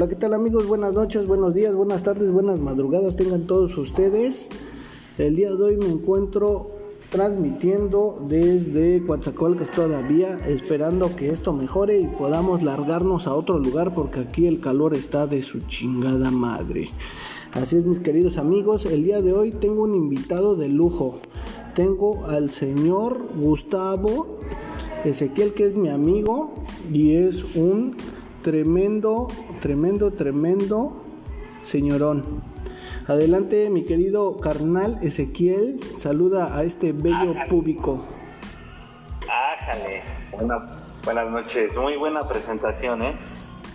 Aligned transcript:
Hola, 0.00 0.08
¿qué 0.08 0.16
tal 0.16 0.32
amigos? 0.32 0.66
Buenas 0.66 0.94
noches, 0.94 1.26
buenos 1.26 1.52
días, 1.52 1.74
buenas 1.74 2.02
tardes, 2.02 2.30
buenas 2.30 2.58
madrugadas 2.58 3.16
tengan 3.16 3.46
todos 3.46 3.76
ustedes. 3.76 4.48
El 5.18 5.36
día 5.36 5.50
de 5.50 5.62
hoy 5.62 5.76
me 5.76 5.90
encuentro 5.90 6.70
transmitiendo 7.10 8.18
desde 8.26 9.04
Coatzacoalcos 9.04 9.70
todavía, 9.70 10.38
esperando 10.48 11.14
que 11.16 11.28
esto 11.28 11.52
mejore 11.52 12.00
y 12.00 12.06
podamos 12.06 12.62
largarnos 12.62 13.26
a 13.26 13.34
otro 13.34 13.58
lugar 13.58 13.94
porque 13.94 14.20
aquí 14.20 14.46
el 14.46 14.60
calor 14.60 14.94
está 14.94 15.26
de 15.26 15.42
su 15.42 15.60
chingada 15.66 16.30
madre. 16.30 16.88
Así 17.52 17.76
es, 17.76 17.84
mis 17.84 18.00
queridos 18.00 18.38
amigos, 18.38 18.86
el 18.86 19.04
día 19.04 19.20
de 19.20 19.34
hoy 19.34 19.52
tengo 19.52 19.82
un 19.82 19.94
invitado 19.94 20.56
de 20.56 20.70
lujo. 20.70 21.18
Tengo 21.74 22.24
al 22.24 22.52
señor 22.52 23.20
Gustavo 23.38 24.38
Ezequiel, 25.04 25.52
que 25.52 25.66
es 25.66 25.76
mi 25.76 25.90
amigo 25.90 26.54
y 26.90 27.16
es 27.16 27.54
un 27.54 27.96
tremendo, 28.42 29.28
tremendo, 29.60 30.12
tremendo 30.12 31.02
señorón. 31.62 32.42
Adelante, 33.06 33.70
mi 33.70 33.84
querido 33.84 34.38
carnal 34.38 34.98
Ezequiel, 35.02 35.80
saluda 35.96 36.56
a 36.56 36.62
este 36.62 36.92
bello 36.92 37.34
público. 37.48 38.04
Ájale, 39.28 40.02
buenas 41.04 41.30
noches, 41.30 41.76
muy 41.76 41.96
buena 41.96 42.26
presentación, 42.28 43.02
¿eh? 43.02 43.18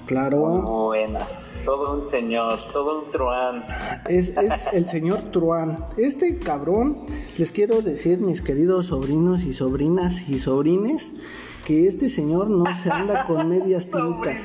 Claro. 0.06 0.40
buenas, 0.88 1.52
todo 1.66 1.96
un 1.96 2.04
señor, 2.04 2.60
todo 2.72 3.06
un 3.06 3.12
truán. 3.12 3.64
Es, 4.08 4.38
es 4.38 4.68
el 4.74 4.88
señor 4.88 5.20
truán. 5.32 5.80
Este 5.98 6.38
cabrón, 6.38 7.06
les 7.38 7.52
quiero 7.52 7.82
decir, 7.82 8.20
mis 8.20 8.42
queridos 8.42 8.88
sobrinos 8.88 9.44
y 9.46 9.54
sobrinas 9.54 10.30
y 10.30 10.38
sobrines, 10.38 11.12
que 11.66 11.88
este 11.88 12.10
señor 12.10 12.50
no 12.50 12.64
se 12.82 12.92
anda 12.92 13.26
con 13.26 13.50
medias 13.50 13.88
tintas. 13.92 14.42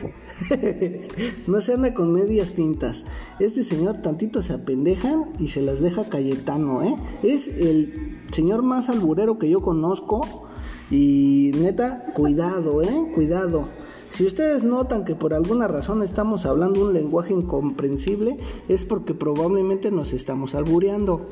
no 1.46 1.60
se 1.60 1.74
anda 1.74 1.94
con 1.94 2.12
medias 2.12 2.52
tintas. 2.52 3.04
Este 3.38 3.62
señor 3.62 3.98
tantito 4.02 4.42
se 4.42 4.54
apendejan 4.54 5.34
y 5.38 5.48
se 5.48 5.62
las 5.62 5.80
deja 5.80 6.08
Cayetano, 6.08 6.82
¿eh? 6.82 6.96
Es 7.22 7.46
el 7.46 8.18
señor 8.32 8.62
más 8.62 8.88
alburero 8.88 9.38
que 9.38 9.48
yo 9.48 9.60
conozco. 9.60 10.48
Y 10.90 11.52
neta, 11.54 12.06
cuidado, 12.14 12.82
¿eh? 12.82 13.12
Cuidado. 13.14 13.68
Si 14.08 14.26
ustedes 14.26 14.64
notan 14.64 15.04
que 15.04 15.14
por 15.14 15.34
alguna 15.34 15.68
razón 15.68 16.02
estamos 16.02 16.46
hablando 16.46 16.84
un 16.84 16.94
lenguaje 16.94 17.32
incomprensible, 17.32 18.38
es 18.68 18.84
porque 18.84 19.14
probablemente 19.14 19.92
nos 19.92 20.14
estamos 20.14 20.56
albureando. 20.56 21.28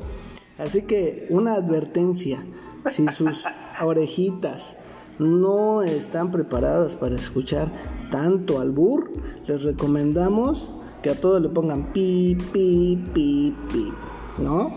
Así 0.57 0.83
que 0.83 1.27
una 1.29 1.55
advertencia, 1.55 2.43
si 2.89 3.07
sus 3.07 3.45
orejitas 3.81 4.77
no 5.19 5.81
están 5.81 6.31
preparadas 6.31 6.95
para 6.95 7.15
escuchar 7.15 7.67
tanto 8.09 8.59
albur, 8.59 9.11
les 9.45 9.63
recomendamos 9.63 10.69
que 11.03 11.11
a 11.11 11.15
todos 11.15 11.41
le 11.41 11.49
pongan 11.49 11.93
pi, 11.93 12.37
pi, 12.51 13.03
pi, 13.13 13.55
pi, 13.71 13.93
¿no? 14.37 14.73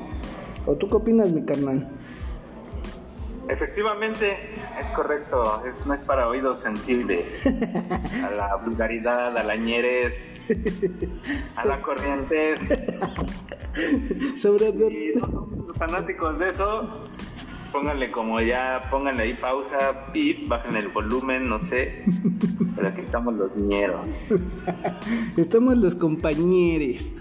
¿O 0.66 0.76
tú 0.76 0.88
qué 0.88 0.96
opinas, 0.96 1.30
mi 1.30 1.44
carnal? 1.44 1.88
Efectivamente, 3.48 4.50
es 4.52 4.86
correcto, 4.94 5.62
no 5.84 5.94
es 5.94 6.00
para 6.00 6.28
oídos 6.28 6.60
sensibles 6.60 7.46
a 8.24 8.30
la 8.30 8.56
vulgaridad, 8.56 9.36
a 9.36 9.42
la 9.42 9.56
ñeres, 9.56 10.28
a 11.56 11.66
la 11.66 11.82
corriente. 11.82 12.54
Sobre 14.36 14.72
los 14.72 15.76
fanáticos 15.76 16.38
de 16.38 16.50
eso, 16.50 17.04
pónganle 17.72 18.12
como 18.12 18.40
ya, 18.40 18.82
pónganle 18.90 19.22
ahí 19.22 19.34
pausa, 19.34 20.12
pip, 20.12 20.46
bajen 20.48 20.76
el 20.76 20.88
volumen, 20.88 21.48
no 21.48 21.62
sé. 21.62 22.04
Pero 22.76 22.88
aquí 22.88 23.00
estamos 23.00 23.34
los 23.34 23.56
ñeros. 23.56 24.06
estamos 25.36 25.78
los 25.78 25.94
compañeros. 25.94 27.12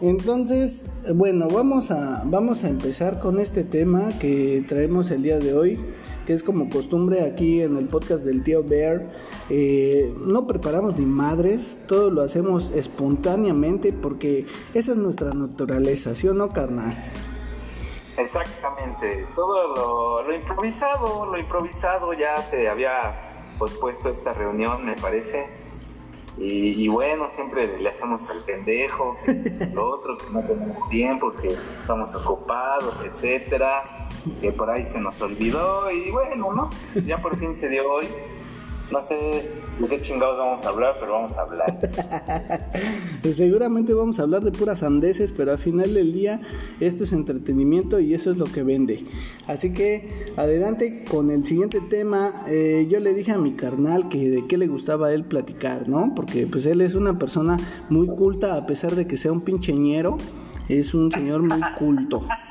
Entonces, 0.00 0.84
bueno, 1.14 1.48
vamos 1.48 1.90
a, 1.90 2.22
vamos 2.24 2.62
a 2.62 2.68
empezar 2.68 3.18
con 3.18 3.40
este 3.40 3.64
tema 3.64 4.16
que 4.20 4.64
traemos 4.66 5.10
el 5.10 5.22
día 5.22 5.40
de 5.40 5.54
hoy, 5.54 5.78
que 6.24 6.34
es 6.34 6.44
como 6.44 6.70
costumbre 6.70 7.22
aquí 7.22 7.62
en 7.62 7.76
el 7.76 7.86
podcast 7.86 8.24
del 8.24 8.44
tío 8.44 8.62
Bear. 8.62 9.10
Eh, 9.50 10.14
no 10.24 10.46
preparamos 10.46 10.96
ni 10.98 11.06
madres, 11.06 11.80
todo 11.88 12.10
lo 12.10 12.22
hacemos 12.22 12.70
espontáneamente 12.70 13.92
porque 13.92 14.46
esa 14.72 14.92
es 14.92 14.98
nuestra 14.98 15.32
naturaleza, 15.32 16.14
¿sí 16.14 16.28
o 16.28 16.34
no, 16.34 16.50
carnal? 16.50 16.96
Exactamente, 18.18 19.28
todo 19.36 20.24
lo, 20.24 20.34
improvisado, 20.34 21.26
lo 21.26 21.38
improvisado 21.38 22.12
ya 22.14 22.36
se 22.38 22.68
había 22.68 23.14
pospuesto 23.58 24.08
esta 24.08 24.34
reunión, 24.34 24.84
me 24.84 24.96
parece. 24.96 25.46
Y, 26.36 26.86
bueno, 26.86 27.28
siempre 27.34 27.78
le 27.78 27.88
hacemos 27.88 28.28
al 28.30 28.38
pendejo, 28.44 29.16
lo 29.74 29.90
otro, 29.90 30.16
que 30.16 30.30
no 30.30 30.40
tenemos 30.42 30.88
tiempo, 30.88 31.32
que 31.32 31.48
estamos 31.48 32.14
ocupados, 32.14 33.04
etcétera, 33.04 34.08
que 34.40 34.52
por 34.52 34.70
ahí 34.70 34.86
se 34.86 35.00
nos 35.00 35.20
olvidó 35.20 35.90
y 35.90 36.10
bueno, 36.10 36.52
¿no? 36.52 36.70
Ya 37.04 37.18
por 37.18 37.36
fin 37.38 37.56
se 37.56 37.68
dio 37.68 37.90
hoy 37.90 38.06
no 38.90 39.02
sé 39.02 39.50
de 39.78 39.86
qué 39.88 40.00
chingados 40.00 40.38
vamos 40.38 40.64
a 40.64 40.68
hablar, 40.70 40.96
pero 40.98 41.12
vamos 41.12 41.36
a 41.36 41.42
hablar. 41.42 41.74
Pues 43.22 43.36
seguramente 43.36 43.92
vamos 43.94 44.20
a 44.20 44.22
hablar 44.22 44.44
de 44.44 44.52
puras 44.52 44.84
andeses, 44.84 45.32
pero 45.32 45.50
al 45.50 45.58
final 45.58 45.92
del 45.92 46.12
día 46.12 46.40
esto 46.78 47.02
es 47.02 47.12
entretenimiento 47.12 47.98
y 47.98 48.14
eso 48.14 48.30
es 48.30 48.36
lo 48.38 48.44
que 48.46 48.62
vende. 48.62 49.04
Así 49.48 49.72
que 49.72 50.32
adelante 50.36 51.04
con 51.10 51.30
el 51.30 51.44
siguiente 51.44 51.80
tema. 51.80 52.30
Eh, 52.46 52.86
yo 52.88 53.00
le 53.00 53.14
dije 53.14 53.32
a 53.32 53.38
mi 53.38 53.52
carnal 53.54 54.08
que 54.08 54.30
de 54.30 54.46
qué 54.46 54.56
le 54.56 54.68
gustaba 54.68 55.08
a 55.08 55.12
él 55.12 55.24
platicar, 55.24 55.88
¿no? 55.88 56.12
Porque 56.14 56.46
pues 56.46 56.64
él 56.66 56.80
es 56.80 56.94
una 56.94 57.18
persona 57.18 57.56
muy 57.88 58.06
culta 58.06 58.56
a 58.56 58.66
pesar 58.66 58.94
de 58.94 59.06
que 59.06 59.16
sea 59.16 59.32
un 59.32 59.40
pincheñero. 59.40 60.16
Es 60.68 60.94
un 60.94 61.10
señor 61.10 61.42
muy 61.42 61.60
culto. 61.78 62.22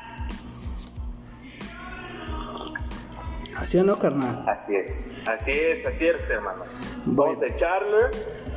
¿Así 3.58 3.76
o 3.76 3.82
no, 3.82 3.98
carnal? 3.98 4.44
Así 4.46 4.76
es, 4.76 5.00
así 5.26 5.50
es, 5.50 5.84
así 5.84 6.06
es, 6.06 6.30
hermano. 6.30 6.62
Vamos 7.06 7.42
a 7.42 7.46
echarle, 7.46 8.06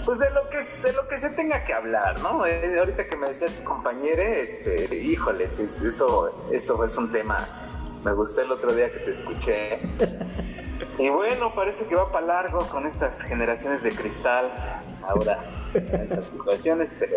pues 0.05 0.19
de 0.19 0.29
lo 0.29 0.47
que 0.49 0.57
de 0.57 0.93
lo 0.93 1.07
que 1.07 1.17
se 1.17 1.29
tenga 1.31 1.65
que 1.65 1.73
hablar, 1.73 2.19
¿no? 2.19 2.45
Eh, 2.45 2.77
ahorita 2.77 3.07
que 3.07 3.17
me 3.17 3.27
decía 3.27 3.47
tu 3.47 3.63
compañero, 3.63 4.21
este, 4.21 4.95
híjoles, 4.95 5.57
eso, 5.59 6.49
eso 6.51 6.85
es 6.85 6.97
un 6.97 7.11
tema. 7.11 7.37
Me 8.05 8.13
gustó 8.13 8.41
el 8.41 8.51
otro 8.51 8.73
día 8.73 8.91
que 8.91 8.99
te 8.99 9.11
escuché. 9.11 9.79
Y 10.97 11.09
bueno, 11.09 11.53
parece 11.55 11.85
que 11.85 11.95
va 11.95 12.11
para 12.11 12.25
largo 12.25 12.59
con 12.67 12.85
estas 12.85 13.21
generaciones 13.21 13.81
de 13.81 13.91
cristal 13.91 14.51
ahora, 15.07 15.39
en 15.73 16.01
estas 16.01 16.25
situaciones, 16.25 16.89
pero, 16.99 17.15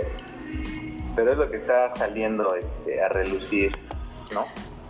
pero 1.17 1.33
es 1.33 1.39
lo 1.39 1.51
que 1.51 1.57
está 1.57 1.91
saliendo 1.91 2.55
este, 2.55 3.03
a 3.03 3.09
relucir, 3.09 3.73
¿no? 4.33 4.45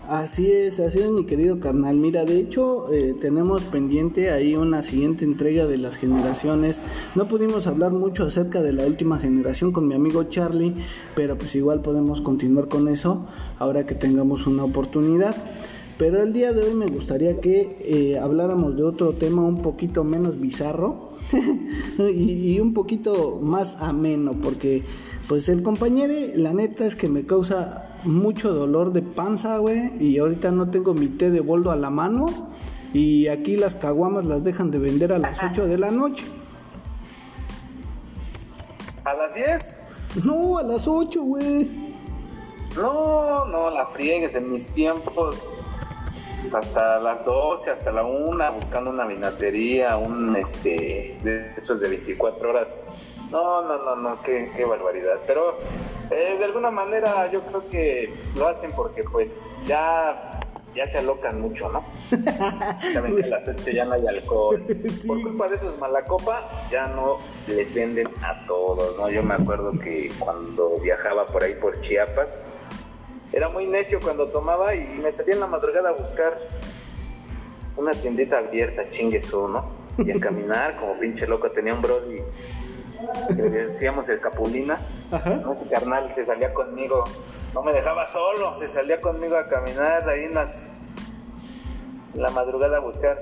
Así 0.08 0.52
es, 0.52 0.80
así 0.80 0.98
es 0.98 1.10
mi 1.10 1.24
querido 1.24 1.60
carnal. 1.60 1.96
Mira, 1.96 2.26
de 2.26 2.38
hecho 2.38 2.92
eh, 2.92 3.14
tenemos 3.18 3.64
pendiente 3.64 4.30
ahí 4.30 4.54
una 4.54 4.82
siguiente 4.82 5.24
entrega 5.24 5.66
de 5.66 5.78
las 5.78 5.96
generaciones. 5.96 6.82
No 7.14 7.26
pudimos 7.26 7.66
hablar 7.66 7.92
mucho 7.92 8.24
acerca 8.24 8.60
de 8.60 8.74
la 8.74 8.84
última 8.86 9.18
generación 9.18 9.72
con 9.72 9.88
mi 9.88 9.94
amigo 9.94 10.24
Charlie, 10.24 10.74
pero 11.14 11.38
pues 11.38 11.54
igual 11.54 11.80
podemos 11.80 12.20
continuar 12.20 12.68
con 12.68 12.88
eso 12.88 13.24
ahora 13.58 13.86
que 13.86 13.94
tengamos 13.94 14.46
una 14.46 14.64
oportunidad. 14.64 15.34
Pero 15.96 16.22
el 16.22 16.34
día 16.34 16.52
de 16.52 16.64
hoy 16.64 16.74
me 16.74 16.86
gustaría 16.86 17.40
que 17.40 17.78
eh, 17.80 18.18
habláramos 18.18 18.76
de 18.76 18.82
otro 18.82 19.14
tema 19.14 19.42
un 19.42 19.62
poquito 19.62 20.04
menos 20.04 20.38
bizarro 20.38 21.12
y, 21.98 22.52
y 22.52 22.60
un 22.60 22.74
poquito 22.74 23.38
más 23.40 23.80
ameno, 23.80 24.34
porque 24.42 24.82
pues 25.28 25.48
el 25.48 25.62
compañero, 25.62 26.12
la 26.34 26.52
neta 26.52 26.84
es 26.84 26.94
que 26.94 27.08
me 27.08 27.24
causa 27.24 27.93
mucho 28.04 28.52
dolor 28.52 28.92
de 28.92 29.02
panza, 29.02 29.58
güey. 29.58 29.92
Y 30.00 30.18
ahorita 30.18 30.50
no 30.50 30.70
tengo 30.70 30.94
mi 30.94 31.08
té 31.08 31.30
de 31.30 31.40
boldo 31.40 31.70
a 31.70 31.76
la 31.76 31.90
mano. 31.90 32.26
Y 32.92 33.28
aquí 33.28 33.56
las 33.56 33.74
caguamas 33.74 34.24
las 34.24 34.44
dejan 34.44 34.70
de 34.70 34.78
vender 34.78 35.12
a 35.12 35.18
las 35.18 35.42
8 35.42 35.66
de 35.66 35.78
la 35.78 35.90
noche. 35.90 36.24
¿A 39.04 39.14
las 39.14 39.34
10? 39.34 40.24
No, 40.24 40.58
a 40.58 40.62
las 40.62 40.86
8, 40.86 41.22
güey. 41.22 41.94
No, 42.76 43.44
no, 43.46 43.70
la 43.70 43.86
friegues 43.86 44.34
en 44.34 44.50
mis 44.50 44.68
tiempos. 44.68 45.36
Pues 46.40 46.54
hasta 46.54 47.00
las 47.00 47.24
12, 47.24 47.70
hasta 47.70 47.90
la 47.90 48.04
1, 48.04 48.52
buscando 48.52 48.90
una 48.90 49.06
vinatería, 49.06 49.96
un 49.96 50.36
este, 50.36 51.18
de 51.24 51.52
esos 51.56 51.80
de 51.80 51.88
24 51.88 52.50
horas 52.50 52.68
no, 53.34 53.62
no, 53.62 53.76
no, 53.78 53.96
no, 53.96 54.22
qué, 54.22 54.48
qué 54.54 54.64
barbaridad. 54.64 55.18
Pero 55.26 55.58
eh, 56.10 56.36
de 56.38 56.44
alguna 56.44 56.70
manera 56.70 57.28
yo 57.32 57.42
creo 57.42 57.68
que 57.68 58.14
lo 58.36 58.46
hacen 58.46 58.70
porque 58.70 59.02
pues 59.02 59.44
ya, 59.66 60.38
ya 60.72 60.86
se 60.86 60.98
alocan 60.98 61.40
mucho, 61.40 61.68
¿no? 61.68 61.84
Saben 62.92 63.16
que 63.16 63.28
las 63.28 63.64
ya 63.64 63.84
no 63.86 63.94
hay 63.94 64.06
alcohol. 64.06 64.62
Por 65.06 65.20
culpa 65.20 65.48
de 65.48 65.56
esos 65.56 65.76
malacopa 65.80 66.48
ya 66.70 66.86
no 66.86 67.18
les 67.48 67.74
venden 67.74 68.06
a 68.22 68.46
todos, 68.46 68.96
¿no? 68.96 69.10
Yo 69.10 69.24
me 69.24 69.34
acuerdo 69.34 69.72
que 69.82 70.12
cuando 70.20 70.78
viajaba 70.78 71.26
por 71.26 71.42
ahí 71.42 71.54
por 71.54 71.80
Chiapas, 71.80 72.38
era 73.32 73.48
muy 73.48 73.66
necio 73.66 73.98
cuando 74.00 74.28
tomaba 74.28 74.76
y 74.76 74.86
me 75.02 75.10
salía 75.10 75.34
en 75.34 75.40
la 75.40 75.48
madrugada 75.48 75.88
a 75.88 75.92
buscar 75.92 76.38
una 77.76 77.90
tiendita 77.90 78.38
abierta, 78.38 78.88
chingueso, 78.90 79.48
¿no? 79.48 79.84
Y 79.98 80.12
a 80.12 80.20
caminar 80.20 80.78
como 80.78 80.98
pinche 81.00 81.26
loco, 81.26 81.50
tenía 81.50 81.74
un 81.74 81.82
brody 81.82 82.22
que 83.28 83.42
decíamos 83.42 84.08
el 84.08 84.20
Capulina. 84.20 84.78
¿no? 85.10 85.52
Ese 85.52 85.68
carnal 85.68 86.12
se 86.12 86.24
salía 86.24 86.52
conmigo, 86.52 87.04
no 87.54 87.62
me 87.62 87.72
dejaba 87.72 88.06
solo, 88.08 88.58
se 88.58 88.68
salía 88.68 89.00
conmigo 89.00 89.36
a 89.36 89.48
caminar 89.48 90.08
ahí 90.08 90.24
en, 90.24 90.34
las, 90.34 90.66
en 92.14 92.22
la 92.22 92.30
madrugada 92.30 92.78
a 92.78 92.80
buscar 92.80 93.18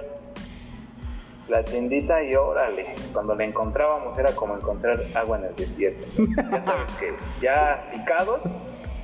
la 1.48 1.64
tiendita 1.64 2.22
y 2.22 2.34
órale, 2.34 2.94
cuando 3.12 3.34
la 3.34 3.44
encontrábamos 3.44 4.18
era 4.18 4.34
como 4.34 4.56
encontrar 4.56 5.02
agua 5.14 5.38
en 5.38 5.44
el 5.44 5.56
desierto. 5.56 6.04
Ya 6.50 6.62
sabes 6.62 6.92
que 6.98 7.14
ya 7.40 7.88
picados, 7.90 8.40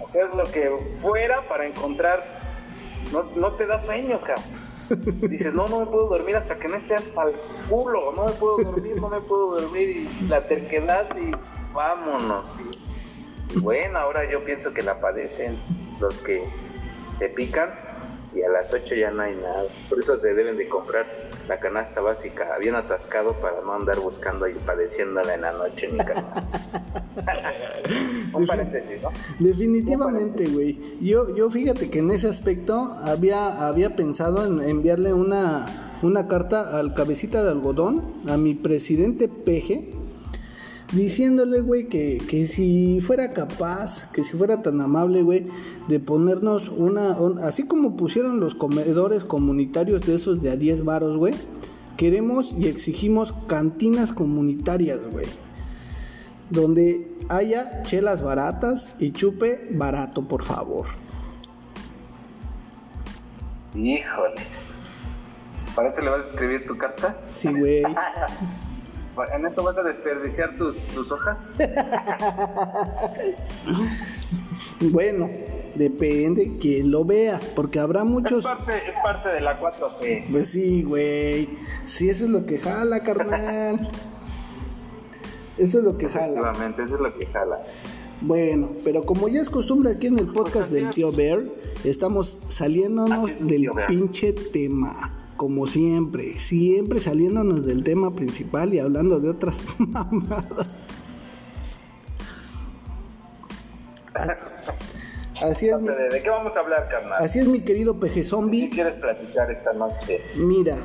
hacer 0.06 0.34
lo 0.34 0.44
que 0.44 0.70
fuera 0.98 1.42
para 1.42 1.66
encontrar, 1.66 2.24
no, 3.12 3.24
no 3.36 3.52
te 3.54 3.66
da 3.66 3.80
sueño, 3.80 4.20
cabrón. 4.20 4.44
Dices, 4.88 5.54
no, 5.54 5.66
no 5.68 5.80
me 5.80 5.86
puedo 5.86 6.06
dormir 6.06 6.36
hasta 6.36 6.56
que 6.56 6.68
no 6.68 6.76
estés 6.76 7.02
pa'l 7.08 7.32
culo, 7.68 8.12
no 8.12 8.26
me 8.26 8.32
puedo 8.32 8.56
dormir, 8.58 9.00
no 9.00 9.08
me 9.08 9.20
puedo 9.20 9.60
dormir, 9.60 9.88
y 9.90 10.28
la 10.28 10.46
terquedad 10.46 11.08
y 11.16 11.30
vámonos. 11.74 12.46
Y, 13.54 13.58
bueno, 13.60 13.98
ahora 13.98 14.30
yo 14.30 14.44
pienso 14.44 14.72
que 14.72 14.82
la 14.82 15.00
padecen 15.00 15.58
los 16.00 16.14
que 16.18 16.44
te 17.18 17.28
pican 17.28 17.70
y 18.34 18.42
a 18.42 18.48
las 18.48 18.72
8 18.72 18.94
ya 18.94 19.10
no 19.10 19.22
hay 19.22 19.34
nada. 19.36 19.64
Por 19.88 19.98
eso 19.98 20.18
te 20.18 20.34
deben 20.34 20.56
de 20.56 20.68
comprar 20.68 21.06
la 21.48 21.58
canasta 21.58 22.00
básica 22.00 22.56
bien 22.60 22.74
atascado 22.74 23.32
para 23.34 23.60
no 23.62 23.74
andar 23.74 23.98
buscando 24.00 24.46
y 24.46 24.54
padeciéndola 24.54 25.34
en 25.34 25.40
la 25.40 25.52
noche, 25.52 25.88
mi 25.88 25.98
Un 28.34 28.46
paréntesis, 28.46 29.02
¿no? 29.02 29.10
Definitivamente, 29.38 30.46
güey. 30.48 30.78
Yo, 31.00 31.34
yo 31.34 31.50
fíjate 31.50 31.90
que 31.90 32.00
en 32.00 32.10
ese 32.10 32.28
aspecto 32.28 32.74
había, 33.02 33.66
había 33.66 33.96
pensado 33.96 34.44
en 34.44 34.60
enviarle 34.60 35.12
una, 35.12 35.98
una 36.02 36.28
carta 36.28 36.78
al 36.78 36.94
cabecita 36.94 37.42
de 37.42 37.50
algodón, 37.50 38.04
a 38.26 38.36
mi 38.36 38.54
presidente 38.54 39.28
Peje, 39.28 39.92
diciéndole, 40.92 41.60
güey, 41.60 41.88
que, 41.88 42.20
que, 42.28 42.46
si 42.46 43.00
fuera 43.00 43.30
capaz, 43.30 44.10
que 44.12 44.24
si 44.24 44.36
fuera 44.36 44.62
tan 44.62 44.80
amable, 44.80 45.22
güey, 45.22 45.44
de 45.88 46.00
ponernos 46.00 46.68
una, 46.68 47.16
así 47.42 47.64
como 47.64 47.96
pusieron 47.96 48.40
los 48.40 48.54
comedores 48.54 49.24
comunitarios 49.24 50.06
de 50.06 50.14
esos 50.14 50.40
de 50.40 50.50
a 50.50 50.56
10 50.56 50.84
varos, 50.84 51.16
güey, 51.16 51.34
queremos 51.96 52.54
y 52.58 52.68
exigimos 52.68 53.32
cantinas 53.46 54.12
comunitarias, 54.12 55.00
güey, 55.10 55.26
donde 56.50 57.06
haya 57.28 57.82
chelas 57.82 58.22
baratas 58.22 58.88
y 58.98 59.12
chupe 59.12 59.68
barato, 59.70 60.22
por 60.22 60.44
favor. 60.44 60.86
Híjoles. 63.74 64.66
¿Para 65.74 65.90
eso 65.90 66.00
le 66.00 66.10
vas 66.10 66.22
a 66.22 66.30
escribir 66.30 66.66
tu 66.66 66.76
carta? 66.76 67.16
Sí, 67.32 67.52
güey. 67.52 67.82
¿En 69.34 69.46
eso 69.46 69.62
vas 69.64 69.76
a 69.76 69.82
desperdiciar 69.82 70.54
tus, 70.56 70.76
tus 70.88 71.10
hojas? 71.10 71.38
bueno, 74.80 75.28
depende 75.74 76.56
quien 76.60 76.90
lo 76.90 77.04
vea, 77.04 77.40
porque 77.56 77.80
habrá 77.80 78.04
muchos... 78.04 78.44
Es 78.44 78.44
parte, 78.44 78.88
es 78.88 78.94
parte 79.02 79.28
de 79.30 79.40
la 79.40 79.60
4P. 79.60 80.30
Pues 80.30 80.50
sí, 80.50 80.84
güey. 80.84 81.48
Sí, 81.84 82.08
eso 82.10 82.26
es 82.26 82.30
lo 82.30 82.46
que 82.46 82.58
jala, 82.58 83.02
carnal. 83.02 83.90
Eso 85.58 85.78
es 85.78 85.84
lo 85.84 85.98
que 85.98 86.08
jala. 86.08 86.52
Eso 86.78 86.94
es 86.94 87.00
lo 87.00 87.18
que 87.18 87.26
jala. 87.26 87.62
Bueno, 88.20 88.70
pero 88.84 89.04
como 89.04 89.28
ya 89.28 89.40
es 89.40 89.50
costumbre 89.50 89.92
aquí 89.92 90.08
en 90.08 90.18
el 90.18 90.28
podcast 90.28 90.70
del 90.72 90.90
tío 90.90 91.12
Bear, 91.12 91.44
estamos 91.84 92.38
saliéndonos 92.48 93.46
del 93.46 93.70
pinche 93.86 94.32
tema 94.32 95.18
como 95.38 95.68
siempre, 95.68 96.36
siempre 96.36 96.98
saliéndonos 96.98 97.64
del 97.64 97.84
tema 97.84 98.12
principal 98.12 98.74
y 98.74 98.80
hablando 98.80 99.20
de 99.20 99.30
otras 99.30 99.62
mamadas. 99.78 100.82
Así 105.42 105.68
es. 105.68 105.82
¿De 105.82 106.22
qué 106.22 106.30
vamos 106.30 106.56
a 106.56 106.60
hablar, 106.60 106.88
carnal? 106.88 107.16
Así 107.18 107.38
es, 107.38 107.46
mi 107.46 107.60
querido 107.60 107.98
peje 108.00 108.24
zombie. 108.24 108.68
¿Qué 108.68 108.76
quieres 108.76 108.94
platicar 108.96 109.50
esta 109.50 109.72
noche? 109.72 110.20
Mira, 110.36 110.76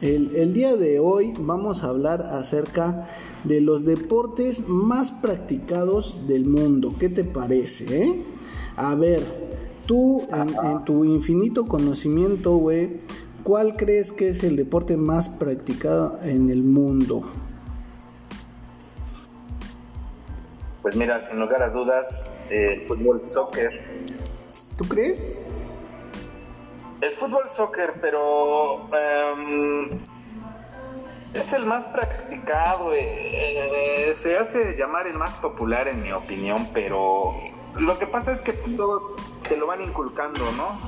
el, 0.00 0.34
el, 0.36 0.52
día 0.52 0.76
de 0.76 0.98
hoy 0.98 1.32
vamos 1.38 1.84
a 1.84 1.88
hablar 1.88 2.22
acerca 2.22 3.08
de 3.44 3.60
los 3.60 3.84
deportes 3.84 4.68
más 4.68 5.12
practicados 5.12 6.26
del 6.28 6.46
mundo. 6.46 6.94
¿Qué 6.98 7.08
te 7.08 7.24
parece, 7.24 8.02
eh? 8.02 8.24
A 8.76 8.94
ver, 8.94 9.22
tú, 9.86 10.26
en, 10.32 10.54
en 10.64 10.84
tu 10.84 11.04
infinito 11.04 11.66
conocimiento, 11.66 12.56
güey, 12.56 12.98
¿Cuál 13.42 13.74
crees 13.74 14.12
que 14.12 14.28
es 14.28 14.44
el 14.44 14.56
deporte 14.56 14.98
más 14.98 15.30
practicado 15.30 16.18
en 16.22 16.50
el 16.50 16.62
mundo? 16.62 17.22
Pues 20.82 20.96
mira, 20.96 21.20
sin 21.28 21.38
lugar 21.38 21.62
a 21.62 21.68
dudas, 21.68 22.30
el 22.48 22.86
fútbol 22.86 23.24
soccer. 23.24 23.82
¿Tú 24.78 24.84
crees? 24.88 25.40
El 27.00 27.16
fútbol 27.16 27.44
soccer, 27.54 27.94
pero 28.00 28.74
um, 28.74 29.98
es 31.34 31.52
el 31.52 31.66
más 31.66 31.84
practicado. 31.86 32.92
Eh, 32.94 34.12
se 34.14 34.38
hace 34.38 34.76
llamar 34.76 35.06
el 35.06 35.18
más 35.18 35.34
popular 35.36 35.88
en 35.88 36.02
mi 36.02 36.12
opinión, 36.12 36.68
pero 36.72 37.32
lo 37.78 37.98
que 37.98 38.06
pasa 38.06 38.32
es 38.32 38.40
que 38.40 38.52
pues, 38.52 38.76
todo 38.76 39.16
te 39.48 39.56
lo 39.56 39.66
van 39.66 39.82
inculcando, 39.82 40.44
¿no? 40.52 40.80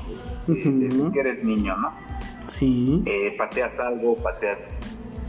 Desde 0.46 1.12
que 1.12 1.20
eres 1.20 1.44
niño, 1.44 1.76
¿no? 1.76 1.90
Sí. 2.48 3.02
Eh, 3.06 3.34
pateas 3.36 3.78
algo, 3.78 4.16
pateas 4.16 4.68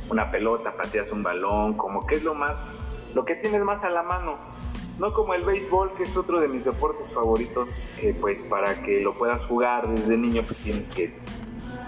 una 0.09 0.31
pelota, 0.31 0.71
pateas 0.75 1.11
un 1.11 1.23
balón, 1.23 1.73
como 1.73 2.05
que 2.05 2.15
es 2.15 2.23
lo 2.23 2.33
más, 2.33 2.71
lo 3.13 3.25
que 3.25 3.35
tienes 3.35 3.63
más 3.63 3.83
a 3.83 3.89
la 3.89 4.03
mano. 4.03 4.37
No 4.99 5.11
como 5.13 5.33
el 5.33 5.43
béisbol, 5.43 5.91
que 5.95 6.03
es 6.03 6.15
otro 6.15 6.39
de 6.39 6.47
mis 6.47 6.65
deportes 6.65 7.11
favoritos, 7.11 7.89
que 7.99 8.13
pues 8.13 8.43
para 8.43 8.83
que 8.83 9.01
lo 9.01 9.13
puedas 9.13 9.43
jugar 9.45 9.87
desde 9.87 10.17
niño, 10.17 10.43
pues 10.43 10.57
tienes 10.59 10.87
que 10.89 11.13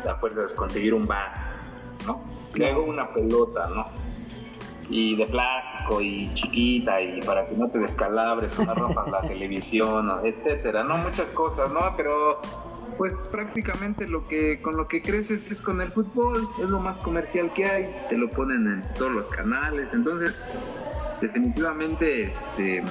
a 0.10 0.16
fuerzas 0.16 0.54
conseguir 0.54 0.94
un 0.94 1.06
bat, 1.06 1.36
¿no? 2.06 2.22
Luego 2.56 2.84
una 2.84 3.14
pelota, 3.14 3.70
¿no? 3.70 3.86
Y 4.90 5.16
de 5.18 5.26
plástico 5.26 6.02
y 6.02 6.32
chiquita 6.34 7.02
y 7.02 7.20
para 7.22 7.48
que 7.48 7.56
no 7.56 7.70
te 7.70 7.80
descalabres 7.80 8.58
o 8.60 8.66
no 8.66 8.74
rompas 8.74 9.12
la 9.12 9.22
televisión, 9.22 10.12
etcétera, 10.24 10.84
¿no? 10.84 10.98
Muchas 10.98 11.30
cosas, 11.30 11.72
¿no? 11.72 11.94
Pero 11.96 12.42
pues 12.98 13.28
prácticamente 13.32 14.08
lo 14.08 14.26
que 14.26 14.62
con 14.62 14.78
lo 14.78 14.88
que 14.88 15.02
creces 15.02 15.52
es 15.52 15.62
con 15.62 15.82
el 15.82 15.90
fútbol, 15.90 16.48
es 16.62 16.70
lo 16.70 16.80
más 16.80 16.98
comercial 17.00 17.52
que 17.54 17.66
hay, 17.66 17.96
te 18.10 18.18
lo 18.18 18.30
ponen 18.30 18.68
en 18.68 18.94
todos 18.94 19.12
los 19.12 19.28
canales, 19.28 19.90
entonces 19.94 20.34
definitivamente 21.22 22.24
este 22.24 22.84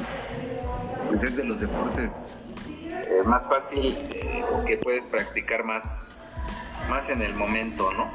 pues 1.08 1.22
es 1.22 1.36
de 1.36 1.44
los 1.44 1.60
deportes 1.60 2.12
eh, 2.90 3.22
más 3.26 3.46
fácil 3.48 3.96
eh, 4.14 4.44
que 4.66 4.76
puedes 4.78 5.04
practicar 5.06 5.64
más 5.64 6.18
más 6.88 7.08
en 7.08 7.22
el 7.22 7.34
momento, 7.34 7.90
¿no? 7.92 8.10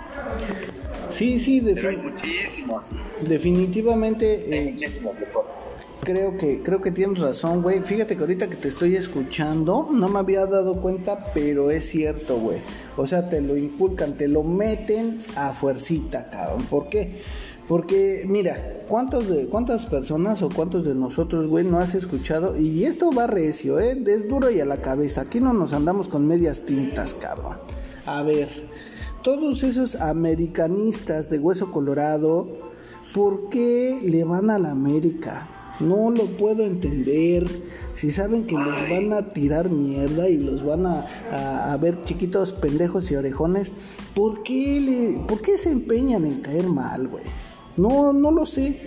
Sí, 1.10 1.40
sí, 1.40 1.60
Pero 1.74 1.90
hay 1.90 1.98
muchísimos. 1.98 2.86
Definitivamente. 3.22 4.46
Hay 4.46 4.54
eh, 4.54 4.72
muchísimos 4.74 5.20
deportes 5.20 5.60
creo 6.02 6.38
que, 6.38 6.62
creo 6.62 6.82
que 6.82 6.92
tienes 6.92 7.20
razón, 7.20 7.62
güey. 7.62 7.82
Fíjate 7.82 8.16
que 8.16 8.22
ahorita 8.22 8.48
que 8.48 8.56
te 8.56 8.70
estoy 8.70 8.96
escuchando, 8.96 9.90
no 9.92 10.10
me 10.10 10.20
había 10.20 10.46
dado 10.46 10.82
cuenta, 10.82 11.32
pero 11.34 11.72
es 11.72 11.90
cierto, 11.90 12.38
güey. 12.38 12.58
O 12.98 13.06
sea, 13.06 13.30
te 13.30 13.42
lo 13.42 13.58
inculcan, 13.58 14.14
te 14.14 14.28
lo 14.28 14.44
meten 14.44 15.20
a 15.36 15.52
fuercita, 15.52 16.30
cabrón. 16.30 16.66
¿Por 16.66 16.90
qué? 16.90 17.22
Porque, 17.70 18.26
mira, 18.28 18.82
¿cuántos 18.88 19.28
de, 19.30 19.46
¿cuántas 19.46 19.86
personas 19.86 20.42
o 20.42 20.50
cuántos 20.50 20.84
de 20.86 20.96
nosotros, 20.96 21.46
güey, 21.46 21.64
no 21.64 21.78
has 21.78 21.94
escuchado? 21.94 22.58
Y 22.58 22.86
esto 22.86 23.12
va 23.12 23.28
recio, 23.28 23.78
¿eh? 23.78 23.96
Es 24.08 24.28
duro 24.28 24.50
y 24.50 24.60
a 24.60 24.66
la 24.66 24.78
cabeza. 24.78 25.22
Aquí 25.22 25.40
no 25.40 25.54
nos 25.54 25.74
andamos 25.74 26.08
con 26.08 26.26
medias 26.26 26.66
tintas, 26.66 27.14
cabrón. 27.14 27.58
A 28.08 28.24
ver, 28.24 28.50
todos 29.22 29.62
esos 29.62 29.94
americanistas 29.98 31.30
de 31.30 31.38
hueso 31.38 31.72
colorado, 31.72 32.48
¿por 33.14 33.50
qué 33.50 34.00
le 34.04 34.24
van 34.24 34.50
a 34.50 34.58
la 34.58 34.72
América? 34.72 35.48
No 35.80 36.10
lo 36.10 36.26
puedo 36.26 36.66
entender. 36.66 37.46
Si 37.94 38.10
saben 38.10 38.48
que 38.48 38.56
los 38.56 38.90
van 38.90 39.14
a 39.14 39.30
tirar 39.30 39.70
mierda 39.70 40.28
y 40.28 40.38
los 40.38 40.66
van 40.66 40.88
a, 40.88 41.72
a, 41.72 41.78
ver 41.78 42.04
chiquitos 42.04 42.52
pendejos 42.52 43.12
y 43.12 43.16
orejones, 43.16 43.74
¿por 44.16 44.42
qué, 44.42 44.82
le, 44.82 45.20
¿por 45.28 45.40
qué 45.44 45.56
se 45.60 45.70
empeñan 45.72 46.26
en 46.26 46.42
caer 46.42 46.66
mal, 46.66 47.08
güey? 47.10 47.26
No, 47.78 48.14
no 48.14 48.32
lo 48.32 48.46
sé. 48.46 48.80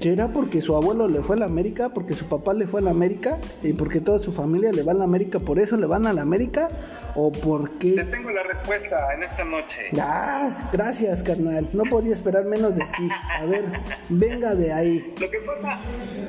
¿Será 0.00 0.28
porque 0.28 0.62
su 0.62 0.74
abuelo 0.74 1.08
le 1.08 1.20
fue 1.20 1.36
a 1.36 1.40
la 1.40 1.44
América? 1.44 1.90
¿Porque 1.90 2.14
su 2.14 2.26
papá 2.26 2.54
le 2.54 2.66
fue 2.66 2.80
a 2.80 2.84
la 2.84 2.90
América? 2.90 3.36
¿Y 3.62 3.74
porque 3.74 4.00
toda 4.00 4.18
su 4.18 4.32
familia 4.32 4.72
le 4.72 4.82
va 4.82 4.92
a 4.92 4.94
la 4.94 5.04
América? 5.04 5.38
¿Por 5.40 5.58
eso 5.58 5.76
le 5.76 5.86
van 5.86 6.06
a 6.06 6.14
la 6.14 6.22
América? 6.22 6.70
¿O 7.14 7.30
por 7.30 7.72
qué? 7.72 7.92
Te 7.96 8.04
tengo 8.04 8.30
la 8.30 8.42
respuesta 8.44 9.14
en 9.14 9.24
esta 9.24 9.44
noche. 9.44 9.90
Ah, 10.00 10.70
gracias, 10.72 11.22
carnal. 11.22 11.68
No 11.74 11.84
podía 11.84 12.14
esperar 12.14 12.46
menos 12.46 12.74
de 12.74 12.82
ti. 12.96 13.08
A 13.38 13.44
ver, 13.44 13.64
venga 14.08 14.54
de 14.54 14.72
ahí. 14.72 15.14
Lo 15.20 15.30
que 15.30 15.38
pasa, 15.40 15.78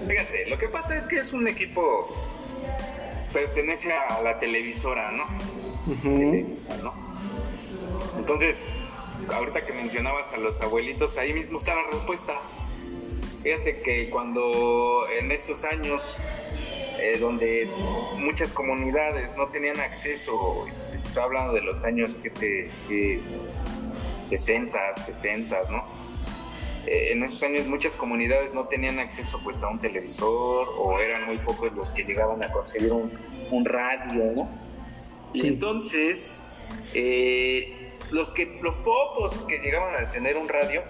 fíjate, 0.06 0.50
lo 0.50 0.58
que 0.58 0.68
pasa 0.68 0.98
es 0.98 1.08
que 1.08 1.20
es 1.20 1.32
un 1.32 1.48
equipo 1.48 2.08
pertenece 3.32 3.94
a 3.94 4.22
la 4.22 4.40
televisora, 4.40 5.12
¿no? 5.12 5.24
Televisa, 6.04 6.75
¿no? 6.84 6.94
Entonces, 8.18 8.58
ahorita 9.30 9.66
que 9.66 9.74
mencionabas 9.74 10.32
a 10.34 10.38
los 10.38 10.60
abuelitos, 10.62 11.18
ahí 11.18 11.34
mismo 11.34 11.60
está 11.60 11.75
la 11.75 11.84
respuesta. 11.92 12.34
Fíjate 13.44 13.82
que 13.82 14.10
cuando 14.10 15.06
en 15.20 15.32
esos 15.32 15.63
años, 15.63 16.01
eh, 17.00 17.18
donde 17.20 17.68
muchas 18.20 18.51
comunidades 18.51 19.36
no 19.36 19.48
tenían 19.48 19.80
acceso, 19.80 20.66
estoy 21.04 21.24
hablando 21.24 21.54
de 21.54 21.62
los 21.62 21.84
años 21.84 22.16
que 22.22 22.30
te, 22.30 22.70
60, 24.30 24.96
70, 24.96 25.62
¿no? 25.70 25.84
Eh, 26.88 27.12
en 27.12 27.24
esos 27.24 27.44
años 27.44 27.68
muchas 27.68 27.94
comunidades 27.94 28.54
no 28.54 28.66
tenían 28.66 29.00
acceso 29.00 29.40
pues 29.44 29.62
a 29.62 29.68
un 29.68 29.80
televisor 29.80 30.68
o 30.78 31.00
eran 31.00 31.25
muy 31.25 31.38
pocos 31.40 31.74
los 31.74 31.92
que 31.92 32.04
llegaban 32.04 32.42
a 32.44 32.51
conseguir 32.51 32.92
un, 32.92 33.12
un 33.51 33.66
radio, 33.66 34.32
¿no? 34.36 34.50
Y 35.34 35.48
entonces, 35.48 36.20
eh, 36.94 37.81
los, 38.12 38.32
que, 38.32 38.46
los 38.62 38.75
pocos 38.77 39.38
que 39.48 39.60
llegaban 39.60 39.96
a 39.96 40.12
tener 40.12 40.38
un 40.38 40.48
radio, 40.48 40.84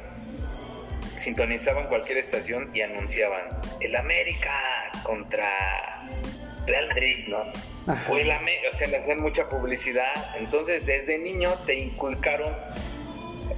sintonizaban 1.17 1.87
cualquier 1.87 2.17
estación 2.17 2.75
y 2.75 2.81
anunciaban 2.81 3.43
el 3.79 3.95
América 3.95 4.51
contra 5.03 6.01
Real 6.65 6.87
Madrid, 6.87 7.27
¿no? 7.27 7.43
O, 8.09 8.17
el 8.17 8.29
o 8.29 8.75
sea, 8.75 8.87
le 8.87 8.97
hacían 8.97 9.19
mucha 9.19 9.49
publicidad. 9.49 10.35
Entonces, 10.37 10.85
desde 10.85 11.17
niño 11.17 11.53
te 11.65 11.75
inculcaron 11.75 12.53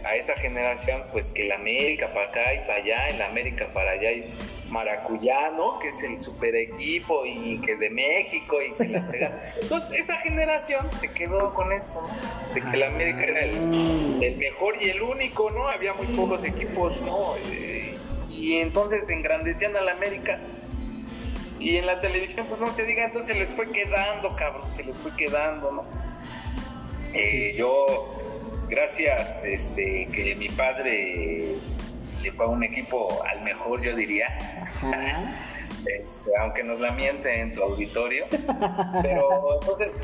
a 0.04 0.16
esa 0.16 0.36
generación, 0.36 1.04
pues 1.12 1.32
que 1.32 1.44
el 1.44 1.52
América 1.52 2.14
para 2.14 2.28
acá 2.28 2.54
y 2.54 2.60
para 2.60 2.76
allá, 2.76 3.08
el 3.08 3.22
América 3.22 3.68
para 3.74 3.92
allá 3.92 4.12
y 4.12 4.26
Maracuyá, 4.74 5.52
¿no? 5.52 5.78
Que 5.78 5.90
es 5.90 6.02
el 6.02 6.20
super 6.20 6.56
equipo 6.56 7.24
y 7.26 7.60
que 7.60 7.76
de 7.76 7.92
México 7.92 8.58
y 8.60 8.74
que 8.74 8.88
la 9.20 9.54
Entonces, 9.62 10.00
esa 10.00 10.18
generación 10.18 10.86
se 11.00 11.12
quedó 11.12 11.54
con 11.54 11.72
eso, 11.72 11.94
¿no? 11.94 12.54
De 12.56 12.60
que 12.60 12.76
el 12.76 12.84
América 12.84 13.24
era 13.24 13.42
el, 13.42 14.36
mejor 14.38 14.82
y 14.82 14.90
el 14.90 15.04
único, 15.04 15.52
¿no? 15.52 15.68
Había 15.68 15.94
muy 15.94 16.08
pocos 16.08 16.44
equipos, 16.44 17.00
¿no? 17.02 17.36
Eh, 17.52 17.96
y 18.32 18.58
entonces 18.58 19.08
engrandecían 19.08 19.76
al 19.78 19.90
América. 19.90 20.40
Y 21.60 21.78
en 21.78 21.86
la 21.86 22.02
televisión, 22.02 22.48
pues 22.50 22.60
no 22.60 22.74
se 22.74 22.84
diga, 22.84 23.06
entonces 23.06 23.36
se 23.36 23.40
les 23.40 23.50
fue 23.54 23.72
quedando, 23.72 24.36
cabrón, 24.36 24.68
se 24.74 24.84
les 24.84 24.98
fue 24.98 25.16
quedando, 25.16 25.72
¿no? 25.72 25.86
Eh, 27.14 27.54
yo 27.56 28.12
gracias 28.70 29.46
este, 29.46 30.08
que 30.12 30.34
mi 30.34 30.50
padre 30.50 31.58
fue 32.32 32.48
un 32.48 32.64
equipo 32.64 33.24
al 33.30 33.42
mejor, 33.44 33.82
yo 33.82 33.96
diría. 33.96 34.28
Este, 35.86 36.32
aunque 36.40 36.64
nos 36.64 36.80
la 36.80 36.92
miente 36.92 37.40
en 37.40 37.54
tu 37.54 37.64
auditorio. 37.64 38.26
Pero 39.02 39.60
entonces, 39.62 39.96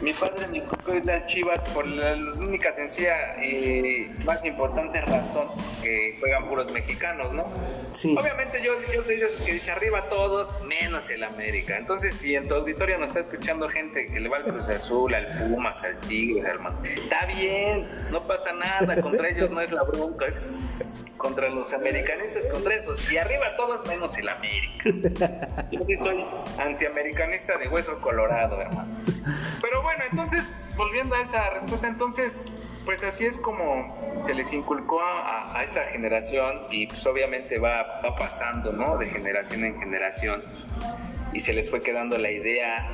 mi 0.00 0.12
padre 0.12 0.46
me 0.48 0.58
inculcó 0.58 0.94
las 1.04 1.26
Chivas 1.26 1.60
por 1.70 1.86
la 1.86 2.14
única 2.46 2.74
sencilla 2.74 3.42
y 3.44 4.10
más 4.24 4.44
importante 4.44 5.00
razón 5.00 5.48
que 5.82 6.16
juegan 6.18 6.48
puros 6.48 6.72
mexicanos, 6.72 7.32
¿no? 7.32 7.46
Sí. 7.92 8.16
Obviamente 8.18 8.62
yo, 8.62 8.72
yo 8.92 9.02
soy 9.04 9.16
de 9.16 9.26
esos 9.26 9.42
que 9.42 9.54
dice 9.54 9.70
arriba 9.70 10.08
todos, 10.08 10.62
menos 10.64 11.08
el 11.10 11.24
América. 11.24 11.76
Entonces, 11.76 12.14
si 12.14 12.34
en 12.34 12.48
tu 12.48 12.54
auditorio 12.54 12.98
nos 12.98 13.08
está 13.08 13.20
escuchando 13.20 13.68
gente 13.68 14.06
que 14.06 14.20
le 14.20 14.28
va 14.28 14.38
al 14.38 14.44
Cruz 14.44 14.68
Azul, 14.68 15.14
al 15.14 15.26
Pumas, 15.26 15.82
al 15.82 15.98
Tigres, 16.00 16.44
al 16.44 16.58
está 16.84 17.26
bien, 17.26 17.86
no 18.10 18.20
pasa 18.26 18.52
nada, 18.52 19.00
contra 19.02 19.28
ellos 19.28 19.50
no 19.50 19.60
es 19.60 19.70
la 19.72 19.82
bronca 19.82 20.26
contra 21.18 21.50
los 21.50 21.72
americanistas, 21.72 22.46
contra 22.46 22.76
esos, 22.76 23.12
y 23.12 23.18
arriba 23.18 23.56
todos 23.56 23.86
menos 23.86 24.16
el 24.16 24.28
América. 24.28 24.84
Yo 25.70 25.84
sí 25.84 25.96
soy 25.96 26.24
antiamericanista 26.58 27.56
de 27.58 27.68
hueso 27.68 28.00
colorado, 28.00 28.60
hermano. 28.60 28.88
Pero 29.60 29.82
bueno, 29.82 30.04
entonces, 30.10 30.70
volviendo 30.76 31.14
a 31.14 31.22
esa 31.22 31.50
respuesta, 31.50 31.88
entonces, 31.88 32.46
pues 32.84 33.02
así 33.04 33.26
es 33.26 33.38
como 33.38 33.94
se 34.26 34.34
les 34.34 34.52
inculcó 34.52 35.00
a, 35.02 35.62
esa 35.64 35.82
generación 35.84 36.60
y 36.70 36.86
pues 36.86 37.04
obviamente 37.06 37.58
va, 37.58 38.00
va 38.04 38.14
pasando, 38.14 38.72
¿no? 38.72 38.96
De 38.96 39.08
generación 39.08 39.64
en 39.64 39.78
generación 39.78 40.42
y 41.32 41.40
se 41.40 41.52
les 41.52 41.68
fue 41.68 41.82
quedando 41.82 42.16
la 42.16 42.30
idea 42.30 42.88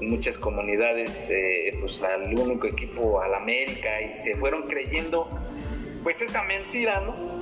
en 0.00 0.10
muchas 0.10 0.36
comunidades, 0.36 1.28
eh, 1.30 1.76
pues 1.80 2.02
al 2.02 2.34
único 2.36 2.66
equipo, 2.66 3.20
al 3.22 3.34
América, 3.34 4.00
y 4.00 4.16
se 4.16 4.34
fueron 4.36 4.62
creyendo 4.64 5.28
pues 6.02 6.20
esa 6.20 6.42
mentira, 6.42 7.00
¿no? 7.00 7.41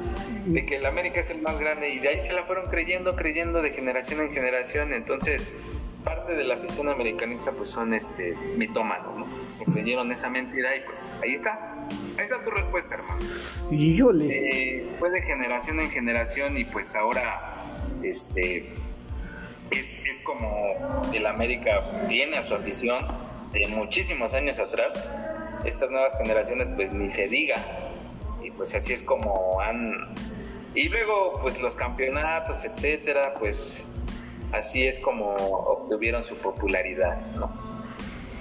De 0.52 0.66
que 0.66 0.76
el 0.76 0.86
América 0.86 1.20
es 1.20 1.30
el 1.30 1.42
más 1.42 1.58
grande 1.60 1.90
y 1.90 2.00
de 2.00 2.08
ahí 2.08 2.20
se 2.20 2.32
la 2.32 2.44
fueron 2.44 2.68
creyendo, 2.70 3.14
creyendo 3.14 3.62
de 3.62 3.70
generación 3.70 4.20
en 4.20 4.30
generación. 4.32 4.92
Entonces, 4.92 5.56
parte 6.04 6.34
de 6.34 6.42
la 6.42 6.54
afición 6.54 6.88
americanista 6.88 7.52
pues 7.52 7.70
son 7.70 7.94
este 7.94 8.34
mitómanos, 8.56 9.16
¿no? 9.16 9.26
Que 9.58 9.70
creyeron 9.70 10.10
esa 10.10 10.28
mentira 10.28 10.76
y 10.76 10.80
pues 10.80 11.20
ahí 11.22 11.34
está. 11.34 11.76
Ahí 12.18 12.24
está 12.24 12.44
tu 12.44 12.50
respuesta, 12.50 12.96
hermano. 12.96 13.20
Híjole. 13.70 14.26
Eh, 14.28 14.88
fue 14.98 15.10
de 15.10 15.22
generación 15.22 15.80
en 15.80 15.90
generación 15.90 16.56
y 16.56 16.64
pues 16.64 16.96
ahora 16.96 17.54
este 18.02 18.72
es, 19.70 20.04
es 20.04 20.20
como 20.24 21.06
el 21.12 21.26
América 21.26 21.80
viene 22.08 22.38
a 22.38 22.42
su 22.42 22.54
afición 22.54 23.06
de 23.52 23.68
muchísimos 23.68 24.34
años 24.34 24.58
atrás. 24.58 25.08
Estas 25.64 25.90
nuevas 25.90 26.18
generaciones 26.18 26.72
pues 26.72 26.92
ni 26.92 27.08
se 27.08 27.28
diga 27.28 27.54
pues 28.60 28.74
así 28.74 28.92
es 28.92 29.02
como 29.02 29.58
han... 29.60 30.08
Y 30.74 30.88
luego, 30.88 31.40
pues 31.42 31.60
los 31.60 31.74
campeonatos, 31.74 32.64
etcétera, 32.64 33.34
pues 33.38 33.86
así 34.52 34.86
es 34.86 34.98
como 35.00 35.34
obtuvieron 35.34 36.24
su 36.24 36.36
popularidad, 36.36 37.20
¿no? 37.36 37.52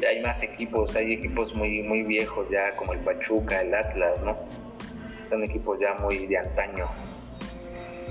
Hay 0.08 0.22
más 0.22 0.44
equipos, 0.44 0.96
hay 0.96 1.14
equipos 1.14 1.54
muy, 1.56 1.82
muy 1.82 2.04
viejos 2.04 2.50
ya, 2.50 2.76
como 2.76 2.94
el 2.94 3.00
Pachuca, 3.00 3.62
el 3.62 3.74
Atlas, 3.74 4.22
¿no? 4.22 4.38
Son 5.30 5.44
equipos 5.44 5.80
ya 5.80 5.96
muy 5.96 6.28
de 6.28 6.38
antaño. 6.38 6.88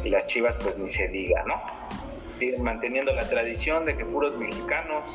Y 0.04 0.10
las 0.10 0.26
Chivas, 0.26 0.58
pues 0.58 0.76
ni 0.78 0.88
se 0.88 1.08
diga, 1.08 1.44
¿no? 1.44 1.54
Siguen 2.38 2.62
manteniendo 2.62 3.12
la 3.12 3.28
tradición 3.28 3.84
de 3.84 3.96
que 3.96 4.04
puros 4.04 4.38
mexicanos 4.38 5.06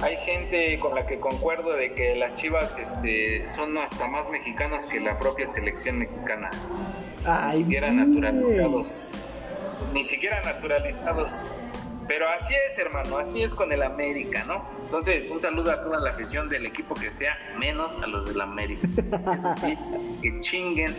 hay 0.00 0.16
gente 0.18 0.78
con 0.78 0.94
la 0.94 1.06
que 1.06 1.18
concuerdo 1.18 1.72
de 1.72 1.92
que 1.92 2.14
las 2.16 2.36
Chivas 2.36 2.78
este, 2.78 3.50
son 3.50 3.76
hasta 3.78 4.06
más 4.08 4.28
mexicanos 4.30 4.84
que 4.86 5.00
la 5.00 5.18
propia 5.18 5.48
selección 5.48 5.98
mexicana. 5.98 6.50
ni 7.52 7.62
siquiera 7.62 7.90
naturalizados. 7.90 9.12
Ni 9.94 10.04
siquiera 10.04 10.42
naturalizados. 10.42 11.32
Pero 12.08 12.26
así 12.28 12.54
es, 12.70 12.78
hermano, 12.78 13.18
así 13.18 13.42
es 13.42 13.52
con 13.52 13.72
el 13.72 13.82
América, 13.82 14.44
¿no? 14.46 14.64
Entonces, 14.84 15.28
un 15.30 15.40
saludo 15.40 15.72
a 15.72 15.82
toda 15.82 15.98
la 15.98 16.10
afición 16.10 16.48
del 16.48 16.66
equipo 16.66 16.94
que 16.94 17.10
sea, 17.10 17.36
menos 17.58 17.90
a 18.00 18.06
los 18.06 18.28
del 18.28 18.40
América. 18.40 18.86
Eso 18.86 19.54
sí, 19.60 19.76
que 20.22 20.40
chinguen. 20.40 20.94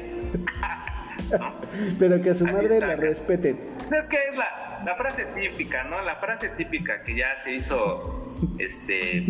Pero 2.00 2.22
que 2.22 2.32
a 2.32 2.36
su 2.36 2.46
madre 2.46 2.80
la 2.80 2.96
respeten. 2.96 3.58
¿Sabes 3.86 3.90
pues 3.90 4.08
qué 4.08 4.18
es 4.30 4.38
la, 4.38 4.67
la 4.88 4.96
frase 4.96 5.26
típica, 5.36 5.84
no? 5.84 6.02
La 6.02 6.16
frase 6.16 6.48
típica 6.56 7.04
que 7.04 7.18
ya 7.18 7.38
se 7.44 7.56
hizo 7.56 8.32
este 8.58 9.26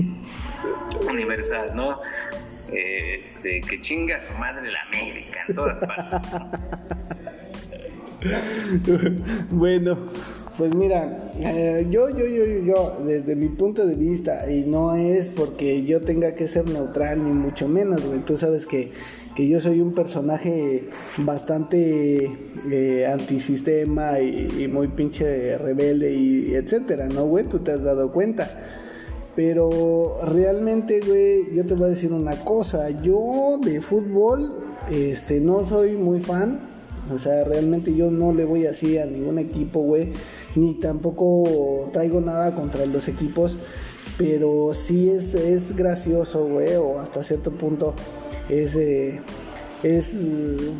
universal, 1.10 1.76
¿no? 1.76 2.00
Este, 2.72 3.62
que 3.62 3.82
chinga 3.82 4.22
su 4.22 4.34
madre 4.38 4.70
la 4.70 4.82
América 4.82 5.40
en 5.48 5.56
todas 5.56 5.80
partes. 5.80 6.32
bueno, 9.50 9.98
pues 10.60 10.76
mira, 10.76 11.32
eh, 11.40 11.88
yo, 11.90 12.10
yo, 12.10 12.28
yo, 12.28 12.46
yo, 12.46 12.60
yo, 12.64 13.04
desde 13.04 13.36
mi 13.36 13.48
punto 13.48 13.88
de 13.88 13.96
vista, 13.96 14.52
y 14.52 14.64
no 14.64 14.94
es 14.94 15.30
porque 15.30 15.84
yo 15.86 16.02
tenga 16.02 16.36
que 16.36 16.48
ser 16.48 16.68
neutral, 16.68 17.24
ni 17.24 17.32
mucho 17.32 17.68
menos, 17.68 18.06
güey. 18.06 18.20
Tú 18.20 18.38
sabes 18.38 18.68
que 18.68 18.92
que 19.38 19.48
yo 19.48 19.62
soy 19.62 19.82
un 19.82 19.92
personaje 19.92 20.90
bastante 21.20 22.28
eh, 22.72 23.06
antisistema 23.06 24.20
y, 24.20 24.68
muy 24.68 24.88
pinche 24.88 25.60
rebelde 25.60 26.12
y, 26.12 26.56
etcétera, 26.56 27.08
¿no, 27.08 27.28
güey? 27.28 27.46
Tú 27.46 27.60
te 27.60 27.72
has 27.72 27.84
dado 27.84 28.12
cuenta. 28.12 28.50
Pero 29.36 30.26
realmente, 30.26 31.02
güey, 31.02 31.54
yo 31.54 31.68
te 31.68 31.76
voy 31.76 31.86
a 31.86 31.90
decir 31.90 32.14
una 32.14 32.44
cosa. 32.44 32.90
Yo 33.04 33.60
de 33.64 33.80
fútbol, 33.80 34.56
este, 34.90 35.40
no 35.40 35.70
soy 35.70 35.98
muy 35.98 36.20
fan. 36.20 36.60
O 37.14 37.20
sea, 37.20 37.44
realmente 37.44 37.96
yo 37.96 38.10
no 38.10 38.34
le 38.34 38.44
voy 38.44 38.66
así 38.66 38.98
a 38.98 39.06
ningún 39.06 39.38
equipo, 39.38 39.82
güey. 39.82 40.14
Ni 40.56 40.80
tampoco 40.80 41.92
traigo 41.94 42.22
nada 42.22 42.56
contra 42.56 42.88
los 42.88 43.08
equipos. 43.08 43.60
Pero 44.18 44.74
sí 44.74 45.12
es, 45.12 45.36
es 45.36 45.76
gracioso, 45.76 46.48
güey. 46.48 46.76
O 46.78 46.98
hasta 46.98 47.22
cierto 47.22 47.52
punto 47.52 47.94
es, 48.50 48.76
es, 49.84 50.32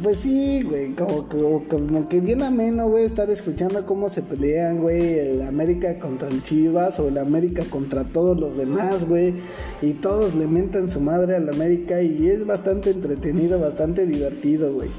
pues 0.02 0.20
sí, 0.20 0.64
güey, 0.64 0.94
como, 0.94 1.28
como, 1.28 2.10
que 2.10 2.20
bien 2.20 2.42
ameno, 2.42 2.90
güey, 2.90 3.06
estar 3.06 3.30
escuchando 3.30 3.86
cómo 3.86 4.10
se 4.10 4.24
pelean, 4.24 4.82
güey, 4.82 5.20
el 5.20 5.42
América 5.44 6.00
contra 6.00 6.28
el 6.30 6.42
Chivas 6.42 7.00
o 7.00 7.08
el 7.08 7.18
América 7.18 7.64
contra 7.70 8.04
todos 8.06 8.40
los 8.40 8.58
demás, 8.58 9.08
güey, 9.08 9.36
y 9.82 9.94
todos 9.94 10.34
le 10.34 10.48
mentan 10.48 10.90
su 10.90 11.00
madre 11.00 11.36
al 11.36 11.48
América 11.50 12.02
y 12.02 12.28
es 12.28 12.46
bastante 12.46 12.90
entretenido, 12.90 13.60
bastante 13.60 14.06
divertido, 14.06 14.74
güey. 14.74 14.90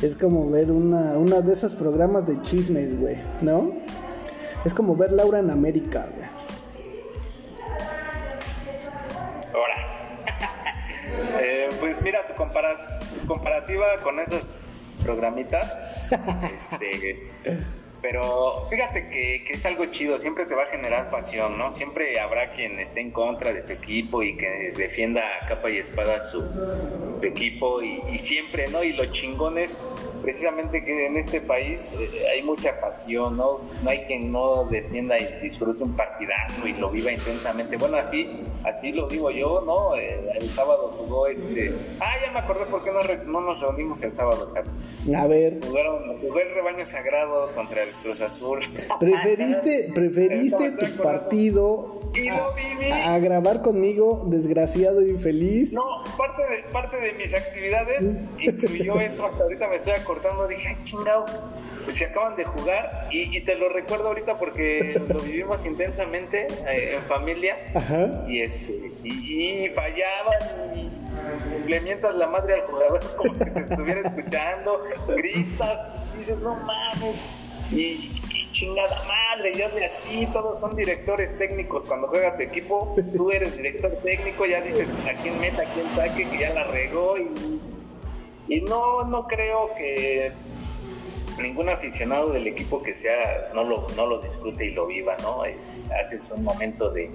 Es 0.00 0.14
como 0.14 0.48
ver 0.48 0.70
una, 0.70 1.18
una 1.18 1.40
de 1.40 1.52
esos 1.52 1.74
programas 1.74 2.26
de 2.26 2.40
chismes, 2.42 2.98
güey, 2.98 3.16
¿no? 3.42 3.72
Es 4.64 4.74
como 4.74 4.94
ver 4.94 5.12
Laura 5.12 5.40
en 5.40 5.50
América, 5.50 6.08
güey. 6.14 6.19
Mira, 12.10 12.26
tu, 12.26 12.34
comparativa 13.26 13.86
con 14.02 14.18
esos 14.18 14.42
programitas, 15.04 16.10
este, 16.72 17.28
Pero 18.02 18.66
fíjate 18.70 19.10
que, 19.10 19.44
es 19.48 19.64
algo 19.66 19.84
chido, 19.86 20.18
siempre 20.18 20.46
te 20.46 20.54
va 20.54 20.62
a 20.64 20.66
generar 20.66 21.10
pasión, 21.10 21.58
¿no? 21.58 21.70
Siempre 21.70 22.18
habrá 22.18 22.52
quien 22.52 22.80
esté 22.80 23.00
en 23.00 23.10
contra 23.10 23.52
de 23.52 23.60
tu 23.60 23.72
equipo 23.72 24.22
y 24.22 24.36
que 24.36 24.72
defienda 24.74 25.22
a 25.40 25.46
capa 25.46 25.70
y 25.70 25.78
espada 25.78 26.22
su, 26.22 26.42
equipo 27.22 27.82
y, 27.82 28.00
y, 28.10 28.18
siempre, 28.18 28.68
¿no? 28.68 28.82
Y 28.82 28.94
los 28.94 29.12
chingones 29.12 29.78
precisamente 30.22 30.84
que 30.84 31.06
en 31.06 31.16
este 31.16 31.40
país 31.40 31.92
eh, 31.98 32.10
hay 32.32 32.42
mucha 32.42 32.80
pasión, 32.80 33.36
¿no? 33.36 33.60
No 33.82 33.90
hay 33.90 34.00
quien 34.00 34.32
no 34.32 34.64
defienda 34.64 35.18
y 35.18 35.40
disfrute 35.42 35.82
un 35.82 35.96
partidazo 35.96 36.66
y 36.66 36.72
lo 36.74 36.90
viva 36.90 37.12
intensamente. 37.12 37.76
Bueno, 37.76 37.96
así, 37.96 38.28
así 38.64 38.92
lo 38.92 39.08
digo 39.08 39.30
yo, 39.30 39.62
¿no? 39.66 39.96
Eh, 39.96 40.20
el, 40.38 40.48
sábado 40.48 40.88
jugó 40.88 41.26
este. 41.26 41.72
Ah, 42.00 42.14
ya 42.24 42.32
me 42.32 42.40
acordé 42.40 42.66
por 42.66 42.82
qué 42.82 42.90
no, 42.90 43.00
no 43.26 43.40
nos 43.40 43.60
reunimos 43.60 44.02
el 44.02 44.12
sábado, 44.12 44.52
A 44.54 45.26
ver. 45.26 45.60
Jugaron, 45.64 46.18
jugó 46.18 46.40
el 46.40 46.54
rebaño 46.54 46.86
sagrado 46.86 47.50
contra 47.54 47.82
el 47.82 47.88
Cruz 47.88 48.20
Azul. 48.20 48.60
¿Preferiste, 48.98 49.90
preferiste 49.94 50.72
tu 50.72 51.02
partido 51.02 52.00
a, 53.04 53.18
grabar 53.18 53.62
conmigo, 53.62 54.24
desgraciado 54.26 55.02
y 55.02 55.10
infeliz? 55.10 55.72
No, 55.72 56.02
parte 56.16 56.42
de, 56.42 56.62
parte 56.72 56.96
de 56.96 57.12
mis 57.12 57.34
actividades 57.34 58.02
incluyó 58.40 59.00
eso. 59.00 59.26
Hasta 59.26 59.42
ahorita 59.44 59.68
me 59.68 59.76
estoy 59.76 59.94
cortando, 60.10 60.48
dije, 60.48 60.66
ay, 60.66 60.76
chingado, 60.84 61.24
pues 61.84 61.96
se 61.96 62.06
acaban 62.06 62.34
de 62.34 62.44
jugar 62.44 63.06
y, 63.12 63.40
te 63.42 63.54
lo 63.54 63.68
recuerdo 63.68 64.08
ahorita 64.08 64.38
porque 64.38 65.00
lo 65.08 65.20
vivimos 65.20 65.64
intensamente 65.64 66.48
eh, 66.66 66.96
en 66.96 67.02
familia. 67.02 67.56
Y 68.26 68.40
este 68.40 68.90
y, 69.04 69.68
fallaban 69.68 70.40
y 70.74 71.68
le 71.68 71.80
mientas 71.82 72.12
la 72.16 72.26
madre 72.26 72.54
al 72.54 72.62
jugador 72.62 73.00
como 73.16 73.34
si 73.34 73.50
te 73.52 73.60
estuviera 73.60 74.00
escuchando, 74.00 74.80
gritas, 75.16 76.16
dices, 76.18 76.38
no 76.40 76.56
mames, 76.56 77.70
y, 77.72 78.16
chingada 78.50 78.96
madre, 79.06 79.56
yo 79.56 79.68
de 79.68 79.84
así, 79.84 80.26
todos 80.32 80.58
son 80.58 80.74
directores 80.74 81.38
técnicos 81.38 81.84
cuando 81.84 82.08
juega 82.08 82.36
tu 82.36 82.42
equipo, 82.42 82.96
tú 83.16 83.30
eres 83.30 83.56
director 83.56 83.92
técnico, 84.02 84.44
ya 84.44 84.60
dices 84.60 84.88
a 85.08 85.14
quién 85.22 85.40
meta, 85.40 85.62
a 85.62 85.66
quién 85.66 85.86
saque, 85.94 86.28
que 86.28 86.38
ya 86.38 86.52
la 86.52 86.64
regó 86.64 87.16
y 87.16 87.28
y 88.48 88.60
no, 88.60 89.04
no 89.04 89.26
creo 89.26 89.70
que 89.76 90.32
ningún 91.40 91.68
aficionado 91.68 92.30
del 92.30 92.46
equipo 92.46 92.82
que 92.82 92.94
sea 92.96 93.50
no 93.54 93.64
lo, 93.64 93.88
no 93.96 94.06
lo 94.06 94.20
disfrute 94.20 94.66
y 94.66 94.70
lo 94.72 94.86
viva, 94.86 95.16
¿no? 95.22 95.42
haces 96.00 96.30
un 96.30 96.44
momento 96.44 96.90
de, 96.90 97.10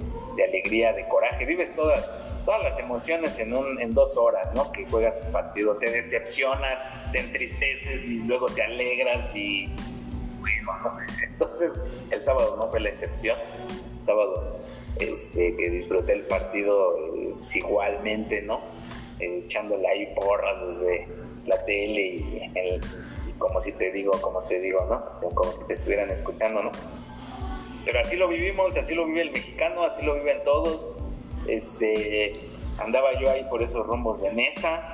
alegría, 0.48 0.94
de 0.94 1.08
coraje, 1.08 1.46
vives 1.46 1.74
todas, 1.75 2.05
todas 2.46 2.63
las 2.63 2.79
emociones 2.79 3.38
en, 3.39 3.53
un, 3.53 3.79
en 3.79 3.94
dos 3.94 4.17
horas, 4.17 4.53
¿no? 4.53 4.72
Que 4.72 4.86
juegas 4.86 5.20
tu 5.20 5.32
partido, 5.32 5.77
te 5.77 5.89
decepcionas, 5.89 6.79
te 7.12 7.20
entristeces 7.20 8.05
y 8.05 8.24
luego 8.24 8.48
te 8.48 8.63
alegras 8.63 9.36
y 9.36 9.70
bueno, 10.65 10.98
entonces 11.24 11.72
el 12.12 12.22
sábado 12.22 12.58
no 12.58 12.70
fue 12.70 12.79
la 12.79 12.89
excepción, 12.89 13.38
sábado 14.05 14.60
este, 15.00 15.55
que 15.55 15.70
disfruté 15.70 16.13
el 16.13 16.24
partido 16.24 16.98
eh, 16.98 17.34
pues, 17.36 17.55
igualmente, 17.55 18.41
¿no? 18.41 18.62
Eh, 19.20 19.44
echándole 19.46 19.88
ahí 19.88 20.14
porras 20.16 20.60
desde 20.68 21.08
la 21.48 21.64
tele 21.64 22.02
y, 22.02 22.52
como 23.38 23.62
si 23.62 23.72
te 23.74 23.92
digo, 23.92 24.12
como 24.22 24.42
te 24.44 24.60
digo, 24.60 24.86
¿no? 24.86 25.30
Como 25.34 25.52
si 25.52 25.66
te 25.68 25.74
estuvieran 25.74 26.10
escuchando, 26.10 26.64
¿no? 26.64 26.72
Pero 27.86 28.00
así 28.00 28.16
lo 28.16 28.28
vivimos, 28.28 28.76
así 28.78 28.94
lo 28.94 29.06
vive 29.06 29.22
el 29.22 29.32
mexicano, 29.32 29.84
así 29.84 30.04
lo 30.04 30.16
viven 30.16 30.44
todos. 30.44 30.88
Este, 31.48 32.34
andaba 32.80 33.20
yo 33.22 33.30
ahí 33.30 33.46
por 33.50 33.62
esos 33.62 33.86
rumbos 33.86 34.22
de 34.22 34.32
mesa. 34.32 34.92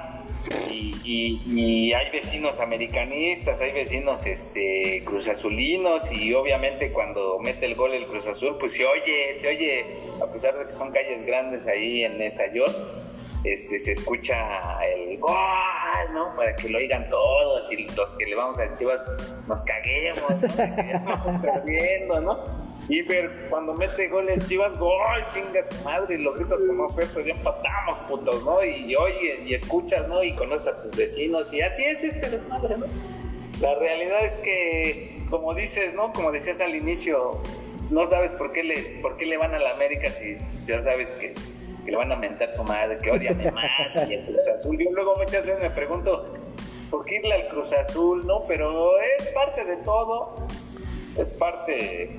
Y, 0.70 1.94
hay 1.94 2.10
vecinos 2.10 2.60
americanistas, 2.60 3.60
hay 3.62 3.72
vecinos 3.74 4.26
este, 4.26 5.04
cruzazulinos 5.06 6.12
y 6.12 6.34
obviamente 6.34 6.92
cuando 6.92 7.38
mete 7.40 7.66
el 7.66 7.76
gol 7.76 7.94
el 7.94 8.08
Cruz 8.08 8.28
Azul, 8.28 8.58
pues 8.58 8.74
se 8.74 8.86
oye, 8.86 9.40
se 9.40 9.48
oye, 9.50 9.86
a 10.22 10.32
pesar 10.32 10.58
de 10.58 10.66
que 10.66 10.72
son 10.72 10.92
calles 10.92 11.26
grandes 11.26 11.68
ahí 11.68 12.06
en 12.06 12.22
esa 12.22 12.52
York, 12.54 12.74
este, 13.44 13.80
se 13.80 13.94
escucha 13.94 14.80
el 14.86 15.18
gol, 15.20 15.34
¿no? 16.14 16.36
Para 16.36 16.56
que 16.56 16.70
lo 16.70 16.78
oigan 16.78 17.10
todos 17.10 17.72
y 17.72 17.88
los 17.96 18.14
que 18.14 18.26
le 18.26 18.36
vamos 18.36 18.60
a 18.60 18.78
Chivas 18.78 19.02
nos 19.48 19.62
caguemos, 19.64 20.42
¿no? 20.42 21.42
perdiendo, 21.42 22.22
¿no? 22.22 22.72
Y 22.88 23.02
ver 23.04 23.48
cuando 23.50 23.74
mete 23.74 24.10
gol 24.10 24.30
el 24.30 24.46
Chivas, 24.48 24.78
gol, 24.78 25.26
chinga 25.34 25.64
su 25.64 25.84
madre, 25.84 26.16
y 26.16 26.24
los 26.24 26.36
gritos 26.36 26.62
como 26.68 26.90
fuerza, 26.90 27.22
ya 27.22 27.34
empatamos, 27.34 27.98
putos, 28.00 28.44
¿no? 28.44 28.64
Y 28.64 28.96
oye, 28.96 29.44
y 29.46 29.54
escuchas, 29.54 30.08
¿no? 30.08 30.24
Y 30.24 30.34
conoces 30.36 30.68
a 30.68 30.84
tus 30.84 30.96
vecinos, 30.96 31.54
y 31.54 31.62
así 31.62 31.84
es 31.84 32.04
este 32.04 32.30
desmadre, 32.30 32.78
¿no? 32.78 32.86
La 33.62 33.76
realidad 33.76 34.26
es 34.26 34.34
que, 34.40 35.24
como 35.30 35.54
dices, 35.54 35.94
¿no? 35.94 36.12
Como 36.14 36.32
decías 36.32 36.60
al 36.62 36.76
inicio, 36.76 37.42
no 37.92 38.08
sabes 38.08 38.32
por 38.34 38.52
qué 38.52 38.64
le, 38.64 39.00
por 39.02 39.18
qué 39.18 39.26
le 39.26 39.38
van 39.38 39.54
a 39.54 39.60
la 39.60 39.72
América 39.72 40.10
si 40.12 40.38
ya 40.66 40.82
sabes 40.84 41.12
que 41.14 41.34
que 41.84 41.92
le 41.92 41.98
van 41.98 42.12
a 42.12 42.16
mentar 42.16 42.54
su 42.54 42.64
madre, 42.64 42.98
que 42.98 43.12
odian 43.12 43.38
más 43.54 44.10
y 44.10 44.14
el 44.14 44.26
Cruz 44.26 44.48
Azul. 44.56 44.78
Yo 44.78 44.92
luego 44.92 45.16
muchas 45.18 45.46
veces 45.46 45.62
me 45.62 45.70
pregunto, 45.72 46.34
¿por 46.90 47.06
qué 47.06 47.16
irle 47.16 47.34
al 47.34 47.48
Cruz 47.50 47.72
Azul? 47.74 48.26
No, 48.26 48.40
pero 48.48 48.94
es 49.20 49.28
parte 49.30 49.66
de 49.66 49.78
todo, 49.78 50.36
es 51.18 51.32
parte 51.34 52.12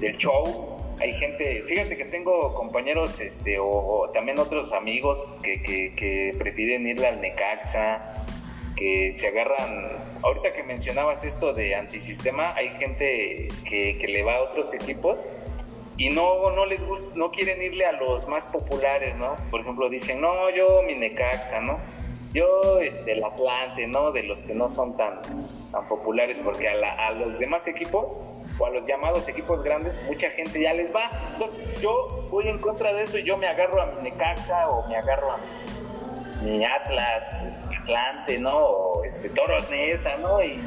del 0.00 0.16
show. 0.16 0.76
Hay 1.00 1.12
gente, 1.14 1.62
fíjate 1.62 1.96
que 1.96 2.06
tengo 2.06 2.54
compañeros 2.54 3.20
este, 3.20 3.58
o, 3.58 4.10
también 4.14 4.38
otros 4.38 4.72
amigos 4.72 5.18
que, 5.42 5.62
que, 5.62 6.34
prefieren 6.38 6.86
irle 6.86 7.06
al 7.06 7.20
Necaxa, 7.20 8.24
que 8.76 9.12
se 9.14 9.28
agarran, 9.28 9.88
ahorita 10.22 10.52
que 10.52 10.62
mencionabas 10.62 11.22
esto 11.24 11.52
de 11.52 11.74
antisistema, 11.74 12.54
hay 12.54 12.70
gente 12.78 13.48
que, 13.68 13.98
que 13.98 14.08
le 14.08 14.22
va 14.22 14.36
a 14.36 14.42
otros 14.42 14.72
equipos 14.72 15.20
y 15.98 16.10
no, 16.10 16.50
no 16.50 16.66
les 16.66 16.84
gusta, 16.86 17.08
no 17.14 17.30
quieren 17.30 17.62
irle 17.62 17.86
a 17.86 17.92
los 17.92 18.28
más 18.28 18.44
populares, 18.46 19.16
¿no? 19.16 19.34
Por 19.50 19.60
ejemplo, 19.60 19.88
dicen, 19.88 20.20
no, 20.20 20.50
yo 20.50 20.82
mi 20.82 20.94
Necaxa, 20.94 21.60
¿no? 21.60 21.78
Yo 22.34 22.80
este, 22.80 23.12
el 23.12 23.24
Atlante, 23.24 23.86
¿no? 23.86 24.12
De 24.12 24.22
los 24.22 24.42
que 24.42 24.54
no 24.54 24.68
son 24.68 24.96
tan, 24.96 25.22
tan 25.72 25.88
populares, 25.88 26.38
porque 26.44 26.68
a, 26.68 27.06
a 27.06 27.12
los 27.12 27.38
demás 27.38 27.66
equipos 27.66 28.12
o 28.58 28.66
a 28.66 28.70
los 28.70 28.86
llamados 28.86 29.26
equipos 29.28 29.62
grandes, 29.62 29.98
mucha 30.06 30.30
gente 30.30 30.60
ya 30.60 30.74
les 30.74 30.94
va. 30.94 31.10
Entonces 31.32 31.80
yo 31.80 32.26
voy 32.30 32.48
en 32.48 32.58
contra 32.58 32.92
de 32.92 33.04
eso 33.04 33.16
y 33.18 33.24
yo 33.24 33.38
me 33.38 33.46
agarro 33.46 33.80
a 33.80 33.86
mi 33.86 34.02
Necaxa 34.02 34.68
o 34.68 34.86
me 34.88 34.96
agarro 34.96 35.32
a 35.32 35.38
mi, 36.42 36.62
Atlas, 36.62 37.42
Atlante, 37.80 38.38
¿no? 38.38 38.58
O 38.58 39.04
este, 39.04 39.30
Toros 39.30 39.70
Nesa, 39.70 40.16
¿no? 40.18 40.42
Y 40.42 40.60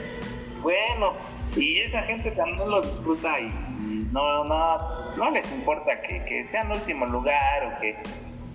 bueno, 0.62 1.14
y 1.56 1.82
esa 1.82 2.02
gente 2.02 2.32
también 2.32 2.70
lo 2.70 2.82
disfruta 2.82 3.40
y 3.40 3.69
no, 4.12 4.44
no, 4.44 4.78
no 5.18 5.32
les 5.32 5.52
importa 5.52 6.02
que, 6.02 6.24
que 6.26 6.48
sean 6.50 6.72
último 6.72 7.06
lugar 7.06 7.66
o 7.66 7.82
que 7.82 7.96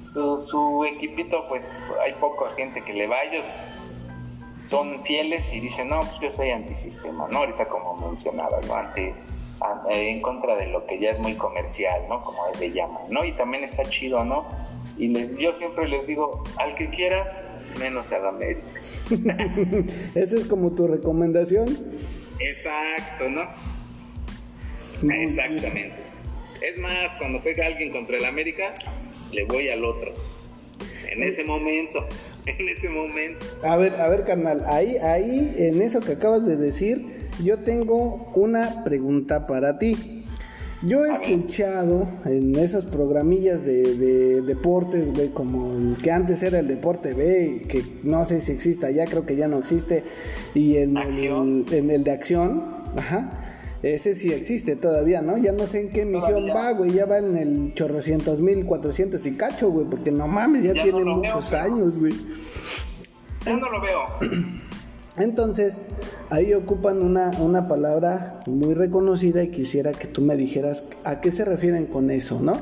su, 0.05 0.38
su 0.38 0.85
equipito, 0.85 1.45
pues 1.49 1.77
hay 2.05 2.12
poca 2.12 2.55
gente 2.57 2.83
que 2.83 2.93
le 2.93 3.07
va, 3.07 3.23
ellos 3.23 3.47
son 4.69 5.03
fieles 5.05 5.53
y 5.53 5.61
dicen, 5.61 5.88
no, 5.88 6.01
pues 6.01 6.21
yo 6.21 6.33
soy 6.33 6.51
antisistema, 6.51 7.29
¿no? 7.31 7.38
Ahorita 7.38 7.67
como 7.67 7.97
mencionaba, 8.09 8.61
¿no? 8.67 8.75
Ante, 8.75 9.14
en 9.90 10.21
contra 10.21 10.57
de 10.57 10.67
lo 10.67 10.87
que 10.87 10.99
ya 10.99 11.11
es 11.11 11.19
muy 11.19 11.35
comercial, 11.35 12.03
¿no? 12.09 12.23
Como 12.23 12.43
le 12.59 12.73
llaman, 12.73 13.03
¿no? 13.09 13.25
Y 13.25 13.33
también 13.33 13.64
está 13.64 13.83
chido, 13.85 14.25
¿no? 14.25 14.47
Y 14.97 15.09
les, 15.09 15.37
yo 15.38 15.55
siempre 15.55 15.88
les 15.88 16.07
digo, 16.07 16.45
al 16.59 16.75
que 16.75 16.90
quieras, 16.90 17.43
menos 17.79 18.12
a 18.12 18.19
la 18.19 18.29
América. 18.29 18.67
Esa 20.14 20.37
es 20.37 20.47
como 20.47 20.73
tu 20.73 20.87
recomendación. 20.87 21.79
Exacto, 22.38 23.29
¿no? 23.29 23.43
Exactamente. 25.02 25.96
Es 26.61 26.78
más, 26.78 27.12
cuando 27.18 27.40
juega 27.40 27.66
alguien 27.66 27.90
contra 27.90 28.16
el 28.16 28.24
América, 28.24 28.72
le 29.33 29.44
voy 29.44 29.68
al 29.68 29.85
otro. 29.85 30.12
En 31.11 31.22
ese 31.22 31.44
momento, 31.44 32.07
en 32.46 32.68
ese 32.68 32.88
momento. 32.88 33.44
A 33.62 33.76
ver, 33.76 33.94
a 33.94 34.09
ver, 34.09 34.24
carnal, 34.24 34.64
ahí, 34.66 34.96
ahí, 34.96 35.54
en 35.59 35.83
eso 35.83 36.00
que 36.00 36.12
acabas 36.12 36.46
de 36.46 36.57
decir, 36.57 37.04
yo 37.42 37.59
tengo 37.59 38.33
una 38.35 38.85
pregunta 38.85 39.46
para 39.46 39.78
ti. 39.78 40.24
Yo 40.83 41.07
he 41.07 41.12
escuchado 41.12 42.07
en 42.26 42.54
esas 42.59 42.85
programillas 42.85 43.64
de, 43.64 44.42
deportes, 44.42 45.14
güey, 45.14 45.30
como 45.30 45.72
el 45.72 45.96
que 46.02 46.11
antes 46.11 46.42
era 46.42 46.59
el 46.59 46.68
Deporte 46.68 47.14
B, 47.14 47.62
que 47.68 47.83
no 48.02 48.24
sé 48.26 48.42
si 48.42 48.52
exista 48.52 48.90
ya, 48.90 49.07
creo 49.07 49.24
que 49.24 49.35
ya 49.35 49.48
no 49.48 49.59
existe, 49.59 50.04
y 50.54 50.76
en, 50.76 50.98
el, 50.98 51.64
en 51.72 51.90
el 51.90 52.04
de 52.04 52.11
acción, 52.11 52.62
ajá 52.96 53.43
ese 53.92 54.14
sí 54.14 54.33
existe 54.33 54.77
todavía, 54.77 55.20
¿no? 55.20 55.37
Ya 55.37 55.53
no 55.53 55.66
sé 55.66 55.83
en 55.83 55.90
qué 55.90 56.03
emisión 56.03 56.49
va, 56.57 56.73
güey. 56.73 56.92
Ya 56.92 57.05
va 57.05 57.18
en 57.18 57.37
el 57.37 57.75
chorrocientos 57.75 58.40
mil, 58.40 58.64
cuatrocientos 58.64 59.27
y 59.27 59.37
cacho, 59.37 59.70
güey. 59.70 59.87
Porque 59.87 60.11
no 60.11 60.27
mames, 60.27 60.64
ya, 60.64 60.73
tiene 60.73 61.05
muchos 61.05 61.53
años, 61.53 61.99
güey. 61.99 62.14
Yo 63.44 63.57
no 63.59 63.70
lo 63.70 63.81
veo. 63.83 64.01
Entonces, 65.18 65.88
ahí 66.31 66.55
ocupan 66.55 67.03
una, 67.03 67.31
una 67.38 67.68
palabra 67.68 68.40
muy 68.47 68.73
reconocida 68.73 69.42
y 69.42 69.51
quisiera 69.51 69.92
que 69.92 70.09
tú 70.09 70.23
me 70.23 70.37
dijeras 70.37 70.85
a 71.05 71.20
qué 71.20 71.31
se 71.31 71.44
refieren 71.44 71.87
con 71.87 72.11
eso, 72.11 72.40
¿no? 72.40 72.59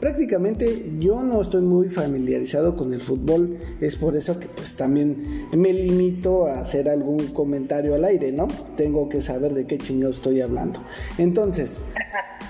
Prácticamente 0.00 0.92
yo 0.98 1.22
no 1.22 1.40
estoy 1.40 1.62
muy 1.62 1.90
familiarizado 1.90 2.76
con 2.76 2.92
el 2.92 3.00
fútbol, 3.00 3.58
es 3.80 3.96
por 3.96 4.16
eso 4.16 4.38
que 4.38 4.46
pues 4.46 4.76
también 4.76 5.46
me 5.56 5.72
limito 5.72 6.46
a 6.46 6.60
hacer 6.60 6.88
algún 6.88 7.28
comentario 7.28 7.94
al 7.94 8.04
aire, 8.04 8.32
¿no? 8.32 8.48
Tengo 8.76 9.08
que 9.08 9.22
saber 9.22 9.54
de 9.54 9.66
qué 9.66 9.78
chingados 9.78 10.16
estoy 10.16 10.40
hablando. 10.40 10.80
Entonces, 11.18 11.82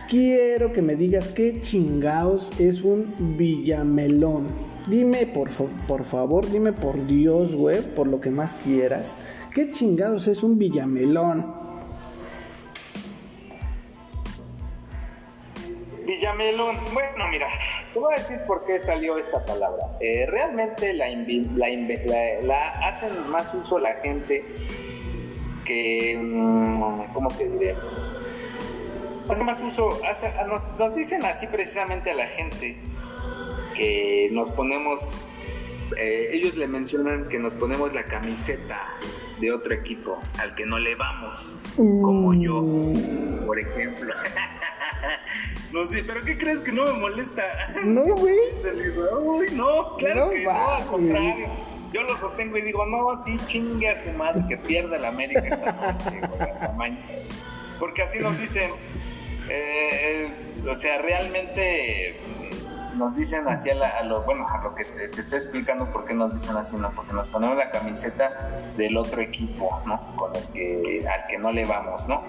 quiero 0.08 0.72
que 0.72 0.82
me 0.82 0.96
digas 0.96 1.28
qué 1.28 1.60
chingados 1.60 2.60
es 2.60 2.82
un 2.82 3.36
villamelón. 3.36 4.46
Dime 4.88 5.26
por, 5.26 5.48
por 5.88 6.04
favor, 6.04 6.48
dime 6.50 6.72
por 6.72 7.06
Dios, 7.06 7.54
güey, 7.54 7.82
por 7.82 8.06
lo 8.06 8.20
que 8.20 8.30
más 8.30 8.54
quieras. 8.64 9.16
¿Qué 9.52 9.72
chingados 9.72 10.28
es 10.28 10.42
un 10.42 10.58
villamelón? 10.58 11.65
Villamelón, 16.06 16.76
bueno, 16.94 17.28
mira, 17.28 17.48
te 17.92 17.98
voy 17.98 18.14
a 18.14 18.20
decir 18.20 18.38
por 18.46 18.64
qué 18.64 18.78
salió 18.78 19.18
esta 19.18 19.44
palabra. 19.44 19.84
Eh, 20.00 20.24
realmente 20.28 20.92
la, 20.92 21.08
la, 22.42 22.68
hacen 22.86 23.30
más 23.30 23.52
uso 23.52 23.80
la 23.80 23.94
gente 23.94 24.44
que, 25.64 26.16
mm, 26.16 27.12
¿cómo 27.12 27.28
te 27.36 27.48
diré? 27.48 27.74
Hace 29.28 29.42
más 29.42 29.60
uso, 29.60 30.00
nos, 30.78 30.94
dicen 30.94 31.24
así 31.24 31.48
precisamente 31.48 32.12
a 32.12 32.14
la 32.14 32.28
gente 32.28 32.76
que 33.74 34.28
nos 34.30 34.48
ponemos, 34.50 35.00
eh, 35.98 36.30
ellos 36.32 36.54
le 36.54 36.68
mencionan 36.68 37.28
que 37.28 37.40
nos 37.40 37.52
ponemos 37.54 37.92
la 37.92 38.04
camiseta 38.04 38.86
de 39.40 39.50
otro 39.50 39.74
equipo 39.74 40.20
al 40.38 40.54
que 40.54 40.64
no 40.64 40.78
le 40.78 40.94
vamos, 40.94 41.58
como 41.74 42.32
yo, 42.32 42.62
por 43.44 43.58
ejemplo. 43.58 44.14
no 45.72 45.88
sé, 45.88 46.02
pero 46.04 46.24
¿qué 46.24 46.38
crees 46.38 46.60
que 46.60 46.72
no 46.72 46.84
me 46.84 46.92
molesta? 46.92 47.42
No, 47.84 48.02
güey. 48.16 48.36
no, 49.52 49.96
claro 49.96 50.30
que 50.30 50.42
no, 50.44 50.50
al 50.50 50.86
contrario. 50.86 51.46
Yo 51.92 52.02
lo 52.02 52.16
sostengo 52.18 52.58
y 52.58 52.62
digo, 52.62 52.84
no, 52.86 53.16
sí, 53.16 53.38
chingue 53.46 53.88
a 53.88 54.02
su 54.02 54.10
madre 54.12 54.42
que 54.48 54.56
pierda 54.56 54.98
la 54.98 55.08
América 55.08 55.40
esta 55.40 55.72
noche, 55.72 56.20
Porque 57.78 58.02
así 58.02 58.18
nos 58.18 58.38
dicen. 58.38 58.70
Eh, 59.48 60.28
o 60.68 60.74
sea, 60.74 60.98
realmente 60.98 62.18
nos 62.96 63.16
dicen 63.16 63.46
así 63.48 63.70
a, 63.70 64.02
lo, 64.02 64.22
bueno, 64.22 64.46
a 64.48 64.62
lo 64.62 64.74
que 64.74 64.84
te, 64.84 65.04
estoy 65.06 65.38
explicando 65.38 65.86
por 65.90 66.04
qué 66.04 66.14
nos 66.14 66.32
dicen 66.32 66.56
así, 66.56 66.76
¿no? 66.76 66.90
Porque 66.90 67.12
nos 67.12 67.28
ponemos 67.28 67.56
la 67.56 67.70
camiseta 67.70 68.30
del 68.76 68.96
otro 68.96 69.20
equipo, 69.20 69.80
¿no? 69.86 70.00
Con 70.16 70.34
el 70.34 70.44
que, 70.52 71.04
al 71.08 71.26
que 71.28 71.38
no 71.38 71.52
le 71.52 71.64
vamos, 71.64 72.06
¿no? 72.08 72.22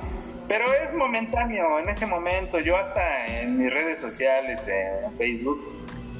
Pero 0.47 0.65
es 0.65 0.93
momentáneo, 0.93 1.79
en 1.79 1.89
ese 1.89 2.05
momento, 2.05 2.59
yo 2.59 2.77
hasta 2.77 3.25
en 3.25 3.57
mis 3.57 3.71
redes 3.71 3.99
sociales, 3.99 4.65
en 4.67 5.11
Facebook, 5.17 5.59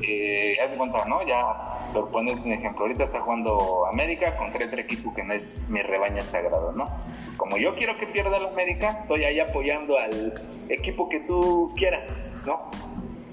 eh, 0.02 0.58
haz 0.64 0.72
de 0.72 0.78
cuenta, 0.78 1.06
¿no? 1.06 1.26
Ya, 1.26 1.92
por 1.94 2.12
ponerte 2.12 2.46
un 2.46 2.54
ejemplo, 2.54 2.82
ahorita 2.82 3.06
está 3.06 3.22
jugando 3.22 3.86
América 3.88 4.36
contra 4.36 4.66
otro 4.66 4.80
equipo 4.80 5.14
que 5.14 5.24
no 5.24 5.34
es 5.34 5.68
mi 5.70 5.82
rebaño 5.82 6.22
sagrado, 6.24 6.72
¿no? 6.74 6.86
Como 7.38 7.58
yo 7.58 7.76
quiero 7.76 7.98
que 7.98 8.08
pierda 8.08 8.38
la 8.40 8.50
América, 8.50 9.00
estoy 9.02 9.24
ahí 9.24 9.40
apoyando 9.40 9.98
al 9.98 10.34
equipo 10.70 11.08
que 11.10 11.22
tú 11.22 11.74
quieras, 11.76 12.44
¿no? 12.46 12.70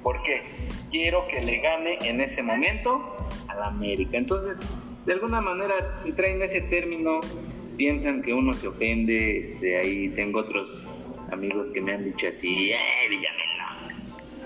¿Por 0.03 0.22
qué? 0.22 0.42
Quiero 0.94 1.26
que 1.26 1.40
le 1.40 1.59
gane 1.59 1.98
en 2.02 2.20
ese 2.20 2.40
momento 2.40 3.16
a 3.48 3.57
la 3.57 3.66
América. 3.66 4.16
Entonces, 4.16 4.59
de 5.04 5.14
alguna 5.14 5.40
manera, 5.40 5.74
si 6.04 6.12
traen 6.12 6.40
ese 6.40 6.61
término, 6.61 7.18
piensan 7.76 8.22
que 8.22 8.33
uno 8.33 8.52
se 8.52 8.68
ofende, 8.68 9.40
este, 9.40 9.76
ahí 9.76 10.11
tengo 10.11 10.38
otros 10.38 10.87
amigos 11.33 11.72
que 11.72 11.80
me 11.80 11.94
han 11.94 12.04
dicho 12.04 12.28
así, 12.28 12.70
eh, 12.70 12.78
Villamelo, 13.09 13.96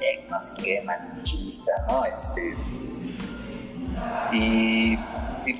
eh, 0.00 0.24
no 0.30 0.40
sé 0.40 0.50
qué, 0.64 0.80
manchista, 0.87 1.70
¿no? 1.87 2.06
Este, 2.06 2.54
y, 4.32 4.96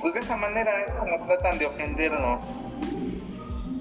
pues 0.01 0.15
de 0.15 0.21
esa 0.21 0.37
manera 0.37 0.85
es 0.87 0.93
como 0.93 1.23
tratan 1.27 1.59
de 1.59 1.67
ofendernos, 1.67 2.41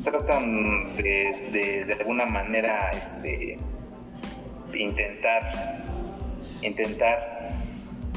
tratan 0.05 0.95
de, 0.99 1.87
de, 1.87 1.93
alguna 1.95 2.27
manera, 2.27 2.91
este, 2.91 3.57
intentar, 4.75 5.79
intentar 6.63 7.51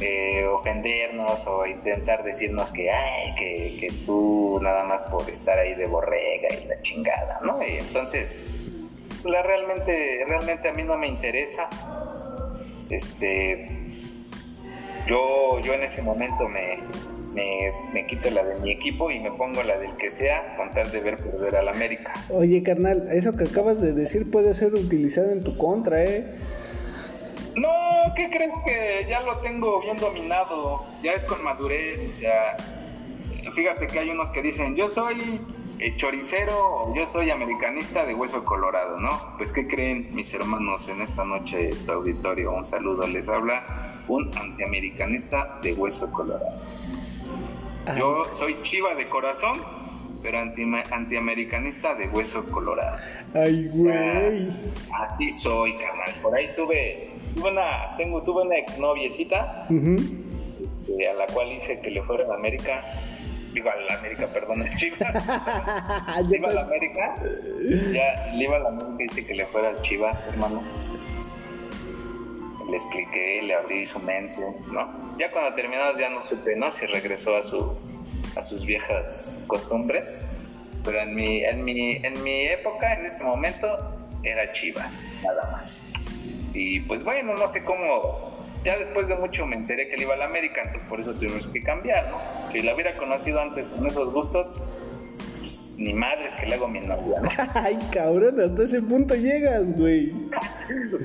eh, 0.02 0.46
ofendernos 0.46 1.46
o 1.46 1.66
intentar 1.66 2.24
decirnos 2.24 2.72
que, 2.72 2.90
ay, 2.90 3.36
que, 3.36 3.78
que, 3.80 3.94
tú 4.06 4.60
nada 4.62 4.84
más 4.84 5.04
por 5.04 5.30
estar 5.30 5.60
ahí 5.60 5.76
de 5.76 5.86
borrega 5.86 6.48
y 6.60 6.66
la 6.66 6.82
chingada, 6.82 7.40
¿no? 7.44 7.62
Y 7.62 7.78
entonces, 7.78 8.44
la 9.24 9.44
realmente, 9.44 10.24
realmente 10.28 10.70
a 10.70 10.74
mí 10.74 10.84
no 10.84 10.98
me 10.98 11.08
interesa. 11.08 11.70
Este, 12.90 13.68
yo, 15.08 15.60
yo 15.60 15.74
en 15.74 15.84
ese 15.84 16.02
momento 16.02 16.48
me, 16.48 16.80
me, 17.34 17.72
me, 17.94 18.08
quito 18.08 18.30
la 18.32 18.44
de 18.44 18.60
mi 18.60 18.72
equipo 18.72 19.12
y 19.12 19.20
me 19.20 19.32
pongo 19.32 19.62
la 19.64 19.78
del 19.78 19.96
que 19.98 20.12
sea 20.12 20.56
con 20.58 20.72
tal 20.72 20.92
de 20.92 21.00
ver 21.00 21.18
perder 21.18 21.56
al 21.56 21.68
América. 21.68 22.14
Oye, 22.30 22.64
carnal, 22.64 23.08
eso 23.12 23.38
que 23.38 23.46
acabas 23.46 23.80
de 23.80 23.94
decir 23.94 24.30
puede 24.32 24.54
ser 24.54 24.74
utilizado 24.74 25.32
en 25.32 25.44
tu 25.44 25.58
contra, 25.58 26.04
¿eh? 26.04 26.26
¿Qué 28.16 28.30
crees 28.30 28.56
que 28.66 29.06
ya 29.10 29.22
lo 29.22 29.38
tengo 29.38 29.82
bien 29.82 29.98
dominado? 29.98 30.84
Ya 31.02 31.14
es 31.14 31.24
con 31.26 31.44
madurez, 31.44 32.08
o 32.08 32.12
sea, 32.12 32.58
fíjate 33.54 33.88
que 33.88 34.00
hay 34.00 34.10
unos 34.10 34.30
que 34.32 34.42
dicen, 34.42 34.76
yo 34.76 34.90
soy 34.90 35.42
choricero 35.96 36.54
o 36.56 36.96
yo 36.96 37.08
soy 37.08 37.32
americanista 37.32 38.06
de 38.06 38.14
hueso 38.14 38.46
colorado, 38.46 39.00
¿no? 39.00 39.10
Pues 39.38 39.52
¿qué 39.52 39.68
creen 39.68 40.14
mis 40.14 40.32
hermanos 40.34 40.88
en 40.88 41.02
esta 41.02 41.26
noche 41.26 41.72
tu 41.86 41.92
auditorio? 41.92 42.52
Un 42.52 42.66
saludo, 42.66 43.08
les 43.08 43.28
habla 43.28 43.64
un 44.08 44.30
antiamericanista 44.38 45.60
de 45.64 45.74
hueso 45.74 46.12
colorado. 46.12 46.62
Yo 47.98 48.24
soy 48.32 48.62
chiva 48.62 48.94
de 48.94 49.10
corazón, 49.10 49.60
pero 50.22 50.40
anti, 50.40 50.64
antiamericanista 50.92 51.96
de 51.96 52.08
hueso 52.08 52.44
colorado. 52.52 52.98
Ay, 53.34 53.70
güey. 53.74 54.50
así 55.00 55.32
soy, 55.32 55.74
canal. 55.74 56.14
Por 56.22 56.36
ahí 56.36 56.50
tuve 56.56 57.10
tuve 57.36 57.52
una, 57.52 57.96
tengo, 57.98 58.22
tuve 58.24 58.42
una 58.44 58.58
exnoviecita 58.58 59.68
este, 59.70 61.08
a 61.08 61.14
la 61.14 61.26
cual 61.28 61.52
hice 61.52 61.80
que 61.80 61.92
le 61.92 62.02
fuera 62.04 62.26
a 62.32 62.36
América. 62.36 62.84
Digo 63.54 63.70
a 63.70 63.76
la 63.76 64.00
América, 64.00 64.28
perdón, 64.34 64.64
Chivas. 64.78 65.00
iba 66.32 66.50
a 66.50 66.54
la 66.54 66.62
América. 66.62 67.16
Ya 67.92 68.34
le 68.34 68.44
iba 68.44 68.58
a 68.58 68.60
la 68.60 68.70
América 68.70 68.96
y 69.00 69.04
hice 69.06 69.26
que 69.26 69.34
le 69.34 69.46
fuera 69.48 69.70
a 69.70 69.82
Chivas, 69.82 70.20
hermano. 70.28 70.62
Le 72.70 72.78
expliqué, 72.78 73.42
le 73.44 73.56
abrí 73.56 73.86
su 73.86 74.00
mente, 74.00 74.42
¿no? 74.72 74.88
Ya 75.18 75.30
cuando 75.32 75.54
terminamos 75.56 75.98
ya 75.98 76.10
no 76.10 76.24
supe, 76.24 76.56
¿no? 76.56 76.72
Si 76.72 76.86
regresó 76.86 77.36
a 77.36 77.44
su 77.44 77.76
a 78.36 78.44
sus 78.44 78.66
viejas 78.66 79.44
costumbres. 79.48 80.24
Pero 80.84 81.00
en 81.00 81.16
mi, 81.16 81.44
en 81.44 81.64
mi, 81.64 81.98
en 81.98 82.24
mi 82.24 82.48
época, 82.48 82.94
en 82.94 83.06
ese 83.06 83.24
momento, 83.24 83.68
era 84.24 84.52
Chivas, 84.54 85.00
nada 85.24 85.52
más. 85.52 85.92
Y 86.54 86.82
pues 86.82 87.04
bueno, 87.04 87.36
no 87.36 87.48
sé 87.50 87.64
cómo, 87.64 88.32
ya 88.64 88.78
después 88.78 89.08
de 89.08 89.16
mucho 89.16 89.46
me 89.46 89.56
enteré 89.56 89.88
que 89.88 89.96
él 89.96 90.02
iba 90.04 90.14
a 90.14 90.18
la 90.18 90.26
América, 90.26 90.62
entonces 90.62 90.88
por 90.90 91.00
eso 91.00 91.14
tuvimos 91.14 91.48
que 91.48 91.62
cambiar, 91.62 92.10
¿no? 92.10 92.52
Si 92.52 92.62
la 92.62 92.76
hubiera 92.76 92.98
conocido 92.98 93.40
antes 93.40 93.68
con 93.68 93.88
esos 93.88 94.14
gustos, 94.14 94.62
pues 95.40 95.76
ni 95.78 95.94
madres 95.94 96.36
que 96.36 96.46
le 96.46 96.56
hago 96.56 96.68
mi 96.68 96.82
novia, 96.82 97.22
¿no? 97.22 97.30
Ay, 97.56 97.80
cabrón, 97.92 98.40
hasta 98.40 98.64
ese 98.64 98.82
punto 98.82 99.16
llegas, 99.16 99.76
güey. 99.78 100.14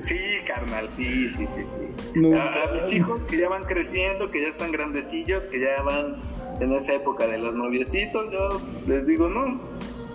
sí, 0.03 0.19
carnal, 0.45 0.87
sí, 0.95 1.29
sí, 1.37 1.47
sí, 1.47 1.63
sí. 1.63 2.33
a, 2.35 2.73
mis 2.73 2.93
hijos 2.93 3.21
que 3.23 3.37
ya 3.37 3.49
van 3.49 3.63
creciendo, 3.63 4.29
que 4.29 4.41
ya 4.41 4.49
están 4.49 4.71
grandecillos, 4.71 5.43
que 5.45 5.59
ya 5.59 5.81
van 5.81 6.15
en 6.59 6.73
esa 6.73 6.93
época 6.93 7.27
de 7.27 7.37
los 7.37 7.53
noviecitos, 7.55 8.31
yo 8.31 8.61
les 8.87 9.05
digo, 9.05 9.29
no, 9.29 9.59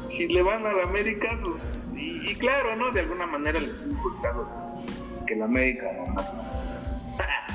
si 0.08 0.28
le 0.28 0.42
van 0.42 0.66
a 0.66 0.72
la 0.72 0.84
América, 0.84 1.38
pues, 1.42 1.62
y, 1.96 2.34
claro, 2.36 2.76
¿no? 2.76 2.90
De 2.90 3.00
alguna 3.00 3.26
manera 3.26 3.60
les 3.60 3.80
he 3.80 3.90
inculcado 3.90 4.48
que 5.26 5.36
la 5.36 5.44
América 5.44 5.84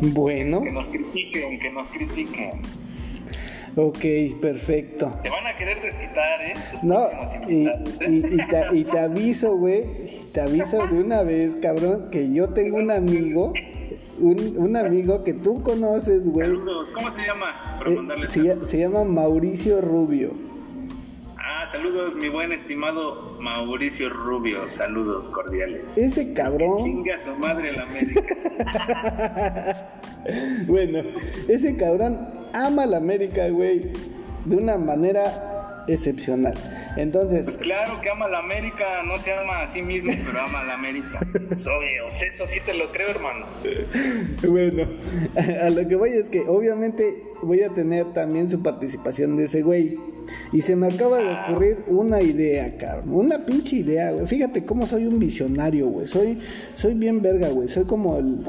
Bueno. 0.00 0.62
Que 0.62 0.72
nos 0.72 0.88
critiquen, 0.88 1.58
que 1.58 1.70
nos 1.70 1.88
critiquen. 1.88 2.62
Ok, 3.76 4.40
perfecto. 4.40 5.12
Te 5.22 5.28
van 5.28 5.46
a 5.46 5.54
querer 5.54 5.82
desquitar, 5.82 6.40
¿eh? 6.40 6.54
no, 6.82 7.08
y, 7.46 7.68
y, 8.08 8.84
te, 8.84 8.98
aviso, 8.98 9.54
güey, 9.58 9.84
te 10.32 10.40
aviso 10.40 10.86
de 10.86 11.00
una 11.00 11.22
vez, 11.22 11.56
cabrón, 11.56 12.08
que 12.10 12.32
yo 12.32 12.48
tengo 12.54 12.78
un 12.78 12.90
amigo, 12.90 13.52
un, 14.18 14.54
un 14.56 14.76
amigo 14.76 15.24
que 15.24 15.34
tú 15.34 15.62
conoces, 15.62 16.28
güey. 16.28 16.54
¿cómo 16.94 17.10
se 17.10 17.26
llama? 17.26 17.80
Eh, 17.86 18.26
se, 18.26 18.66
se 18.66 18.78
llama 18.78 19.04
Mauricio 19.04 19.80
Rubio 19.80 20.46
saludos, 21.70 22.14
mi 22.14 22.28
buen 22.28 22.52
estimado 22.52 23.36
Mauricio 23.40 24.08
Rubio. 24.08 24.68
Saludos 24.70 25.28
cordiales. 25.28 25.84
Ese 25.96 26.32
cabrón. 26.32 26.78
chinga 26.78 27.18
su 27.18 27.34
madre 27.36 27.72
la 27.72 27.82
América. 27.82 28.20
bueno, 30.66 31.00
ese 31.48 31.76
cabrón 31.76 32.18
ama 32.52 32.86
la 32.86 32.96
América, 32.98 33.48
güey, 33.48 33.92
de 34.44 34.56
una 34.56 34.78
manera 34.78 35.84
excepcional. 35.88 36.54
Entonces. 36.96 37.44
Pues 37.44 37.58
claro 37.58 38.00
que 38.00 38.10
ama 38.10 38.26
a 38.26 38.28
la 38.28 38.38
América, 38.38 39.02
no 39.04 39.16
se 39.18 39.32
ama 39.32 39.62
a 39.62 39.72
sí 39.72 39.82
mismo, 39.82 40.12
pero 40.26 40.40
ama 40.40 40.60
a 40.60 40.64
la 40.64 40.74
América. 40.74 41.20
Pues 41.48 41.66
obvio, 41.66 42.08
eso 42.08 42.46
sí 42.48 42.60
te 42.64 42.74
lo 42.74 42.90
creo, 42.90 43.08
hermano. 43.08 43.46
Bueno, 44.46 44.84
a 45.62 45.70
lo 45.70 45.86
que 45.86 45.94
voy 45.94 46.10
es 46.10 46.28
que 46.28 46.40
obviamente 46.40 47.14
voy 47.42 47.62
a 47.62 47.68
tener 47.70 48.12
también 48.12 48.50
su 48.50 48.62
participación 48.62 49.36
de 49.36 49.44
ese 49.44 49.62
güey. 49.62 49.98
Y 50.52 50.62
se 50.62 50.74
me 50.76 50.88
acaba 50.88 51.18
de 51.18 51.32
ocurrir 51.32 51.84
una 51.86 52.20
idea, 52.20 52.76
cabrón. 52.78 53.14
Una 53.14 53.44
pinche 53.44 53.76
idea, 53.76 54.10
güey. 54.12 54.26
Fíjate 54.26 54.64
cómo 54.64 54.86
soy 54.86 55.06
un 55.06 55.18
visionario, 55.18 55.88
güey. 55.88 56.06
Soy, 56.06 56.40
soy 56.74 56.94
bien 56.94 57.22
verga, 57.22 57.48
güey. 57.48 57.68
Soy 57.68 57.84
como 57.84 58.18
el, 58.18 58.44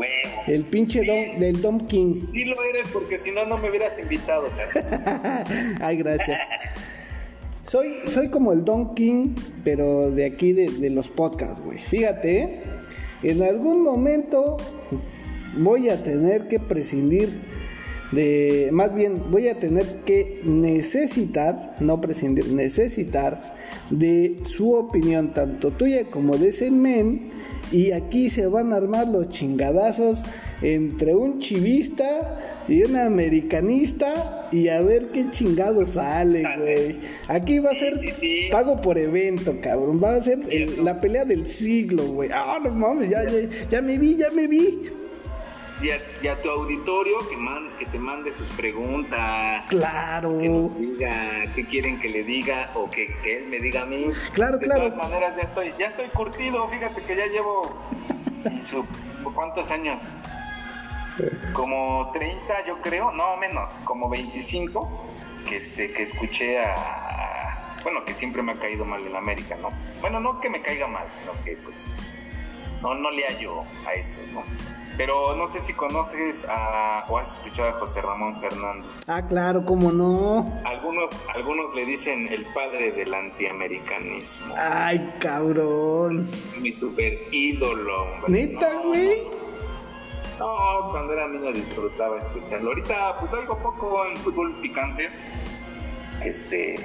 el 0.47 0.63
pinche 0.63 1.05
Dom, 1.05 1.39
del 1.39 1.61
Dom 1.61 1.87
King. 1.87 2.15
Sí 2.31 2.45
lo 2.45 2.61
eres 2.63 2.87
porque 2.91 3.19
si 3.19 3.31
no, 3.31 3.45
no 3.45 3.57
me 3.57 3.69
hubieras 3.69 3.97
invitado, 3.99 4.47
Ay, 5.81 5.97
gracias. 5.97 6.39
Soy, 7.69 7.95
soy 8.07 8.29
como 8.29 8.53
el 8.53 8.63
Don 8.63 8.95
King, 8.95 9.35
pero 9.65 10.09
de 10.09 10.25
aquí 10.25 10.53
de, 10.53 10.89
los 10.89 11.09
podcasts, 11.09 11.61
güey. 11.61 11.79
Fíjate, 11.79 12.61
en 13.23 13.43
algún 13.43 13.83
momento 13.83 14.55
voy 15.57 15.89
a 15.89 16.01
tener 16.01 16.47
que 16.47 16.61
prescindir 16.61 17.29
de, 18.13 18.69
más 18.71 18.95
bien 18.95 19.21
voy 19.29 19.49
a 19.49 19.59
tener 19.59 19.85
que 20.05 20.39
necesitar, 20.45 21.75
no 21.81 21.99
prescindir, 21.99 22.53
necesitar 22.53 23.57
de 23.89 24.37
su 24.43 24.73
opinión, 24.73 25.33
tanto 25.33 25.71
tuya 25.71 26.05
como 26.09 26.37
de 26.37 26.49
ese 26.49 26.71
men, 26.71 27.31
y 27.73 27.91
aquí 27.91 28.29
se 28.29 28.47
van 28.47 28.71
a 28.71 28.77
armar 28.77 29.09
los 29.09 29.27
chingadazos 29.27 30.23
entre 30.61 31.15
un 31.15 31.39
chivista 31.39 32.65
y 32.67 32.83
un 32.83 32.95
americanista 32.95 34.49
y 34.51 34.67
a 34.69 34.81
ver 34.81 35.07
qué 35.07 35.29
chingado 35.31 35.85
sale, 35.85 36.43
güey. 36.57 36.97
Aquí 37.27 37.59
va 37.59 37.71
a 37.71 37.75
ser 37.75 37.99
pago 38.51 38.81
por 38.81 38.97
evento, 38.97 39.55
cabrón. 39.61 40.01
Va 40.03 40.15
a 40.15 40.21
ser 40.21 40.39
la 40.79 40.99
pelea 40.99 41.25
del 41.25 41.47
siglo, 41.47 42.03
güey. 42.03 42.29
Ah, 42.33 42.59
no 42.61 42.69
mames, 42.71 43.09
ya, 43.09 43.23
ya, 43.23 43.39
ya 43.69 43.81
me 43.81 43.97
vi, 43.97 44.17
ya 44.17 44.31
me 44.31 44.47
vi 44.47 44.89
y 45.81 46.27
a, 46.27 46.41
tu 46.41 46.49
auditorio 46.49 47.17
que, 47.29 47.37
que 47.77 47.85
te 47.91 47.99
mande 47.99 48.31
sus 48.33 48.47
preguntas. 48.49 49.67
Claro. 49.67 50.39
Que 50.39 50.49
nos 50.49 50.77
diga 50.77 51.53
qué 51.53 51.65
quieren 51.65 51.99
que 51.99 52.09
le 52.09 52.23
diga 52.23 52.71
o 52.73 52.89
que, 52.89 53.13
él 53.25 53.47
me 53.47 53.59
diga 53.59 53.83
a 53.83 53.85
mí. 53.85 54.05
Claro, 54.33 54.57
claro. 54.57 54.85
De 54.85 54.91
todas 54.91 55.09
maneras, 55.09 55.35
ya 55.35 55.43
estoy, 55.43 55.73
ya 55.77 55.87
estoy 55.87 56.07
curtido. 56.07 56.67
Fíjate 56.69 57.01
que 57.01 57.15
ya 57.15 57.27
llevo. 57.27 57.75
¿Cuántos 59.35 59.69
años? 59.71 60.01
Como 61.53 62.11
30, 62.13 62.65
yo 62.65 62.81
creo. 62.81 63.11
No, 63.11 63.37
menos. 63.37 63.71
Como 63.83 64.09
25. 64.09 64.89
Que, 65.47 65.57
este, 65.57 65.91
que 65.93 66.03
escuché 66.03 66.59
a. 66.59 67.75
Bueno, 67.83 68.03
que 68.03 68.13
siempre 68.13 68.41
me 68.41 68.53
ha 68.53 68.59
caído 68.59 68.83
mal 68.85 69.05
en 69.05 69.15
América, 69.15 69.55
¿no? 69.61 69.69
Bueno, 70.01 70.19
no 70.19 70.39
que 70.41 70.49
me 70.49 70.61
caiga 70.61 70.87
mal, 70.87 71.07
sino 71.09 71.31
que 71.43 71.55
pues. 71.57 71.87
No, 72.81 72.93
no 72.93 73.09
le 73.11 73.25
hallo 73.25 73.63
a 73.87 73.93
eso, 73.93 74.19
¿no? 74.33 74.43
Pero 74.97 75.35
no 75.35 75.47
sé 75.47 75.61
si 75.61 75.73
conoces 75.73 76.45
a, 76.49 77.05
o 77.07 77.19
has 77.19 77.33
escuchado 77.33 77.69
a 77.69 77.73
José 77.73 78.01
Ramón 78.01 78.41
Fernández. 78.41 78.89
Ah, 79.07 79.21
claro, 79.21 79.63
cómo 79.63 79.91
no. 79.91 80.59
Algunos, 80.65 81.11
algunos 81.35 81.75
le 81.75 81.85
dicen 81.85 82.27
el 82.29 82.43
padre 82.47 82.91
del 82.91 83.13
antiamericanismo. 83.13 84.55
Ay, 84.57 85.13
cabrón. 85.19 86.27
Mi 86.59 86.73
super 86.73 87.13
ídolo, 87.31 88.03
hombre. 88.03 88.31
¿Neta, 88.31 88.73
güey? 88.83 89.21
No, 89.21 89.36
cuando 90.37 91.13
era 91.13 91.27
niño 91.27 91.51
disfrutaba 91.51 92.19
escucharlo. 92.19 92.69
Ahorita, 92.69 93.17
pues 93.19 93.33
algo 93.33 93.57
poco 93.57 94.05
en 94.05 94.17
fútbol 94.17 94.59
picante. 94.61 95.09
Este, 96.23 96.75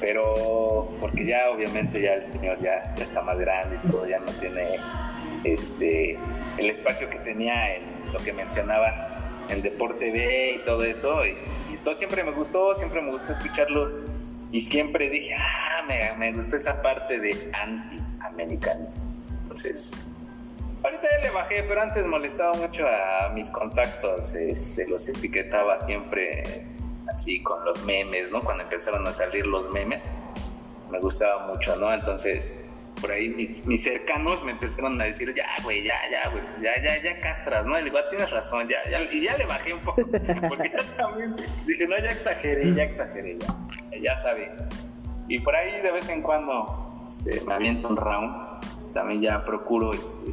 pero 0.00 0.88
porque 1.00 1.26
ya 1.26 1.50
obviamente 1.50 2.00
ya 2.00 2.14
el 2.14 2.26
señor 2.26 2.58
ya, 2.60 2.94
está 2.96 3.22
más 3.22 3.38
grande 3.38 3.78
y 3.82 3.90
todo, 3.90 4.06
ya 4.06 4.18
no 4.18 4.30
tiene 4.32 4.76
este 5.44 6.18
el 6.58 6.70
espacio 6.70 7.08
que 7.08 7.18
tenía 7.18 7.76
en 7.76 7.82
lo 8.12 8.18
que 8.20 8.32
mencionabas, 8.32 8.98
en 9.48 9.62
Deporte 9.62 10.10
B 10.10 10.56
y 10.56 10.64
todo 10.64 10.84
eso. 10.84 11.24
Y, 11.26 11.36
todo 11.84 11.96
siempre 11.96 12.24
me 12.24 12.32
gustó, 12.32 12.74
siempre 12.74 13.00
me 13.00 13.12
gustó 13.12 13.30
escucharlo. 13.32 13.88
Y 14.50 14.60
siempre 14.60 15.08
dije, 15.08 15.34
ah, 15.34 15.84
me, 15.86 16.16
me 16.18 16.32
gustó 16.32 16.56
esa 16.56 16.82
parte 16.82 17.20
de 17.20 17.50
anti-americano. 17.52 18.88
Entonces, 19.42 19.92
ahorita 20.82 21.02
ya 21.02 21.28
le 21.28 21.30
bajé, 21.30 21.64
pero 21.68 21.82
antes 21.82 22.06
molestaba 22.06 22.54
mucho 22.54 22.86
a 22.86 23.28
mis 23.30 23.50
contactos. 23.50 24.34
Este, 24.34 24.86
los 24.88 25.08
etiquetaba 25.08 25.78
siempre 25.86 26.64
así 27.12 27.42
con 27.42 27.64
los 27.64 27.82
memes, 27.84 28.30
¿no? 28.30 28.40
Cuando 28.40 28.64
empezaron 28.64 29.06
a 29.06 29.12
salir 29.12 29.46
los 29.46 29.70
memes, 29.70 30.02
me 30.90 30.98
gustaba 31.00 31.46
mucho, 31.46 31.76
¿no? 31.76 31.92
Entonces, 31.92 32.66
por 33.00 33.10
ahí 33.12 33.28
mis, 33.28 33.66
mis 33.66 33.82
cercanos 33.82 34.42
me 34.44 34.52
empezaron 34.52 35.00
a 35.00 35.04
decir, 35.04 35.32
ya, 35.34 35.46
güey, 35.62 35.84
ya, 35.84 35.94
ya, 36.10 36.28
güey, 36.30 36.42
ya, 36.60 36.82
ya, 36.82 37.02
ya 37.02 37.20
castras, 37.20 37.66
¿no? 37.66 37.78
Y 37.78 37.82
le 37.82 37.90
digo, 37.90 37.98
ah, 37.98 38.08
tienes 38.10 38.30
razón, 38.30 38.68
ya, 38.68 38.78
ya, 38.90 39.02
y 39.02 39.22
ya 39.22 39.36
le 39.36 39.46
bajé 39.46 39.74
un 39.74 39.80
poco, 39.80 40.02
porque 40.48 40.72
yo 40.74 40.84
también 40.96 41.36
dije, 41.66 41.86
no, 41.86 41.98
ya 41.98 42.08
exageré, 42.08 42.74
ya 42.74 42.84
exageré, 42.84 43.38
ya, 43.38 43.98
ya 43.98 44.22
sabes. 44.22 44.50
Y 45.28 45.40
por 45.40 45.54
ahí 45.54 45.80
de 45.82 45.92
vez 45.92 46.08
en 46.08 46.22
cuando 46.22 47.06
este, 47.08 47.40
me 47.42 47.54
aviento 47.54 47.88
un 47.88 47.96
round, 47.96 48.92
también 48.94 49.20
ya 49.20 49.44
procuro, 49.44 49.92
este, 49.92 50.32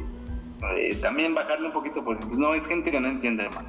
eh, 0.76 0.96
también 1.00 1.34
bajarle 1.34 1.66
un 1.66 1.72
poquito, 1.72 2.04
porque 2.04 2.26
pues 2.26 2.38
no, 2.38 2.54
es 2.54 2.66
gente 2.66 2.90
que 2.90 3.00
no 3.00 3.08
entiende 3.08 3.48
más. 3.50 3.64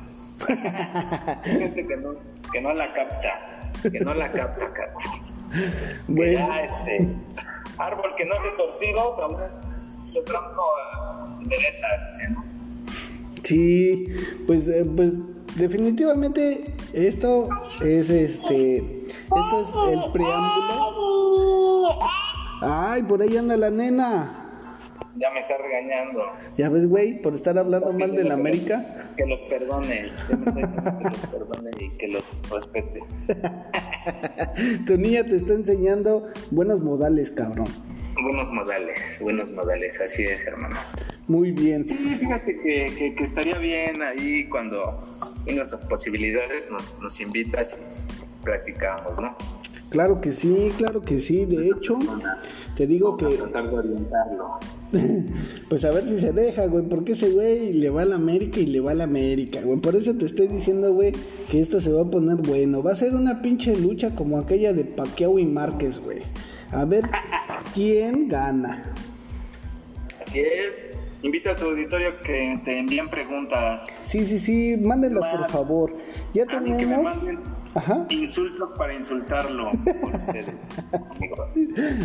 gente 1.43 1.87
que 1.87 1.97
no, 1.97 2.11
que 2.51 2.61
no 2.61 2.73
la 2.73 2.93
capta, 2.93 3.89
que 3.89 3.99
no 3.99 4.13
la 4.13 4.31
capta, 4.31 4.71
capta. 4.73 4.99
Bueno. 6.07 6.33
Ya, 6.33 6.61
este, 6.61 7.15
árbol 7.77 8.13
que 8.17 8.25
no 8.25 8.35
se 8.35 8.49
torcido, 8.57 9.15
pero 9.15 9.37
de 10.13 10.21
pronto 10.21 10.61
interesa, 11.41 11.87
¿no? 12.31 12.43
Sí, 13.43 14.07
pues, 14.47 14.67
eh, 14.67 14.85
pues 14.95 15.13
definitivamente 15.55 16.73
esto 16.93 17.49
es 17.81 18.09
este, 18.09 19.05
esto 19.05 19.61
es 19.61 19.93
el 19.93 20.11
preámbulo. 20.11 21.99
Ay, 22.61 23.03
por 23.03 23.21
ahí 23.21 23.37
anda 23.37 23.55
la 23.55 23.69
nena. 23.69 24.44
Ya 25.17 25.31
me 25.31 25.39
está 25.39 25.57
regañando. 25.57 26.25
Ya 26.57 26.69
ves, 26.69 26.87
güey, 26.87 27.21
por 27.21 27.33
estar 27.35 27.57
hablando 27.57 27.93
mal 27.93 28.11
de 28.11 28.23
la 28.23 28.33
América. 28.33 29.09
Que 29.15 29.25
los 29.25 29.41
perdone. 29.43 30.11
que 30.27 31.03
los 31.03 31.17
perdone 31.31 31.71
y 31.79 31.89
que 31.97 32.07
los 32.09 32.23
respete. 32.51 33.01
tu 34.87 34.97
niña 34.97 35.23
te 35.23 35.37
está 35.37 35.53
enseñando 35.53 36.27
buenos 36.51 36.81
modales, 36.81 37.31
cabrón. 37.31 37.67
Buenos 38.21 38.51
modales, 38.51 38.99
buenos 39.21 39.51
modales, 39.51 39.99
así 40.01 40.23
es, 40.23 40.45
hermano. 40.45 40.77
Muy 41.27 41.51
bien. 41.51 41.85
Sí, 41.87 42.17
fíjate 42.19 42.55
que, 42.55 43.13
que, 43.15 43.23
estaría 43.23 43.57
bien 43.57 44.01
ahí 44.01 44.47
cuando 44.47 45.03
tengas 45.45 45.75
posibilidades, 45.89 46.69
nos, 46.69 46.99
nos 47.01 47.19
invitas 47.19 47.75
y 47.75 48.43
practicamos, 48.43 49.19
¿no? 49.19 49.35
Claro 49.89 50.21
que 50.21 50.31
sí, 50.31 50.71
claro 50.77 51.01
que 51.01 51.19
sí. 51.19 51.45
De 51.45 51.67
hecho, 51.67 51.99
te 52.75 52.87
digo 52.87 53.17
que. 53.17 53.27
tratar 53.27 53.69
de 53.69 53.77
orientarlo. 53.77 54.59
pues 55.69 55.83
a 55.85 55.91
ver 55.91 56.05
si 56.05 56.19
se 56.19 56.31
deja, 56.31 56.65
güey. 56.67 56.85
Porque 56.85 57.13
ese 57.13 57.29
güey 57.29 57.73
le 57.73 57.89
va 57.89 58.03
a 58.03 58.05
la 58.05 58.15
América 58.15 58.59
y 58.59 58.65
le 58.65 58.79
va 58.79 58.91
a 58.91 58.95
la 58.95 59.05
América, 59.05 59.61
güey. 59.61 59.79
Por 59.79 59.95
eso 59.95 60.13
te 60.15 60.25
estoy 60.25 60.47
diciendo, 60.47 60.93
güey, 60.93 61.13
que 61.49 61.59
esto 61.59 61.81
se 61.81 61.91
va 61.91 62.01
a 62.01 62.11
poner 62.11 62.37
bueno. 62.37 62.83
Va 62.83 62.91
a 62.91 62.95
ser 62.95 63.15
una 63.15 63.41
pinche 63.41 63.75
lucha 63.75 64.15
como 64.15 64.37
aquella 64.37 64.73
de 64.73 64.85
Pacquiao 64.85 65.39
y 65.39 65.45
Márquez, 65.45 65.99
güey. 65.99 66.19
A 66.71 66.85
ver 66.85 67.05
quién 67.73 68.27
gana. 68.27 68.93
Así 70.25 70.39
es. 70.39 70.89
Invita 71.23 71.51
a 71.51 71.55
tu 71.55 71.65
auditorio 71.65 72.21
que 72.21 72.59
te 72.63 72.79
envíen 72.79 73.09
preguntas. 73.09 73.83
Sí, 74.03 74.25
sí, 74.25 74.37
sí, 74.37 74.77
mándenlas 74.79 75.25
por 75.27 75.49
favor. 75.49 75.93
Ya 76.33 76.45
tenemos. 76.45 77.11
Ajá. 77.75 78.07
Insultos 78.09 78.71
para 78.77 78.93
insultarlo. 78.93 79.67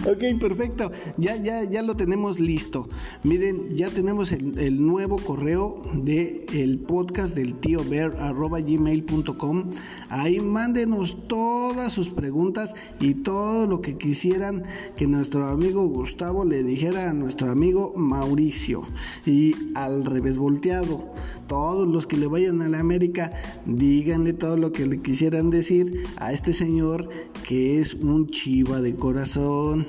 ok, 0.05 0.41
perfecto. 0.41 0.91
Ya, 1.17 1.37
ya, 1.37 1.63
ya 1.63 1.83
lo 1.83 1.97
tenemos 1.97 2.41
listo. 2.41 2.89
Miren, 3.23 3.73
ya 3.73 3.89
tenemos 3.89 4.33
el, 4.33 4.85
nuevo 4.85 5.19
correo 5.19 5.81
de 5.95 6.45
el 6.53 6.81
podcast 6.81 7.37
del 7.37 7.55
tío 7.55 7.85
Bear 7.85 8.17
arroba 8.19 8.59
gmail.com. 8.61 9.71
Ahí 10.09 10.41
mándenos 10.41 11.29
todas 11.29 11.93
sus 11.93 12.11
preguntas 12.11 12.75
y 12.99 13.15
todo 13.15 13.69
lo 13.69 13.81
que 13.81 13.97
quisieran 13.97 14.65
que 14.97 15.07
nuestro 15.07 15.47
amigo 15.47 15.87
Gustavo 15.87 16.45
le 16.45 16.65
dijera 16.65 17.11
a 17.11 17.15
nuestro 17.15 17.53
amigo 17.53 17.93
Mauricio. 17.97 18.83
Y 19.25 19.55
al 19.77 20.05
revés 20.05 20.37
volteado, 20.37 21.13
todos 21.51 21.89
los 21.89 22.07
que 22.07 22.17
le 22.17 22.29
vayan 22.29 22.63
a 22.63 22.69
la 22.69 22.79
América, 22.79 23.33
díganle 23.67 24.35
todo 24.35 24.57
lo 24.57 24.71
que 24.71 24.87
le 24.87 25.03
quisieran 25.03 25.51
decir 25.51 26.05
a 26.17 26.33
este 26.33 26.53
señor 26.53 27.09
que 27.43 27.81
es 27.81 27.95
un 27.95 28.29
chiva 28.29 28.81
de 28.81 28.95
corazón. 28.95 29.89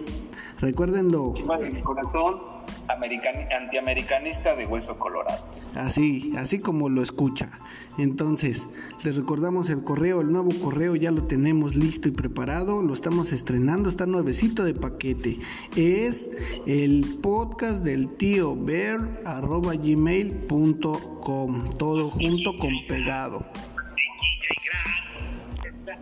Recuérdenlo. 0.60 1.34
Chiva 1.36 1.60
de 1.60 1.84
corazón 1.84 2.51
antiamericanista 2.88 4.56
de 4.56 4.66
hueso 4.66 4.98
colorado. 4.98 5.46
Así, 5.76 6.34
así 6.38 6.60
como 6.60 6.90
lo 6.90 7.02
escucha. 7.02 7.50
Entonces, 7.98 8.68
les 9.04 9.16
recordamos 9.16 9.70
el 9.70 9.84
correo, 9.84 10.22
el 10.22 10.32
nuevo 10.32 10.52
correo 10.62 10.96
ya 10.96 11.12
lo 11.12 11.24
tenemos 11.24 11.76
listo 11.76 12.08
y 12.08 12.12
preparado, 12.12 12.82
lo 12.82 12.94
estamos 12.94 13.34
estrenando, 13.34 13.90
está 13.90 14.06
nuevecito 14.06 14.64
de 14.64 14.74
paquete. 14.74 15.38
Es 15.76 16.30
el 16.66 17.20
podcast 17.22 17.84
del 17.84 18.10
tío 18.16 18.56
bear 18.56 19.22
arroba 19.26 19.74
gmail.com, 19.76 21.70
todo 21.78 22.10
junto 22.10 22.58
con 22.58 22.72
pegado. 22.88 23.46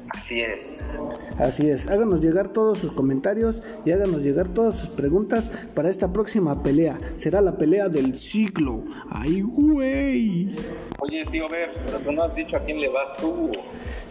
Así 0.10 0.41
es. 0.41 0.91
Así 1.38 1.69
es. 1.69 1.89
Háganos 1.89 2.21
llegar 2.21 2.49
todos 2.49 2.80
sus 2.80 2.91
comentarios 2.91 3.62
y 3.86 3.91
háganos 3.91 4.21
llegar 4.21 4.47
todas 4.49 4.75
sus 4.75 4.89
preguntas 4.89 5.49
para 5.73 5.89
esta 5.89 6.12
próxima 6.12 6.62
pelea. 6.63 6.99
Será 7.17 7.41
la 7.41 7.58
pelea 7.58 7.89
del 7.89 8.15
siglo. 8.15 8.84
¡Ay, 9.10 9.41
güey! 9.41 10.56
Oye, 10.99 11.25
tío, 11.32 11.45
ver, 11.49 11.71
pero 11.86 11.99
tú 11.99 12.12
no 12.12 12.23
has 12.23 12.36
dicho 12.36 12.58
a 12.58 12.60
quién 12.60 12.82
le 12.82 12.89
vas 12.89 13.17
tú. 13.17 13.52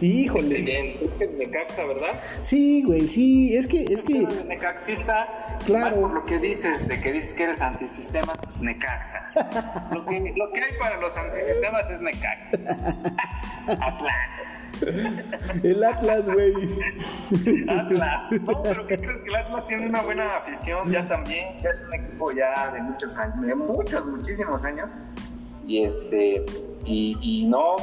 Híjole. 0.01 0.95
Es 1.19 1.31
Necaxa, 1.31 1.85
¿verdad? 1.85 2.19
Sí, 2.41 2.83
güey, 2.83 3.07
sí. 3.07 3.55
Es 3.55 3.67
que, 3.67 3.83
es 3.83 4.01
que. 4.03 4.25
Necaxista, 4.47 5.57
claro. 5.65 6.01
por 6.01 6.13
lo 6.13 6.25
que 6.25 6.39
dices, 6.39 6.87
de 6.87 7.01
que 7.01 7.11
dices 7.11 7.33
que 7.33 7.43
eres 7.43 7.61
antisistemas, 7.61 8.37
pues 8.41 8.61
Necaxa. 8.61 9.89
lo, 9.93 10.05
que, 10.05 10.33
lo 10.35 10.49
que 10.51 10.63
hay 10.63 10.77
para 10.79 10.99
los 10.99 11.15
antisistemas 11.17 11.85
es 11.91 12.01
Necaxa. 12.01 12.57
Atlanta. 13.67 14.59
El 15.63 15.83
Atlas, 15.83 16.25
güey. 16.25 16.53
Atlas. 17.67 18.23
No, 18.41 18.63
pero 18.63 18.87
¿qué 18.87 18.97
crees 18.97 19.21
que 19.21 19.27
el 19.27 19.35
Atlas 19.35 19.67
tiene 19.67 19.87
una 19.87 20.01
buena 20.01 20.37
afición 20.37 20.89
ya 20.89 21.05
también? 21.05 21.47
Ya 21.61 21.71
es 21.71 21.81
un 21.85 21.93
equipo 21.93 22.31
ya 22.31 22.71
de 22.71 22.81
muchos 22.81 23.17
años, 23.17 23.41
de 23.45 23.55
muchos, 23.55 24.05
muchísimos 24.05 24.63
años. 24.63 24.89
Y 25.67 25.83
este, 25.83 26.45
y, 26.85 27.17
y 27.21 27.45
no, 27.47 27.75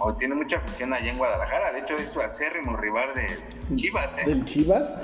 o 0.00 0.14
tiene 0.14 0.34
mucha 0.34 0.56
afición 0.58 0.92
allá 0.92 1.10
en 1.10 1.18
Guadalajara. 1.18 1.72
De 1.72 1.80
hecho, 1.80 1.94
es 1.94 2.08
su 2.10 2.20
acérrimo 2.20 2.76
rival 2.76 3.08
de 3.14 3.76
Chivas, 3.76 4.16
¿eh? 4.18 4.22
¿Del 4.26 4.44
Chivas? 4.44 5.00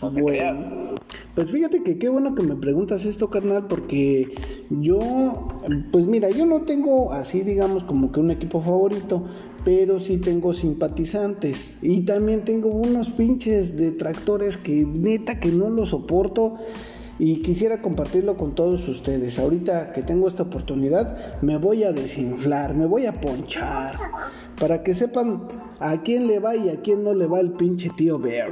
bueno, 0.00 0.94
pues 1.34 1.50
fíjate 1.50 1.82
que 1.82 1.98
qué 1.98 2.08
bueno 2.08 2.34
que 2.34 2.42
me 2.42 2.56
preguntas 2.56 3.04
esto, 3.04 3.30
carnal, 3.30 3.66
porque 3.68 4.34
yo, 4.70 5.62
pues 5.92 6.06
mira, 6.06 6.30
yo 6.30 6.46
no 6.46 6.62
tengo 6.62 7.12
así, 7.12 7.42
digamos, 7.42 7.84
como 7.84 8.12
que 8.12 8.20
un 8.20 8.30
equipo 8.30 8.60
favorito 8.62 9.24
pero 9.64 10.00
sí 10.00 10.18
tengo 10.18 10.52
simpatizantes 10.54 11.82
y 11.82 12.02
también 12.02 12.44
tengo 12.44 12.68
unos 12.68 13.10
pinches 13.10 13.76
detractores 13.76 14.56
que 14.56 14.86
neta 14.86 15.40
que 15.40 15.50
no 15.50 15.68
lo 15.68 15.84
soporto 15.84 16.58
y 17.18 17.42
quisiera 17.42 17.82
compartirlo 17.82 18.36
con 18.36 18.54
todos 18.54 18.88
ustedes. 18.88 19.38
Ahorita 19.38 19.92
que 19.92 20.02
tengo 20.02 20.28
esta 20.28 20.44
oportunidad 20.44 21.40
me 21.42 21.56
voy 21.56 21.84
a 21.84 21.92
desinflar, 21.92 22.74
me 22.74 22.86
voy 22.86 23.06
a 23.06 23.20
ponchar 23.20 23.96
para 24.58 24.82
que 24.82 24.94
sepan 24.94 25.48
a 25.80 26.02
quién 26.02 26.26
le 26.26 26.38
va 26.38 26.56
y 26.56 26.68
a 26.68 26.80
quién 26.80 27.02
no 27.02 27.14
le 27.14 27.26
va 27.26 27.40
el 27.40 27.52
pinche 27.52 27.90
tío 27.96 28.18
Bear. 28.18 28.50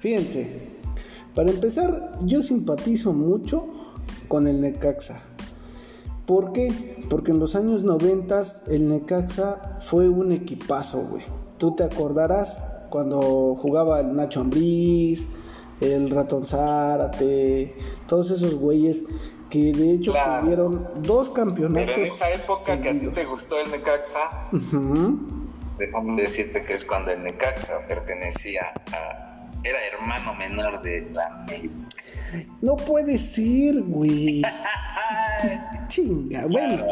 Fíjense, 0.00 0.76
para 1.34 1.50
empezar 1.50 2.12
yo 2.22 2.42
simpatizo 2.42 3.12
mucho 3.12 3.66
con 4.28 4.46
el 4.46 4.60
Necaxa. 4.60 5.20
¿Por 6.26 6.52
qué? 6.52 7.04
Porque 7.08 7.30
en 7.30 7.38
los 7.38 7.54
años 7.54 7.84
90 7.84 8.42
el 8.68 8.88
Necaxa 8.88 9.78
fue 9.80 10.08
un 10.08 10.32
equipazo, 10.32 11.06
güey. 11.10 11.22
Tú 11.58 11.74
te 11.74 11.84
acordarás 11.84 12.58
cuando 12.90 13.54
jugaba 13.54 14.00
el 14.00 14.14
Nacho 14.14 14.40
Ambriz, 14.40 15.26
el 15.80 16.10
Ratón 16.10 16.46
Zárate, 16.46 17.74
todos 18.06 18.30
esos 18.30 18.54
güeyes 18.54 19.02
que 19.50 19.72
de 19.72 19.92
hecho 19.92 20.12
tuvieron 20.40 20.88
dos 21.02 21.30
campeonatos. 21.30 21.86
Pero 21.86 21.96
en 21.98 22.02
esa 22.02 22.30
época 22.30 22.80
que 22.80 22.88
a 22.88 22.92
ti 22.92 23.08
te 23.08 23.24
gustó 23.24 23.60
el 23.60 23.70
Necaxa, 23.70 24.48
déjame 25.78 26.22
decirte 26.22 26.62
que 26.62 26.74
es 26.74 26.84
cuando 26.84 27.10
el 27.12 27.22
Necaxa 27.22 27.86
pertenecía 27.86 28.72
a. 28.92 29.35
era 29.66 29.86
hermano 29.86 30.34
menor 30.34 30.82
de 30.82 31.02
la 31.12 31.46
no 32.60 32.76
puede 32.76 33.18
ser, 33.18 33.82
güey. 33.82 34.42
Chinga, 35.88 36.46
bueno. 36.46 36.84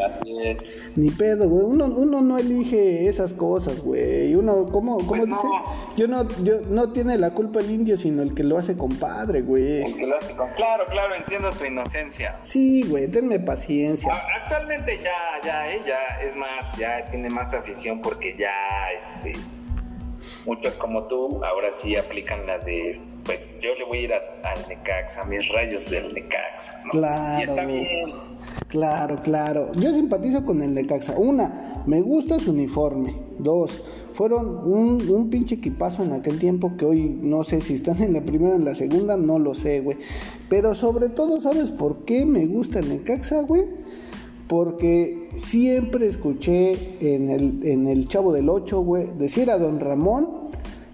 Ni 0.96 1.10
pedo, 1.10 1.48
güey. 1.48 1.64
Uno, 1.64 1.86
uno 1.86 2.20
no 2.20 2.38
elige 2.38 3.08
esas 3.08 3.34
cosas, 3.34 3.80
güey. 3.80 4.34
Uno, 4.34 4.66
¿cómo, 4.66 4.98
cómo 4.98 5.06
pues 5.06 5.26
dice? 5.26 5.48
Yo 5.96 6.06
no, 6.06 6.28
yo, 6.42 6.60
no 6.68 6.92
tiene 6.92 7.18
la 7.18 7.30
culpa 7.30 7.60
el 7.60 7.70
indio, 7.70 7.96
sino 7.96 8.22
el 8.22 8.34
que 8.34 8.44
lo 8.44 8.58
hace 8.58 8.76
compadre, 8.76 9.42
güey. 9.42 9.82
El 9.82 9.96
que 9.96 10.06
lo 10.06 10.16
hace 10.16 10.34
con... 10.34 10.48
Claro, 10.50 10.84
claro, 10.86 11.14
entiendo 11.16 11.50
tu 11.50 11.64
inocencia. 11.64 12.38
Sí, 12.42 12.84
güey, 12.88 13.08
tenme 13.08 13.40
paciencia. 13.40 14.12
Actualmente 14.42 15.00
ya, 15.02 15.40
ya, 15.44 15.72
eh, 15.72 15.80
ya 15.86 15.98
es 16.22 16.36
más, 16.36 16.76
ya 16.78 17.04
tiene 17.10 17.30
más 17.30 17.52
afición 17.52 18.00
porque 18.00 18.36
ya, 18.38 18.52
este, 18.92 19.40
muchos 20.46 20.74
como 20.74 21.04
tú 21.04 21.42
ahora 21.44 21.70
sí 21.72 21.96
aplican 21.96 22.46
la 22.46 22.58
de 22.58 23.00
pues 23.24 23.58
yo 23.60 23.74
le 23.74 23.84
voy 23.84 23.98
a 23.98 24.02
ir 24.02 24.12
al 24.12 24.68
Necaxa, 24.68 25.22
a 25.22 25.24
mis 25.24 25.48
rayos 25.48 25.88
del 25.90 26.12
Necaxa. 26.12 26.82
Claro. 26.90 27.56
Claro, 28.68 29.16
claro. 29.22 29.72
Yo 29.74 29.94
simpatizo 29.94 30.44
con 30.44 30.62
el 30.62 30.74
Necaxa. 30.74 31.14
Una, 31.16 31.82
me 31.86 32.02
gusta 32.02 32.38
su 32.38 32.50
uniforme. 32.50 33.16
Dos, 33.38 33.82
fueron 34.14 34.58
un, 34.58 35.08
un 35.08 35.30
pinche 35.30 35.56
equipazo 35.56 36.02
en 36.02 36.12
aquel 36.12 36.38
tiempo 36.38 36.76
que 36.76 36.84
hoy 36.84 37.00
no 37.00 37.44
sé 37.44 37.60
si 37.60 37.74
están 37.74 38.02
en 38.02 38.12
la 38.12 38.20
primera 38.20 38.54
o 38.54 38.58
en 38.58 38.64
la 38.64 38.74
segunda, 38.74 39.16
no 39.16 39.38
lo 39.38 39.54
sé, 39.54 39.80
güey. 39.80 39.96
Pero 40.48 40.74
sobre 40.74 41.08
todo, 41.08 41.40
¿sabes 41.40 41.70
por 41.70 42.04
qué 42.04 42.26
me 42.26 42.46
gusta 42.46 42.80
el 42.80 42.90
Necaxa, 42.90 43.40
güey? 43.42 43.64
Porque 44.48 45.23
siempre 45.36 46.06
escuché 46.06 46.96
en 47.00 47.30
el, 47.30 47.66
en 47.66 47.86
el 47.86 48.08
Chavo 48.08 48.32
del 48.32 48.48
Ocho, 48.48 48.80
güey, 48.80 49.10
decir 49.18 49.50
a 49.50 49.58
don 49.58 49.80
Ramón 49.80 50.44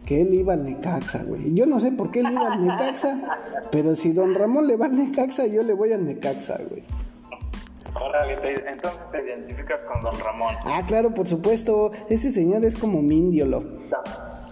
que 0.06 0.22
él 0.22 0.34
iba 0.34 0.54
al 0.54 0.64
Necaxa, 0.64 1.22
güey. 1.24 1.54
Yo 1.54 1.66
no 1.66 1.78
sé 1.78 1.92
por 1.92 2.10
qué 2.10 2.20
él 2.20 2.32
iba 2.32 2.52
al 2.52 2.66
Necaxa, 2.66 3.38
pero 3.72 3.94
si 3.94 4.12
don 4.12 4.34
Ramón 4.34 4.66
le 4.66 4.76
va 4.76 4.86
al 4.86 4.96
Necaxa, 4.96 5.46
yo 5.46 5.62
le 5.62 5.72
voy 5.72 5.92
al 5.92 6.04
Necaxa, 6.04 6.58
güey. 6.68 6.82
Órale, 7.94 8.34
entonces 8.70 9.10
te 9.10 9.22
identificas 9.22 9.80
con 9.82 10.02
don 10.02 10.18
Ramón. 10.18 10.54
Ah, 10.64 10.82
claro, 10.86 11.12
por 11.12 11.26
supuesto. 11.26 11.90
Ese 12.08 12.30
señor 12.30 12.64
es 12.64 12.76
como 12.76 13.02
mi 13.02 13.18
indiolo. 13.18 13.64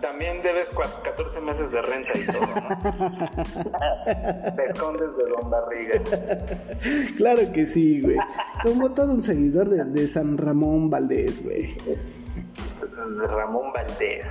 También 0.00 0.42
debes 0.42 0.68
14 1.02 1.40
meses 1.40 1.72
de 1.72 1.82
renta 1.82 2.18
y 2.18 2.26
todo, 2.26 2.46
¿no? 2.46 2.68
Te 4.56 4.62
escondes 4.64 5.16
de 5.16 5.28
Don 5.28 5.50
Barriga. 5.50 6.00
Claro 7.16 7.42
que 7.52 7.66
sí, 7.66 8.00
güey. 8.00 8.16
Como 8.62 8.92
todo 8.92 9.12
un 9.12 9.22
seguidor 9.22 9.68
de, 9.68 9.84
de 9.84 10.06
San 10.06 10.38
Ramón 10.38 10.88
Valdés, 10.90 11.42
güey. 11.42 11.76
Ramón 13.28 13.72
Valdés. 13.72 14.26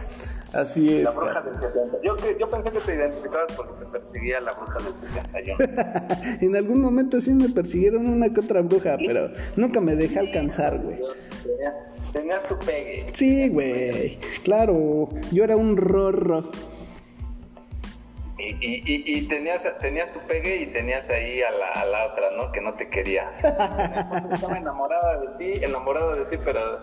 Así 0.53 0.97
es. 0.97 1.03
La 1.03 1.11
bruja 1.11 1.41
del 1.41 1.53
70. 1.55 2.01
Yo, 2.03 2.15
yo 2.39 2.49
pensé 2.49 2.71
que 2.71 2.79
te 2.79 2.95
identificabas 2.95 3.51
porque 3.53 3.73
te 3.83 3.85
perseguía 3.85 4.39
la 4.39 4.53
bruja 4.53 4.79
del 4.79 4.95
71. 4.95 6.37
en 6.41 6.55
algún 6.55 6.81
momento 6.81 7.19
sí 7.19 7.33
me 7.33 7.49
persiguieron 7.49 8.07
una 8.07 8.33
que 8.33 8.39
otra 8.39 8.61
bruja, 8.61 8.97
pero 8.97 9.31
nunca 9.55 9.81
me 9.81 9.95
dejé 9.95 10.19
alcanzar, 10.19 10.79
güey. 10.79 10.99
Tenías 12.17 12.43
tu 12.45 12.57
pegue. 12.57 13.05
Sí, 13.13 13.47
güey. 13.49 14.17
Claro, 14.43 15.07
yo 15.31 15.43
era 15.43 15.55
un 15.55 15.77
rorro. 15.77 16.43
Y, 18.39 18.55
y, 18.59 19.03
y, 19.05 19.27
tenías, 19.27 19.61
tenías 19.79 20.11
tu 20.11 20.19
pegue 20.21 20.57
y 20.57 20.65
tenías 20.67 21.07
ahí 21.11 21.41
a 21.43 21.51
la, 21.51 21.71
a 21.73 21.85
la 21.85 22.05
otra, 22.07 22.31
¿no? 22.35 22.51
Que 22.51 22.59
no 22.59 22.73
te 22.73 22.89
quería. 22.89 23.29
Estaba 23.31 24.57
enamorada 24.57 25.19
de 25.19 25.27
ti, 25.37 25.63
enamorada 25.63 26.15
de 26.15 26.25
ti, 26.25 26.37
pero 26.43 26.79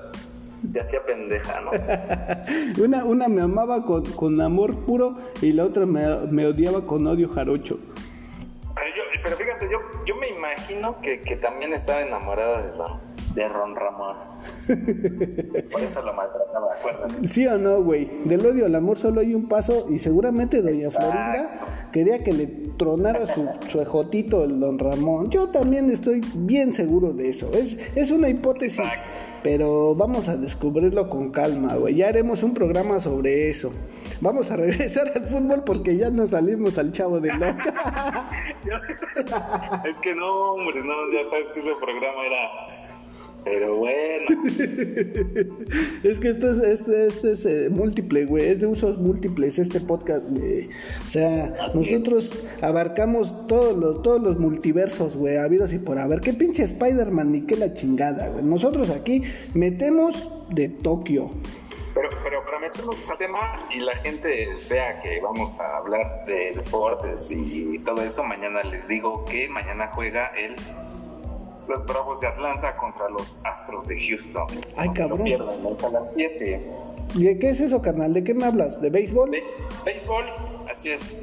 te 0.73 0.81
hacía 0.81 1.05
pendeja, 1.05 1.61
¿no? 1.63 1.73
una, 2.83 3.05
una 3.05 3.29
me 3.29 3.43
amaba 3.43 3.85
con, 3.85 4.05
con, 4.13 4.41
amor 4.41 4.85
puro 4.85 5.17
y 5.43 5.53
la 5.53 5.65
otra 5.65 5.85
me, 5.85 6.07
me 6.31 6.47
odiaba 6.47 6.87
con 6.87 7.07
odio 7.09 7.29
jarocho. 7.29 7.79
Pero, 8.75 8.87
yo, 8.97 9.03
pero 9.23 9.37
fíjate, 9.37 9.69
yo, 9.71 9.79
yo 10.07 10.17
me 10.17 10.29
imagino 10.29 11.01
que, 11.01 11.21
que 11.21 11.37
también 11.37 11.73
estaba 11.73 12.03
enamorada 12.03 12.63
de, 12.63 12.73
de 13.35 13.49
Ron 13.49 13.75
Ramón. 13.75 14.17
Por 15.71 15.81
eso 15.81 16.03
lo 16.03 16.13
maltrataba, 16.15 16.73
acuérdate. 16.79 17.27
¿Sí 17.27 17.47
o 17.47 17.59
no, 17.59 17.83
güey? 17.83 18.09
Del 18.25 18.45
odio 18.47 18.67
al 18.67 18.75
amor 18.75 18.99
solo 18.99 19.21
hay 19.21 19.35
un 19.35 19.49
paso 19.49 19.87
y 19.91 19.99
seguramente 19.99 20.63
Doña 20.63 20.91
Florinda 20.91 21.89
quería 21.93 22.23
que 22.23 22.33
le 22.33 22.47
tronara 22.77 23.27
su, 23.27 23.49
su 23.69 23.81
ejotito 23.81 24.45
el 24.45 24.61
Don 24.61 24.79
Ramón. 24.79 25.31
Yo 25.31 25.49
también 25.49 25.91
estoy 25.91 26.21
bien 26.35 26.73
seguro 26.73 27.13
de 27.13 27.29
eso. 27.29 27.53
Es, 27.53 27.97
es 27.97 28.11
una 28.11 28.29
hipótesis. 28.29 28.85
Pero 29.43 29.95
vamos 29.95 30.29
a 30.29 30.39
descubrirlo 30.39 31.11
con 31.11 31.31
calma, 31.31 31.75
güey. 31.75 31.97
Ya 31.97 32.09
haremos 32.09 32.43
un 32.43 32.55
programa 32.55 32.99
sobre 32.99 33.51
eso. 33.51 33.73
Vamos 34.21 34.51
a 34.51 34.57
regresar 34.59 35.13
al 35.15 35.27
fútbol 35.29 35.65
porque 35.67 35.97
ya 35.97 36.09
no 36.11 36.27
salimos 36.27 36.79
al 36.79 36.93
chavo 36.93 37.21
de 37.21 37.29
la. 37.29 37.51
es 39.85 39.97
que 39.99 40.15
no, 40.15 40.53
hombre, 40.53 40.83
no, 40.83 40.95
ya 41.13 41.29
sabes 41.29 41.47
que 41.53 41.61
ese 41.61 41.75
programa 41.79 42.27
era. 42.27 42.94
Pero 43.45 43.77
bueno, 43.77 44.25
es 46.03 46.19
que 46.19 46.29
esto 46.29 46.51
es, 46.51 46.59
este, 46.59 47.07
este 47.07 47.33
es 47.33 47.45
eh, 47.45 47.69
múltiple, 47.71 48.25
güey. 48.25 48.49
Es 48.49 48.61
de 48.61 48.67
usos 48.67 48.99
múltiples 48.99 49.59
este 49.59 49.81
podcast, 49.81 50.25
güey. 50.31 50.71
O 51.05 51.09
sea, 51.09 51.55
nosotros 51.75 52.43
abarcamos 52.63 53.47
todos 53.47 53.77
los, 53.77 54.03
todos 54.03 54.23
los 54.23 54.39
multiversos, 54.39 55.17
güey, 55.17 55.37
habidos 55.37 55.75
y 55.75 55.79
por 55.79 55.99
haber. 55.99 56.21
¿Qué 56.21 56.33
pinche 56.33 56.63
Spider-Man 56.63 57.33
ni 57.33 57.43
qué 57.43 57.57
la 57.57 57.75
chingada, 57.75 58.29
güey? 58.31 58.45
Nosotros 58.45 58.89
aquí 58.89 59.23
metemos 59.53 60.27
de 60.55 60.71
Tokio. 60.71 61.31
Pero, 61.95 62.09
pero 62.25 62.43
para 62.45 62.59
meternos 62.59 62.97
al 63.09 63.19
tema 63.19 63.57
y 63.73 63.81
la 63.81 63.97
gente 63.99 64.49
vea 64.71 65.01
que 65.03 65.21
vamos 65.21 65.61
a 65.61 65.77
hablar 65.77 66.25
de 66.27 66.55
deportes 66.57 67.31
y 67.31 67.79
todo 67.81 68.03
eso, 68.03 68.25
mañana 68.25 68.63
les 68.63 68.89
digo 68.89 69.25
que 69.27 69.49
mañana 69.49 69.91
juega 69.95 70.29
el 70.29 70.57
los 71.69 71.85
Bravos 71.87 72.21
de 72.21 72.27
Atlanta 72.27 72.77
contra 72.77 73.09
los 73.09 73.39
Astros 73.45 73.87
de 73.87 73.97
Houston. 74.09 74.47
Ay, 74.77 74.91
cabrón. 74.91 75.19
No 75.19 75.25
pierdan, 75.25 75.59
a 75.85 75.89
las 75.91 76.13
7. 76.13 76.71
¿Y 77.15 77.25
de 77.25 77.39
qué 77.39 77.51
es 77.51 77.61
eso, 77.61 77.81
carnal? 77.81 78.13
¿De 78.13 78.25
qué 78.25 78.35
me 78.35 78.45
hablas? 78.45 78.81
¿De 78.81 78.91
béisbol? 78.91 79.31
De 79.31 79.43
béisbol, 79.85 80.25
así 80.71 80.91
es. 80.91 81.17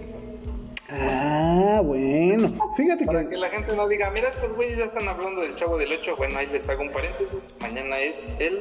Ah, 0.93 1.81
bueno. 1.85 2.53
Fíjate 2.75 3.05
Para 3.05 3.27
que... 3.27 3.37
la 3.37 3.49
gente 3.49 3.75
no 3.75 3.87
diga, 3.87 4.09
mira, 4.11 4.29
estos 4.29 4.53
güeyes 4.53 4.77
ya 4.77 4.85
están 4.85 5.07
hablando 5.07 5.41
del 5.41 5.55
Chavo 5.55 5.77
del 5.77 5.91
8. 5.93 6.15
Bueno, 6.17 6.37
ahí 6.37 6.47
les 6.47 6.67
hago 6.67 6.81
un 6.81 6.89
paréntesis. 6.89 7.57
Mañana 7.61 7.99
es 7.99 8.35
el 8.39 8.59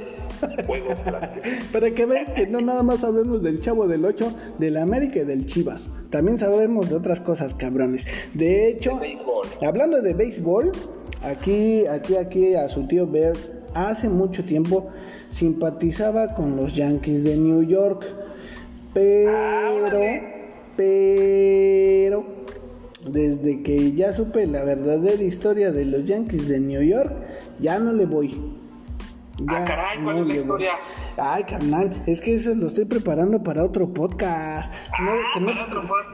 juego 0.66 0.94
Para 1.72 1.90
que 1.94 2.06
vean 2.06 2.32
que 2.34 2.46
no 2.46 2.60
nada 2.60 2.82
más 2.82 3.00
sabemos 3.00 3.42
del 3.42 3.60
Chavo 3.60 3.88
del 3.88 4.04
8, 4.04 4.32
del 4.58 4.76
América 4.76 5.20
y 5.20 5.24
del 5.24 5.46
Chivas. 5.46 5.90
También 6.10 6.38
sabemos 6.38 6.88
de 6.88 6.96
otras 6.96 7.20
cosas, 7.20 7.54
cabrones. 7.54 8.06
De 8.34 8.68
hecho, 8.68 9.00
hablando 9.66 10.00
de 10.00 10.14
béisbol, 10.14 10.72
aquí, 11.22 11.86
aquí, 11.86 12.16
aquí 12.16 12.54
a 12.54 12.68
su 12.68 12.86
tío 12.86 13.06
Bear, 13.06 13.34
hace 13.74 14.08
mucho 14.08 14.44
tiempo 14.44 14.90
simpatizaba 15.28 16.34
con 16.34 16.56
los 16.56 16.74
Yankees 16.74 17.24
de 17.24 17.36
New 17.36 17.62
York. 17.62 18.04
Pero... 18.92 19.32
Ah, 19.34 19.70
pero 20.76 22.24
desde 23.06 23.62
que 23.62 23.92
ya 23.92 24.14
supe 24.14 24.46
la 24.46 24.64
verdadera 24.64 25.22
historia 25.22 25.72
de 25.72 25.84
los 25.84 26.04
Yankees 26.04 26.48
de 26.48 26.60
New 26.60 26.82
York, 26.82 27.12
ya 27.60 27.78
no 27.78 27.92
le 27.92 28.06
voy. 28.06 28.59
Ya 29.48 29.56
ah, 29.56 29.64
caray, 29.64 30.02
¿cuál 30.02 30.18
es 30.18 30.26
la 30.26 30.34
historia? 30.34 30.72
Ay, 31.16 31.44
carnal, 31.44 32.02
es 32.06 32.20
que 32.20 32.34
eso 32.34 32.54
lo 32.54 32.66
estoy 32.66 32.84
preparando 32.84 33.42
para 33.42 33.64
otro 33.64 33.88
podcast. 33.88 34.72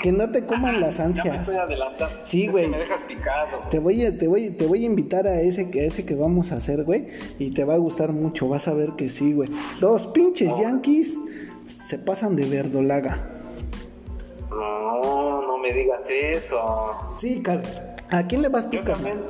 que, 0.01 0.13
no, 0.13 0.31
te 0.31 0.47
coman 0.47 0.81
las 0.81 1.01
ansias. 1.01 1.25
Ya 1.25 1.33
me 1.33 1.39
estoy 1.39 1.57
adelantando. 1.57 2.17
Sí, 2.23 2.47
güey. 2.47 2.69
Me 2.69 2.79
dejas 2.79 3.03
picado. 3.03 3.59
Te 3.69 3.81
voy 3.81 4.05
a, 4.05 4.17
te 4.17 4.29
voy, 4.29 4.51
te 4.51 4.67
voy 4.67 4.83
a 4.83 4.87
invitar 4.87 5.27
a 5.27 5.41
ese, 5.41 5.63
a 5.75 5.85
ese 5.85 6.07
que 6.07 6.15
vamos 6.15 6.53
a 6.53 6.57
hacer, 6.57 6.85
güey. 6.85 7.09
Y 7.39 7.51
te 7.51 7.65
va 7.65 7.75
a 7.75 7.79
gustar 7.79 8.13
mucho. 8.13 8.49
Vas 8.49 8.69
a 8.69 8.75
ver 8.75 8.93
que 8.97 9.09
sí, 9.09 9.33
güey. 9.33 9.49
Los 9.81 10.07
pinches 10.07 10.53
Yankees 10.59 11.15
se 11.69 11.99
pasan 11.99 12.37
de 12.37 12.49
verdolaga. 12.49 13.19
No, 14.51 15.43
no 15.43 15.59
me 15.59 15.73
digas 15.73 16.03
eso. 16.09 16.93
Sí, 17.19 17.43
¿A 18.11 18.23
quién 18.29 18.43
le 18.43 18.49
vas 18.49 18.71
tú, 18.71 18.79
Carmen? 18.85 19.21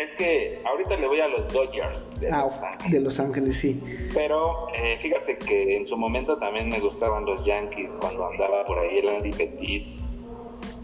Es 0.00 0.10
que 0.16 0.62
ahorita 0.64 0.96
le 0.96 1.06
voy 1.06 1.20
a 1.20 1.28
los 1.28 1.52
Dodgers. 1.52 2.20
De, 2.20 2.30
ah, 2.30 2.46
los, 2.46 2.56
Ángeles. 2.62 2.90
de 2.90 3.00
los 3.00 3.20
Ángeles, 3.20 3.56
sí. 3.56 4.08
Pero 4.14 4.68
eh, 4.74 4.98
fíjate 5.02 5.36
que 5.36 5.76
en 5.76 5.86
su 5.86 5.94
momento 5.94 6.38
también 6.38 6.70
me 6.70 6.80
gustaban 6.80 7.26
los 7.26 7.44
Yankees 7.44 7.90
cuando 8.00 8.26
andaba 8.26 8.64
por 8.64 8.78
ahí 8.78 8.98
el 8.98 9.08
Andy 9.10 9.30
Petit. 9.30 9.88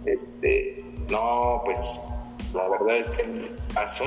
Este, 0.04 0.84
no, 1.08 1.62
pues 1.64 1.98
la 2.52 2.68
verdad 2.68 2.98
es 2.98 3.08
que 3.08 3.24
pasó. 3.72 4.04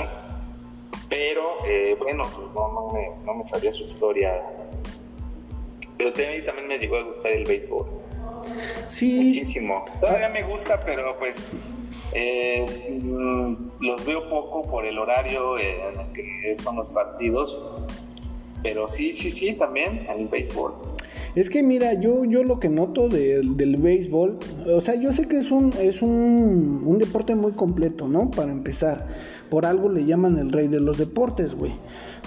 Pero 1.10 1.66
eh, 1.66 1.96
bueno, 1.98 2.22
pues 2.24 2.54
no, 2.54 2.72
no, 2.72 2.90
me, 2.94 3.10
no 3.26 3.34
me 3.34 3.44
sabía 3.46 3.74
su 3.74 3.86
historia. 3.86 4.44
Pero 5.98 6.14
también 6.14 6.68
me 6.68 6.78
llegó 6.78 6.98
a 6.98 7.04
gustar 7.04 7.32
el 7.32 7.46
béisbol. 7.46 7.88
Sí. 8.88 9.34
Muchísimo. 9.34 9.86
Todavía 10.00 10.30
me 10.30 10.44
gusta, 10.44 10.80
pero 10.86 11.18
pues 11.18 11.36
eh, 12.14 13.00
mm, 13.02 13.56
los 13.82 14.06
veo 14.06 14.30
poco 14.30 14.64
por 14.64 14.86
el 14.86 14.98
horario 14.98 15.58
en 15.58 16.00
el 16.00 16.14
que 16.14 16.56
son 16.62 16.76
los 16.76 16.90
partidos. 16.90 17.60
Pero 18.62 18.90
sí, 18.90 19.14
sí, 19.14 19.32
sí, 19.32 19.54
también 19.54 20.06
el 20.10 20.28
béisbol. 20.28 20.74
Es 21.36 21.50
que 21.50 21.64
mira, 21.64 21.94
yo, 21.94 22.26
yo 22.26 22.44
lo 22.44 22.60
que 22.60 22.70
noto 22.70 23.08
del 23.08 23.78
béisbol, 23.78 24.40
o 24.68 24.82
sea, 24.82 24.96
yo 24.96 25.14
sé 25.14 25.28
que 25.28 25.38
es 25.38 25.52
un, 25.52 25.72
es 25.80 26.02
un, 26.02 26.82
un 26.86 26.98
deporte 26.98 27.36
muy 27.36 27.52
completo, 27.52 28.08
¿no? 28.08 28.32
Para 28.32 28.52
empezar. 28.52 29.06
Por 29.50 29.66
algo 29.66 29.90
le 29.90 30.06
llaman 30.06 30.38
el 30.38 30.52
rey 30.52 30.68
de 30.68 30.80
los 30.80 30.98
deportes, 30.98 31.56
güey. 31.56 31.72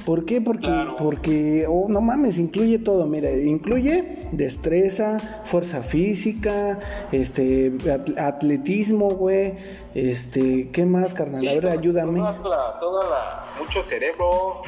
¿Por 0.04 0.24
qué? 0.24 0.40
Porque, 0.40 0.68
porque 0.98 1.66
oh, 1.68 1.86
no 1.88 2.00
mames, 2.00 2.38
incluye 2.38 2.78
todo, 2.78 3.06
mira, 3.06 3.30
incluye 3.30 4.28
destreza, 4.32 5.18
fuerza 5.44 5.82
física, 5.82 6.78
este, 7.12 7.72
atletismo, 8.18 9.10
güey, 9.10 9.54
este, 9.94 10.70
¿qué 10.70 10.84
más, 10.84 11.14
carnal? 11.14 11.46
a 11.46 11.52
ver, 11.52 11.66
ayúdame. 11.68 12.18
Toda 12.20 13.08
la, 13.08 13.44
mucho 13.58 13.82
cerebro, 13.82 14.62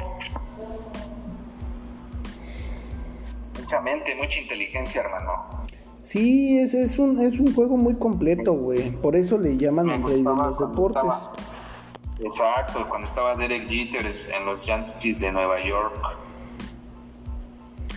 mucha 3.61 3.81
mente, 3.81 4.15
mucha 4.15 4.39
inteligencia, 4.39 5.01
hermano. 5.01 5.65
Sí, 6.03 6.59
es, 6.59 6.75
es, 6.75 6.99
un, 6.99 7.21
es 7.21 7.41
un 7.41 7.55
juego 7.55 7.77
muy 7.77 7.95
completo, 7.95 8.53
güey. 8.53 8.91
Por 8.91 9.17
eso 9.17 9.39
le 9.39 9.57
llaman 9.57 9.89
el 9.89 10.03
rey 10.03 10.19
de 10.19 10.23
los 10.23 10.59
deportes. 10.59 11.29
Exacto, 12.21 12.87
cuando 12.89 13.07
estaba 13.07 13.35
Derek 13.37 13.69
Jeter 13.69 14.07
en 14.37 14.47
los 14.47 14.65
Yankees 14.65 15.21
de 15.21 15.33
Nueva 15.33 15.63
York. 15.65 15.95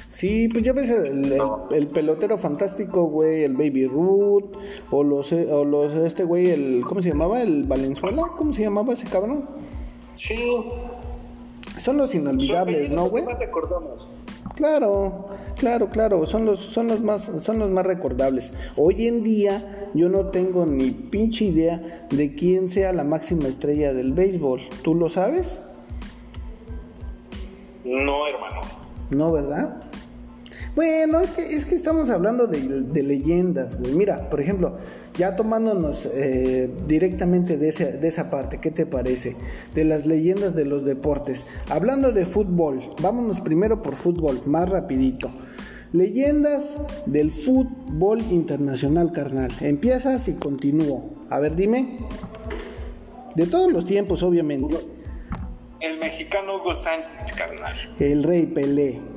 Sí, 0.09 0.47
pues 0.47 0.63
ya 0.63 0.74
ves 0.74 0.89
el, 0.89 1.88
pelotero 1.93 2.39
fantástico, 2.39 3.03
güey, 3.03 3.43
el 3.43 3.53
Baby 3.53 3.86
Ruth, 3.86 4.57
o 4.89 5.03
los, 5.03 5.32
o 5.32 5.63
los, 5.63 5.93
este 5.93 6.24
güey, 6.24 6.49
el, 6.49 6.84
¿cómo 6.88 7.03
se 7.03 7.09
llamaba? 7.09 7.43
El 7.43 7.65
Valenzuela, 7.65 8.24
¿cómo 8.36 8.51
se 8.51 8.63
llamaba 8.63 8.93
ese 8.93 9.07
cabrón? 9.07 9.47
Sí. 10.15 10.36
Son 11.80 11.97
los 11.97 12.15
inolvidables, 12.15 12.89
¿no, 12.89 13.09
güey? 13.09 13.26
Claro, 14.57 15.27
claro, 15.55 15.89
claro, 15.91 16.25
son 16.25 16.45
los, 16.45 16.59
son 16.59 16.87
los 16.87 16.99
más, 16.99 17.21
son 17.43 17.59
los 17.59 17.69
más 17.69 17.85
recordables. 17.85 18.53
Hoy 18.75 19.05
en 19.05 19.23
día 19.23 19.87
yo 19.93 20.09
no 20.09 20.31
tengo 20.31 20.65
ni 20.65 20.89
pinche 20.89 21.45
idea 21.45 22.07
de 22.09 22.33
quién 22.33 22.67
sea 22.67 22.91
la 22.91 23.03
máxima 23.03 23.47
estrella 23.47 23.93
del 23.93 24.13
béisbol. 24.13 24.61
¿Tú 24.81 24.95
lo 24.95 25.09
sabes? 25.09 25.61
No, 27.85 28.27
hermano. 28.27 28.61
No, 29.11 29.31
¿verdad? 29.31 29.83
Bueno, 30.78 31.21
es 31.21 31.32
que, 31.32 31.41
es 31.41 31.65
que 31.65 31.73
estamos 31.73 32.11
hablando 32.11 32.45
de, 32.45 32.59
de 32.59 33.01
leyendas, 33.01 33.80
güey. 33.80 33.93
Mira, 33.93 34.30
por 34.30 34.39
ejemplo, 34.39 34.78
ya 35.17 35.36
tomándonos 35.36 36.07
eh, 36.13 36.69
directamente 36.86 37.57
de, 37.57 37.71
de 37.71 38.07
esa 38.07 38.30
parte, 38.30 38.59
¿qué 38.59 38.69
te 38.69 38.86
parece? 38.86 39.36
De 39.73 39.86
las 39.86 40.05
leyendas 40.05 40.53
de 40.53 40.65
los 40.65 40.86
deportes. 40.86 41.47
Hablando 41.69 42.11
de 42.11 42.28
fútbol, 42.28 42.91
vámonos 43.01 43.39
primero 43.39 43.82
por 43.82 43.95
fútbol, 43.95 44.43
más 44.45 44.69
rapidito. 44.69 45.32
Leyendas 45.93 46.69
del 47.07 47.32
fútbol 47.32 48.21
internacional, 48.30 49.11
carnal. 49.11 49.51
Empiezas 49.61 50.28
y 50.28 50.34
continúo. 50.34 51.25
A 51.32 51.39
ver, 51.39 51.55
dime. 51.55 51.97
De 53.34 53.47
todos 53.47 53.71
los 53.71 53.88
tiempos, 53.88 54.21
obviamente. 54.21 54.78
El 55.80 55.97
mexicano 55.97 56.57
Hugo 56.57 56.75
Sánchez, 56.75 57.36
carnal. 57.36 57.73
El 57.97 58.21
rey 58.21 58.45
Pelé. 58.45 59.16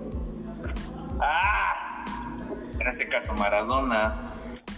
Ah, 1.20 2.04
en 2.78 2.86
ese 2.86 3.08
caso 3.08 3.34
Maradona. 3.34 4.32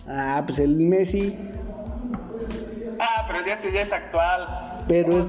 Ah, 0.08 0.42
pues 0.44 0.58
el 0.58 0.80
Messi. 0.80 1.38
Ah, 2.98 3.24
pero 3.26 3.46
ya, 3.46 3.60
ya 3.60 3.80
es 3.80 3.92
actual. 3.92 4.84
Pero 4.88 5.18
es, 5.18 5.26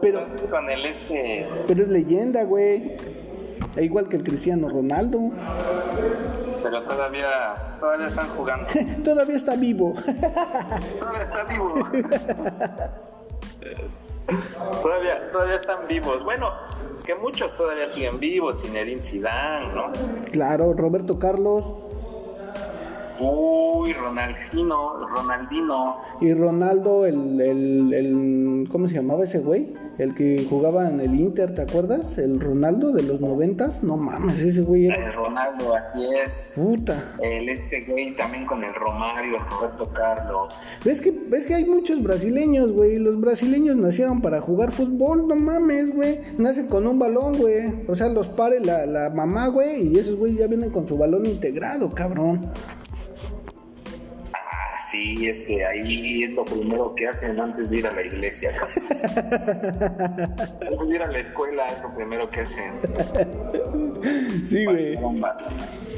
pero, 0.00 0.24
con 0.50 0.70
el 0.70 0.86
este... 0.86 1.48
pero 1.66 1.82
es 1.82 1.88
leyenda, 1.88 2.44
güey. 2.44 2.96
Es 3.76 3.84
igual 3.84 4.08
que 4.08 4.16
el 4.16 4.22
Cristiano 4.22 4.68
Ronaldo. 4.68 5.32
Pero 6.62 6.82
todavía, 6.82 7.76
todavía 7.80 8.06
están 8.06 8.28
jugando. 8.28 8.66
todavía 9.04 9.36
está 9.36 9.56
vivo. 9.56 9.94
todavía 10.98 11.22
está 11.22 11.44
vivo. 11.44 11.74
todavía, 14.82 15.30
todavía 15.30 15.56
están 15.56 15.86
vivos. 15.88 16.22
Bueno, 16.24 16.52
que 17.04 17.14
muchos 17.14 17.54
todavía 17.56 17.88
siguen 17.88 18.18
vivos, 18.20 18.60
Zinedine 18.60 19.02
Zidane, 19.02 19.74
¿no? 19.74 19.92
Claro, 20.32 20.74
Roberto 20.74 21.18
Carlos. 21.18 21.64
Uy, 23.20 23.92
Ronaldino, 23.94 25.06
Ronaldino. 25.08 25.96
Y 26.20 26.32
Ronaldo, 26.34 27.04
el, 27.06 27.40
el, 27.40 27.92
el 27.92 28.68
¿cómo 28.70 28.86
se 28.86 28.94
llamaba 28.94 29.24
ese 29.24 29.40
güey? 29.40 29.74
El 29.98 30.14
que 30.14 30.46
jugaba 30.48 30.88
en 30.88 31.00
el 31.00 31.18
Inter, 31.18 31.54
¿te 31.54 31.62
acuerdas? 31.62 32.18
El 32.18 32.40
Ronaldo 32.40 32.92
de 32.92 33.02
los 33.02 33.20
noventas, 33.20 33.82
no 33.82 33.96
mames, 33.96 34.40
ese 34.40 34.62
güey 34.62 34.86
era... 34.86 34.96
El 34.96 35.12
Ronaldo, 35.12 35.74
aquí 35.76 36.06
es. 36.24 36.52
Puta. 36.54 37.02
El 37.20 37.48
este 37.48 37.84
güey 37.84 38.16
también 38.16 38.46
con 38.46 38.62
el 38.62 38.72
Romario, 38.74 39.36
el 39.36 39.50
Roberto 39.50 39.90
Carlos. 39.92 40.54
¿Ves 40.84 41.00
que, 41.00 41.12
ves 41.28 41.46
que 41.46 41.54
hay 41.54 41.64
muchos 41.64 42.02
brasileños, 42.02 42.72
güey? 42.72 42.98
Los 42.98 43.20
brasileños 43.20 43.76
nacieron 43.76 44.20
para 44.22 44.40
jugar 44.40 44.70
fútbol, 44.70 45.26
no 45.26 45.34
mames, 45.34 45.94
güey. 45.94 46.20
Nacen 46.38 46.68
con 46.68 46.86
un 46.86 46.98
balón, 46.98 47.36
güey. 47.36 47.84
O 47.88 47.94
sea, 47.94 48.08
los 48.08 48.28
pare 48.28 48.60
la, 48.60 48.86
la 48.86 49.10
mamá, 49.10 49.48
güey, 49.48 49.88
y 49.88 49.98
esos 49.98 50.16
güey 50.16 50.34
ya 50.34 50.46
vienen 50.46 50.70
con 50.70 50.86
su 50.86 50.96
balón 50.96 51.26
integrado, 51.26 51.90
cabrón. 51.90 52.52
Sí, 54.90 55.28
es 55.28 55.40
que 55.42 55.64
ahí 55.66 56.24
es 56.24 56.30
lo 56.30 56.44
primero 56.44 56.94
que 56.94 57.08
hacen 57.08 57.38
antes 57.38 57.68
de 57.68 57.76
ir 57.78 57.86
a 57.86 57.92
la 57.92 58.02
iglesia. 58.02 58.50
antes 60.60 60.88
de 60.88 60.94
ir 60.94 61.02
a 61.02 61.08
la 61.08 61.18
escuela 61.18 61.66
es 61.66 61.82
lo 61.82 61.94
primero 61.94 62.30
que 62.30 62.40
hacen. 62.40 62.72
Sí, 64.46 64.64
güey. 64.64 64.98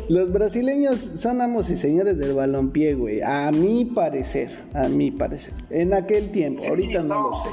Los 0.08 0.32
brasileños 0.32 0.98
son 0.98 1.40
amos 1.40 1.70
y 1.70 1.76
señores 1.76 2.18
del 2.18 2.34
balompié, 2.34 2.94
güey. 2.94 3.22
A 3.22 3.52
mi 3.52 3.84
parecer, 3.84 4.50
a 4.74 4.88
mi 4.88 5.12
parecer. 5.12 5.54
En 5.70 5.94
aquel 5.94 6.32
tiempo, 6.32 6.62
ahorita 6.68 7.02
no 7.04 7.30
lo 7.30 7.34
sé. 7.36 7.50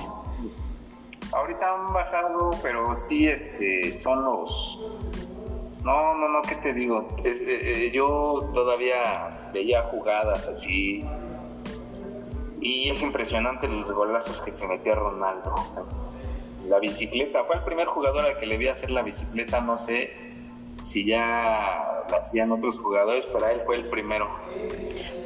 Ahorita 1.33 1.71
han 1.71 1.93
bajado, 1.93 2.51
pero 2.63 2.95
sí, 2.95 3.27
este, 3.27 3.95
son 3.95 4.23
los. 4.23 4.79
No, 5.83 6.15
no, 6.15 6.29
no, 6.29 6.41
¿qué 6.41 6.55
te 6.55 6.73
digo? 6.73 7.07
Eh, 7.23 7.85
eh, 7.85 7.91
yo 7.93 8.49
todavía 8.53 9.51
veía 9.53 9.83
jugadas 9.83 10.47
así. 10.47 11.03
Y 12.68 12.89
es 12.89 13.01
impresionante 13.01 13.65
los 13.70 13.89
golazos 13.93 14.41
que 14.41 14.51
se 14.51 14.68
metía 14.68 14.93
Ronaldo. 14.93 15.55
La 16.68 16.80
bicicleta, 16.80 17.45
fue 17.45 17.55
el 17.55 17.63
primer 17.63 17.88
jugador 17.88 18.26
al 18.26 18.38
que 18.38 18.45
le 18.45 18.57
vi 18.57 18.68
hacer 18.68 18.89
la 18.89 19.03
bicicleta, 19.03 19.61
no 19.61 19.78
sé 19.78 20.09
si 20.84 21.05
ya 21.05 22.03
la 22.09 22.18
hacían 22.18 22.51
otros 22.51 22.78
jugadores, 22.78 23.26
pero 23.32 23.47
él 23.47 23.61
fue 23.65 23.78
el 23.78 23.86
primero. 23.86 24.28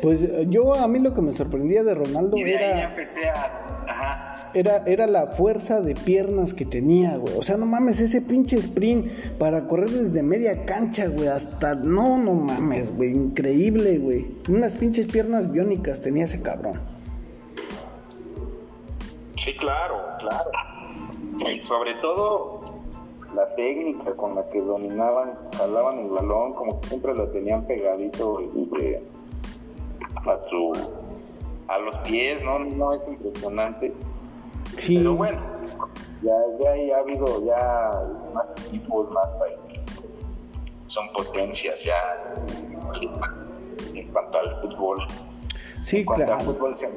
Pues 0.03 0.23
eh, 0.23 0.45
yo, 0.49 0.75
a 0.75 0.87
mí 0.87 0.99
lo 0.99 1.15
que 1.15 1.21
me 1.21 1.33
sorprendía 1.33 1.83
de 1.83 1.95
Ronaldo 1.95 2.37
Y 2.37 2.43
de 2.43 2.57
ahí 2.57 2.59
ya 2.59 2.77
era, 2.77 2.89
empecé 2.89 3.29
a. 3.29 3.51
Ajá. 3.87 4.51
era, 4.53 4.83
era 4.85 5.07
la 5.07 5.27
fuerza 5.27 5.81
de 5.81 5.95
piernas 5.95 6.53
que 6.53 6.65
tenía, 6.65 7.17
güey. 7.17 7.35
O 7.37 7.41
sea, 7.41 7.57
no 7.57 7.65
mames, 7.65 8.01
ese 8.01 8.21
pinche 8.21 8.57
sprint 8.57 9.11
para 9.39 9.67
correr 9.67 9.89
desde 9.89 10.21
media 10.21 10.63
cancha, 10.65 11.07
güey, 11.07 11.27
hasta. 11.27 11.73
No, 11.73 12.19
no 12.19 12.35
mames, 12.35 12.95
güey. 12.95 13.09
Increíble, 13.11 13.97
güey. 13.97 14.27
Unas 14.47 14.75
pinches 14.75 15.07
piernas 15.07 15.51
biónicas 15.51 16.01
tenía 16.01 16.25
ese 16.25 16.43
cabrón. 16.43 16.90
Sí, 19.43 19.55
claro, 19.55 19.97
claro. 20.19 20.51
Y 21.51 21.63
sobre 21.63 21.95
todo 21.95 22.61
la 23.33 23.47
técnica 23.55 24.15
con 24.15 24.35
la 24.35 24.47
que 24.51 24.61
dominaban, 24.61 25.35
jalaban 25.57 25.97
el 25.97 26.09
balón, 26.09 26.53
como 26.53 26.79
que 26.79 26.89
siempre 26.89 27.15
lo 27.15 27.27
tenían 27.29 27.65
pegadito 27.65 28.39
este, 28.39 29.03
a 30.27 30.37
su 30.47 30.73
a 31.67 31.79
los 31.79 31.97
pies, 31.99 32.43
¿no? 32.43 32.59
No 32.59 32.93
es 32.93 33.07
impresionante. 33.07 33.91
Sí. 34.77 34.97
Pero 34.97 35.15
bueno, 35.15 35.41
ya, 36.21 36.35
ya 36.61 36.69
ahí 36.69 36.91
ha 36.91 36.97
habido 36.97 37.43
ya 37.43 37.91
más 38.35 38.45
equipos, 38.67 39.09
más 39.11 39.27
países. 39.39 39.81
Son 40.85 41.11
potencias 41.13 41.83
ya 41.83 41.97
en 43.95 44.07
cuanto 44.11 44.37
al 44.37 44.61
fútbol. 44.61 44.99
Sí, 45.81 46.05
claro. 46.05 46.39
fútbol 46.45 46.75
se. 46.75 46.89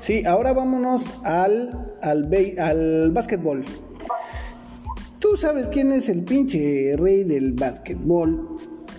Sí, 0.00 0.24
ahora 0.24 0.52
vámonos 0.52 1.06
al, 1.24 1.96
al, 2.02 2.30
al 2.58 3.12
básquetbol. 3.12 3.64
Tú 5.18 5.36
sabes 5.36 5.68
quién 5.68 5.92
es 5.92 6.08
el 6.08 6.24
pinche 6.24 6.94
rey 6.96 7.24
del 7.24 7.52
básquetbol 7.52 8.58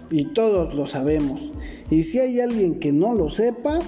y 0.10 0.34
todos 0.34 0.74
lo 0.76 0.88
sabemos. 0.88 1.54
Y 1.90 2.04
si 2.04 2.20
hay 2.20 2.42
alguien 2.42 2.80
que 2.80 2.92
no 2.92 3.14
lo 3.14 3.30
sepa, 3.30 3.80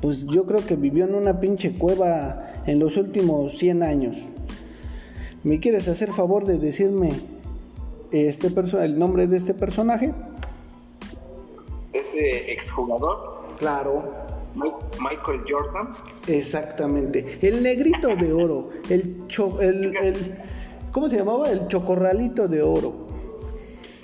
pues 0.00 0.26
yo 0.26 0.44
creo 0.44 0.64
que 0.64 0.76
vivió 0.76 1.04
en 1.04 1.14
una 1.14 1.40
pinche 1.40 1.72
cueva 1.76 2.52
en 2.66 2.78
los 2.78 2.96
últimos 2.96 3.58
100 3.58 3.82
años. 3.82 4.18
¿Me 5.42 5.60
quieres 5.60 5.88
hacer 5.88 6.12
favor 6.12 6.46
de 6.46 6.58
decirme 6.58 7.12
este 8.12 8.52
el 8.82 8.98
nombre 8.98 9.26
de 9.26 9.36
este 9.36 9.54
personaje? 9.54 10.12
Ese 11.92 12.52
exjugador, 12.52 13.44
Claro. 13.58 14.23
Mi- 14.54 14.70
Michael 15.00 15.42
Jordan, 15.48 15.90
Exactamente. 16.28 17.38
El 17.42 17.62
negrito 17.62 18.14
de 18.14 18.32
oro. 18.32 18.70
El, 18.88 19.26
cho- 19.26 19.60
el, 19.60 19.96
el- 19.96 20.38
¿Cómo 20.92 21.08
se 21.08 21.16
llamaba? 21.16 21.50
El 21.50 21.66
chocorralito 21.68 22.46
de 22.46 22.62
oro. 22.62 22.92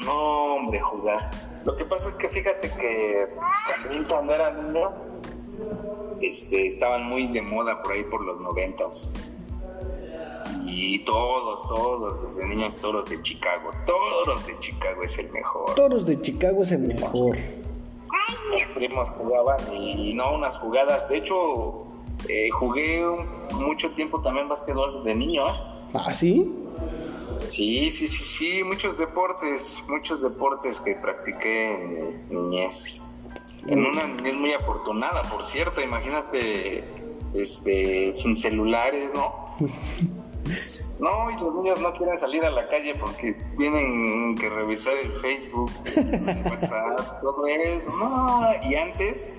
No, 0.04 0.54
hombre, 0.56 0.80
jugar. 0.80 1.30
Lo 1.64 1.76
que 1.76 1.84
pasa 1.84 2.08
es 2.08 2.14
que 2.16 2.28
fíjate 2.28 2.68
que 2.70 3.28
también 3.82 4.04
cuando 4.08 4.34
era 4.34 4.50
niño, 4.50 4.90
este, 6.20 6.66
estaban 6.66 7.04
muy 7.04 7.28
de 7.28 7.42
moda 7.42 7.82
por 7.82 7.92
ahí 7.92 8.02
por 8.04 8.24
los 8.24 8.40
noventas. 8.40 9.12
Y 10.64 11.04
todos, 11.04 11.62
todos, 11.68 12.34
desde 12.36 12.48
niños, 12.48 12.74
toros 12.76 13.08
de 13.08 13.20
Chicago. 13.22 13.70
Toros 13.86 14.46
de 14.46 14.58
Chicago 14.60 15.02
es 15.04 15.18
el 15.18 15.30
mejor. 15.30 15.74
Toros 15.74 16.06
de 16.06 16.20
Chicago 16.22 16.62
es 16.62 16.72
el 16.72 16.80
mejor. 16.80 17.36
Mis 18.50 18.66
primos 18.68 19.08
jugaban 19.10 19.58
y, 19.74 20.14
no 20.14 20.34
unas 20.34 20.56
jugadas. 20.58 21.08
De 21.08 21.18
hecho, 21.18 21.86
eh, 22.28 22.50
jugué 22.50 23.04
mucho 23.52 23.90
tiempo 23.90 24.20
también 24.20 24.48
básquetbol 24.48 25.04
de 25.04 25.14
niño, 25.14 25.48
¿eh? 25.48 25.58
¿Ah, 25.94 26.12
sí? 26.12 26.54
Sí, 27.48 27.90
sí, 27.90 28.08
sí, 28.08 28.24
sí, 28.24 28.62
muchos 28.64 28.98
deportes, 28.98 29.82
muchos 29.88 30.22
deportes 30.22 30.78
que 30.80 30.94
practiqué 30.94 31.72
en 31.72 32.28
niñez. 32.28 33.00
En 33.66 33.84
una 33.84 34.06
niñez 34.06 34.34
muy 34.34 34.52
afortunada, 34.52 35.22
por 35.22 35.44
cierto, 35.46 35.80
imagínate, 35.80 36.84
este, 37.34 38.12
sin 38.12 38.36
celulares, 38.36 39.12
¿no? 39.14 39.56
No, 41.00 41.30
y 41.30 41.34
los 41.40 41.54
niños 41.54 41.80
no 41.80 41.92
quieren 41.94 42.18
salir 42.18 42.44
a 42.44 42.50
la 42.50 42.68
calle 42.68 42.94
porque 42.94 43.34
tienen 43.56 44.34
que 44.36 44.48
revisar 44.50 44.94
el 44.98 45.12
Facebook, 45.20 45.70
el 45.96 46.44
WhatsApp, 46.50 47.20
todo 47.22 47.46
eso, 47.46 47.90
no, 47.90 48.46
y 48.68 48.74
antes, 48.74 49.34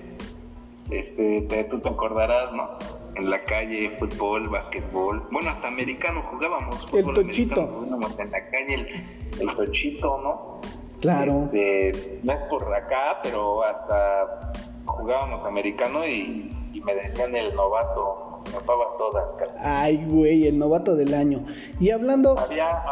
este, 0.90 1.42
te- 1.44 1.64
tú 1.66 1.80
te 1.80 1.90
acordarás, 1.90 2.52
¿no? 2.54 2.68
En 3.16 3.30
la 3.30 3.44
calle, 3.44 3.96
fútbol, 4.00 4.48
básquetbol, 4.50 5.24
bueno, 5.32 5.52
hasta 5.52 5.68
americano 5.68 6.24
jugábamos. 6.32 6.82
El 6.94 7.04
fútbol 7.04 7.16
tochito. 7.26 7.62
americano 7.62 7.80
Jugábamos 7.86 8.20
en 8.20 8.32
la 8.32 8.50
calle, 8.50 8.74
el, 8.74 9.06
el 9.42 9.56
tochito, 9.56 10.18
¿no? 10.24 10.62
Claro. 11.02 11.50
Este, 11.52 12.20
no 12.24 12.34
es 12.34 12.42
por 12.44 12.74
acá, 12.74 13.20
pero 13.22 13.64
hasta 13.64 14.54
jugábamos 14.86 15.46
americano 15.46 16.08
y, 16.08 16.52
y 16.74 16.82
me 16.82 16.94
decían 16.96 17.36
el 17.36 17.54
novato, 17.56 18.42
me 18.46 18.52
tapaba 18.52 18.86
todas, 18.98 19.32
cara. 19.34 19.54
Ay, 19.60 20.06
güey, 20.08 20.48
el 20.48 20.58
novato 20.60 20.96
del 20.96 21.14
año. 21.14 21.46
Y 21.80 21.90
hablando, 21.92 22.38
Había, 22.40 22.84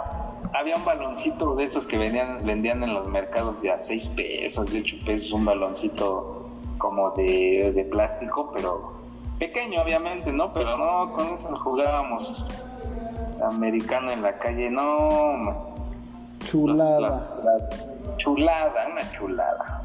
había 0.53 0.75
un 0.75 0.86
baloncito 0.86 1.55
de 1.55 1.63
esos 1.65 1.88
que 1.88 1.97
vendían, 1.97 2.45
vendían 2.45 2.84
en 2.84 2.93
los 2.93 3.07
mercados 3.07 3.61
de 3.61 3.71
a 3.71 3.80
6 3.80 4.07
pesos, 4.15 4.71
de 4.71 4.80
8 4.82 4.95
pesos, 5.05 5.32
un 5.32 5.45
baloncito 5.45 6.49
como 6.77 7.11
de, 7.11 7.71
de 7.75 7.84
plástico, 7.86 8.51
pero 8.55 8.93
pequeño 9.38 9.82
obviamente, 9.82 10.32
¿no? 10.32 10.51
Pero 10.53 10.77
no, 10.77 11.11
con 11.13 11.25
eso 11.27 11.49
jugábamos 11.63 12.45
americano 13.41 14.11
en 14.11 14.21
la 14.21 14.38
calle, 14.38 14.69
no, 14.69 15.09
man. 15.34 15.57
Chulada. 16.45 16.99
las- 17.01 17.39
las- 17.43 18.17
chulada, 18.17 18.88
una 18.91 19.11
chulada. 19.11 19.84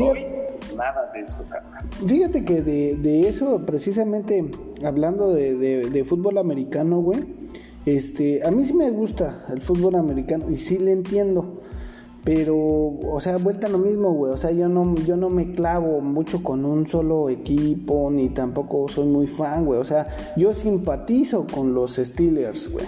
Hoy, 0.00 0.24
nada 0.76 1.10
de 1.12 1.20
eso, 1.20 1.36
fíjate 2.06 2.44
que 2.44 2.62
de, 2.62 2.96
de 2.96 3.28
eso, 3.28 3.62
precisamente, 3.66 4.50
hablando 4.84 5.32
de, 5.34 5.56
de- 5.56 5.90
de 5.90 6.04
fútbol 6.04 6.38
americano, 6.38 7.00
güey, 7.00 7.20
este, 7.86 8.44
a 8.46 8.50
mí 8.50 8.66
sí 8.66 8.74
me 8.74 8.90
gusta 8.90 9.44
el 9.52 9.62
fútbol 9.62 9.94
americano 9.94 10.50
y 10.50 10.56
sí 10.56 10.78
le 10.78 10.92
entiendo. 10.92 11.62
Pero, 12.24 12.56
o 12.58 13.18
sea, 13.20 13.38
vuelta 13.38 13.68
a 13.68 13.70
lo 13.70 13.78
mismo, 13.78 14.12
güey. 14.12 14.32
O 14.32 14.36
sea, 14.36 14.50
yo 14.50 14.68
no, 14.68 14.94
yo 15.06 15.16
no 15.16 15.30
me 15.30 15.50
clavo 15.50 16.02
mucho 16.02 16.42
con 16.42 16.64
un 16.66 16.86
solo 16.86 17.30
equipo, 17.30 18.10
ni 18.10 18.28
tampoco 18.28 18.86
soy 18.88 19.06
muy 19.06 19.26
fan, 19.26 19.64
güey. 19.64 19.80
O 19.80 19.84
sea, 19.84 20.08
yo 20.36 20.52
simpatizo 20.52 21.46
con 21.46 21.72
los 21.72 21.96
Steelers, 21.96 22.70
güey. 22.70 22.84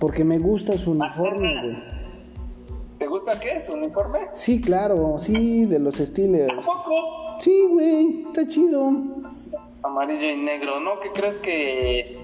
Porque 0.00 0.24
me 0.24 0.38
gusta 0.40 0.76
su 0.76 0.92
uniforme, 0.92 1.54
güey. 1.62 1.99
¿Te 3.00 3.06
gusta 3.06 3.32
qué? 3.40 3.58
¿Su 3.64 3.72
uniforme? 3.72 4.28
Sí, 4.34 4.60
claro, 4.60 5.16
sí, 5.18 5.64
de 5.64 5.78
los 5.78 5.94
Steelers. 5.96 6.52
Poco. 6.62 7.40
Sí, 7.40 7.66
güey, 7.70 8.24
está 8.26 8.46
chido. 8.46 8.90
Amarillo 9.82 10.28
y 10.30 10.36
negro. 10.36 10.78
¿No? 10.80 11.00
¿Qué 11.00 11.10
crees 11.10 11.38
que 11.38 12.18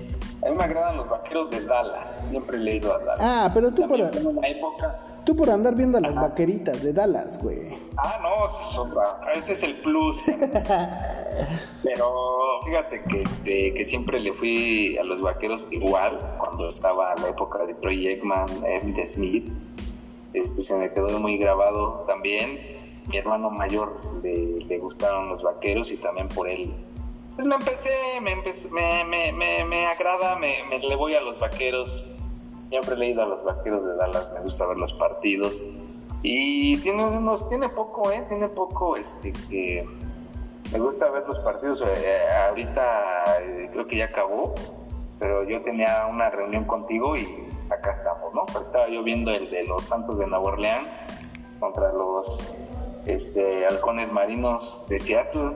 A 0.46 0.50
mí 0.50 0.54
me 0.54 0.64
agradan 0.64 0.98
los 0.98 1.08
vaqueros 1.08 1.50
de 1.50 1.64
Dallas. 1.64 2.20
Siempre 2.28 2.58
he 2.58 2.60
leído 2.60 2.94
a 2.94 2.98
Dallas. 2.98 3.18
Ah, 3.20 3.50
pero 3.54 3.72
tú 3.72 3.88
por, 3.88 3.98
También 4.02 4.26
en 4.28 4.36
una 4.36 4.48
época. 4.48 4.98
tú 5.24 5.34
por 5.34 5.48
andar 5.48 5.74
viendo 5.74 5.96
a 5.96 6.02
las 6.02 6.14
vaqueritas 6.14 6.82
de 6.82 6.92
Dallas, 6.92 7.42
güey. 7.42 7.70
Ah, 7.96 8.18
no, 8.20 9.32
ese 9.32 9.54
es 9.54 9.62
el 9.62 9.80
plus. 9.80 10.18
Pero 11.82 12.10
fíjate 12.66 13.02
que, 13.04 13.22
este, 13.22 13.74
que 13.74 13.84
siempre 13.86 14.20
le 14.20 14.32
fui 14.34 14.98
a 14.98 15.04
los 15.04 15.22
vaqueros 15.22 15.66
igual 15.70 16.18
cuando 16.38 16.68
estaba 16.68 17.14
la 17.16 17.28
época 17.28 17.64
de 17.64 17.74
Troy 17.74 18.08
Aikman, 18.08 18.46
Emmitt 18.66 19.06
Smith. 19.06 19.48
Este, 20.36 20.62
se 20.62 20.76
me 20.76 20.92
quedó 20.92 21.18
muy 21.18 21.38
grabado 21.38 22.04
también. 22.06 22.60
Mi 23.08 23.16
hermano 23.16 23.48
mayor 23.50 23.98
le, 24.22 24.78
gustaron 24.78 25.30
los 25.30 25.42
vaqueros 25.42 25.90
y 25.90 25.96
también 25.96 26.28
por 26.28 26.46
él. 26.46 26.74
Pues 27.36 27.46
me 27.46 27.54
empecé, 27.54 27.90
me, 28.20 28.32
empecé- 28.32 28.68
me, 28.70 29.04
me, 29.32 29.64
me, 29.64 29.86
agrada, 29.86 30.36
me, 30.36 30.78
le 30.78 30.94
voy 30.94 31.14
a 31.14 31.22
los 31.22 31.38
vaqueros. 31.38 32.04
Siempre 32.68 32.96
he 32.96 32.98
leído 32.98 33.22
a 33.22 33.26
los 33.26 33.44
vaqueros 33.44 33.86
de 33.86 33.94
Dallas, 33.94 34.30
me 34.34 34.40
gusta 34.40 34.66
ver 34.66 34.76
los 34.76 34.92
partidos. 34.94 35.62
Y 36.22 36.76
tiene 36.78 37.06
unos, 37.06 37.48
tiene 37.48 37.70
poco, 37.70 38.10
¿eh? 38.10 38.22
Tiene 38.28 38.48
poco, 38.48 38.96
este, 38.96 39.32
que 39.48 39.86
me 40.70 40.78
gusta 40.78 41.08
ver 41.08 41.24
los 41.26 41.38
partidos. 41.38 41.82
eh, 41.82 42.18
ahorita 42.48 43.24
eh, 43.40 43.70
creo 43.72 43.86
que 43.86 43.96
ya 43.96 44.04
acabó, 44.06 44.54
pero 45.18 45.44
yo 45.44 45.62
tenía 45.62 46.06
una 46.10 46.28
reunión 46.28 46.64
contigo 46.64 47.16
y 47.16 47.26
pues, 47.66 47.72
acá 47.72 47.92
estamos, 47.92 48.34
¿no? 48.34 48.46
Pero 48.46 48.60
estaba 48.60 48.88
yo 48.88 49.02
viendo 49.02 49.30
el 49.30 49.50
de 49.50 49.64
los 49.64 49.84
Santos 49.84 50.18
de 50.18 50.26
Nueva 50.26 50.44
Orleans 50.44 50.88
contra 51.60 51.92
los 51.92 52.54
este, 53.06 53.66
halcones 53.66 54.12
marinos 54.12 54.86
de 54.88 55.00
Seattle. 55.00 55.50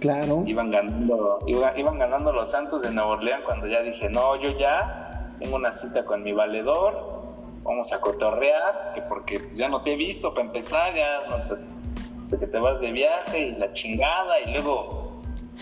Claro. 0.00 0.42
Iban 0.46 0.70
ganando, 0.70 1.40
iba- 1.46 1.76
iban 1.76 1.98
ganando 1.98 2.32
los 2.32 2.50
Santos 2.50 2.82
de 2.82 2.90
Nueva 2.92 3.10
Orleans 3.10 3.44
cuando 3.44 3.66
ya 3.66 3.80
dije, 3.82 4.08
no, 4.08 4.36
yo 4.36 4.50
ya 4.58 5.32
tengo 5.40 5.56
una 5.56 5.72
cita 5.72 6.04
con 6.04 6.22
mi 6.22 6.32
valedor, 6.32 7.22
vamos 7.64 7.92
a 7.92 8.00
cotorrear, 8.00 8.92
que 8.94 9.02
porque 9.02 9.40
ya 9.54 9.68
no 9.68 9.82
te 9.82 9.92
he 9.92 9.96
visto 9.96 10.32
para 10.34 10.46
empezar, 10.46 10.94
ya 10.94 11.26
no 11.28 11.36
te- 11.48 12.38
que 12.38 12.46
te 12.46 12.58
vas 12.58 12.78
de 12.80 12.92
viaje 12.92 13.38
y 13.38 13.52
la 13.56 13.72
chingada 13.72 14.38
y 14.40 14.52
luego, 14.52 15.07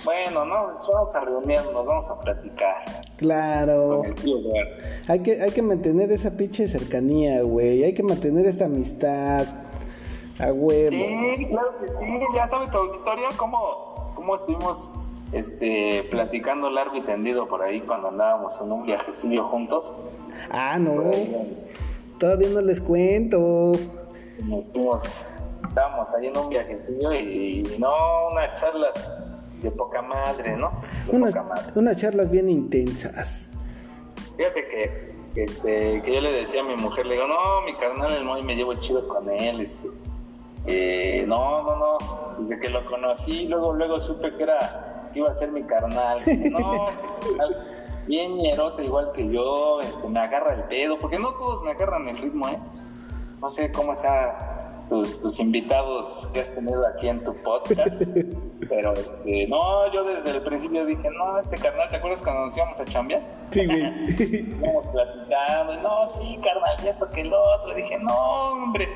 bueno, 0.05 0.45
no, 0.45 0.73
pues 0.75 0.87
vamos 0.93 1.15
a 1.15 1.21
reunirnos, 1.21 1.87
vamos 1.87 2.11
a 2.11 2.21
platicar 2.21 2.85
Claro. 3.17 3.99
con 4.03 4.07
el 4.07 4.15
tío 4.15 4.39
Eduardo. 4.39 4.75
Hay 5.09 5.21
que, 5.23 5.41
hay 5.43 5.51
que 5.51 5.63
mantener 5.63 6.13
esa 6.13 6.37
pinche 6.37 6.69
cercanía, 6.69 7.43
güey. 7.43 7.83
Hay 7.85 7.95
que 7.95 8.03
mantener 8.03 8.47
esta 8.47 8.67
amistad. 8.67 9.47
A 10.39 10.53
huevo. 10.53 10.91
Sí, 10.91 11.47
claro 11.47 11.79
que 11.81 11.87
sí, 11.87 12.19
ya 12.35 12.47
sabe 12.49 12.67
tu 12.71 12.77
auditorio 12.77 13.25
cómo, 13.39 14.13
cómo 14.15 14.35
estuvimos 14.37 14.91
este, 15.33 16.07
platicando 16.11 16.69
largo 16.69 16.95
y 16.97 17.03
tendido 17.03 17.49
por 17.49 17.63
ahí 17.63 17.81
cuando 17.81 18.09
andábamos 18.09 18.61
en 18.61 18.71
un 18.71 18.85
viajecillo 18.85 19.45
juntos. 19.49 19.95
Ah, 20.51 20.79
no. 20.79 21.11
Ahí, 21.11 21.57
Todavía 22.19 22.49
no 22.51 22.61
les 22.61 22.83
cuento. 22.83 23.73
nos 24.45 24.65
fuimos, 24.73 25.05
estábamos 25.69 26.09
ahí 26.15 26.27
en 26.27 26.37
un 26.37 26.49
viajecillo 26.51 27.13
y, 27.15 27.61
y 27.75 27.77
no, 27.79 27.93
unas 28.33 28.61
charlas 28.61 28.93
de 29.63 29.71
poca 29.71 30.03
madre, 30.03 30.57
¿no? 30.57 30.71
De 31.11 31.17
Una- 31.17 31.27
poca 31.29 31.43
madre. 31.43 31.73
unas 31.75 31.97
charlas 31.97 32.31
bien 32.31 32.49
intensas. 32.49 33.53
Fíjate 34.37 34.69
que, 34.69 35.15
que, 35.35 35.45
este, 35.45 36.03
que 36.03 36.15
yo 36.15 36.21
le 36.21 36.33
decía 36.33 36.61
a 36.61 36.65
mi 36.65 36.77
mujer, 36.77 37.07
le 37.07 37.15
digo, 37.15 37.27
no, 37.27 37.63
mi 37.63 37.75
carnal 37.77 38.13
el 38.13 38.25
Moy 38.25 38.43
me 38.43 38.55
llevo 38.55 38.75
chido 38.75 39.07
con 39.09 39.29
él, 39.31 39.61
este. 39.63 39.89
eh, 40.67 41.25
no, 41.27 41.63
no, 41.63 41.77
no, 41.77 41.99
desde 42.41 42.61
que 42.61 42.69
lo 42.69 42.85
conocí, 42.87 43.47
luego, 43.49 43.73
luego 43.73 44.01
supe 44.01 44.35
que 44.37 44.43
era, 44.43 45.09
que 45.13 45.21
iba 45.21 45.31
a 45.31 45.35
ser 45.37 45.51
mi 45.53 45.63
carnal. 45.63 46.19
No, 46.51 46.89
bien 48.07 48.37
ñerote 48.37 48.85
igual 48.85 49.11
que 49.13 49.27
yo, 49.29 49.81
este, 49.81 50.07
me 50.09 50.21
agarra 50.21 50.55
el 50.55 50.63
pedo, 50.65 50.99
porque 50.99 51.19
no 51.19 51.31
todos 51.35 51.63
me 51.63 51.71
agarran 51.73 52.09
el 52.09 52.19
ritmo, 52.19 52.47
¿eh? 52.49 52.59
No 53.41 53.51
sé 53.51 53.71
cómo 53.73 53.97
sea 53.97 54.66
tus, 54.89 55.21
tus 55.21 55.39
invitados 55.39 56.29
que 56.33 56.41
has 56.41 56.55
tenido 56.55 56.87
aquí 56.87 57.09
en 57.09 57.23
tu 57.25 57.33
podcast, 57.43 58.03
pero 58.69 58.93
este, 58.93 59.47
no, 59.49 59.93
yo 59.93 60.05
desde 60.05 60.31
el 60.37 60.43
principio 60.43 60.87
dije, 60.87 61.09
no, 61.11 61.39
este 61.39 61.57
carnal, 61.57 61.89
¿te 61.91 61.97
acuerdas 61.97 62.21
cuando 62.23 62.47
nos 62.47 62.57
íbamos 62.57 62.81
a 62.81 62.85
chambear? 62.85 63.23
Sí, 63.51 63.67
güey. 63.67 63.83
Íbamos 64.61 64.87
platicando, 64.87 65.75
y 65.75 65.77
no, 65.79 66.09
sí, 66.21 66.41
carnal, 66.43 66.77
y 66.85 66.89
esto 66.89 67.11
que 67.11 67.21
el 67.23 67.33
otro. 67.33 67.75
Dije, 67.75 67.99
no, 67.99 68.15
hombre, 68.53 68.89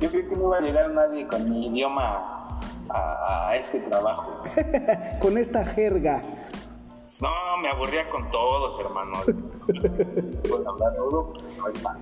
yo 0.00 0.10
creo 0.10 0.28
que 0.28 0.36
no 0.36 0.42
iba 0.48 0.56
a 0.58 0.60
llegar 0.60 0.90
nadie 0.90 1.26
con 1.26 1.48
mi 1.48 1.66
idioma 1.68 2.60
a, 2.90 3.48
a 3.48 3.56
este 3.56 3.80
trabajo. 3.80 4.42
Con 5.20 5.36
esta 5.36 5.64
jerga. 5.64 6.22
No, 7.20 7.58
me 7.60 7.68
aburría 7.70 8.08
con 8.10 8.30
todos, 8.30 8.78
hermano. 8.78 9.18
Puedo 10.48 10.70
hablar 10.70 10.94
duro, 10.94 11.32
pues 11.32 11.58
no 11.58 11.68
es 11.68 11.82
mal. 11.82 11.98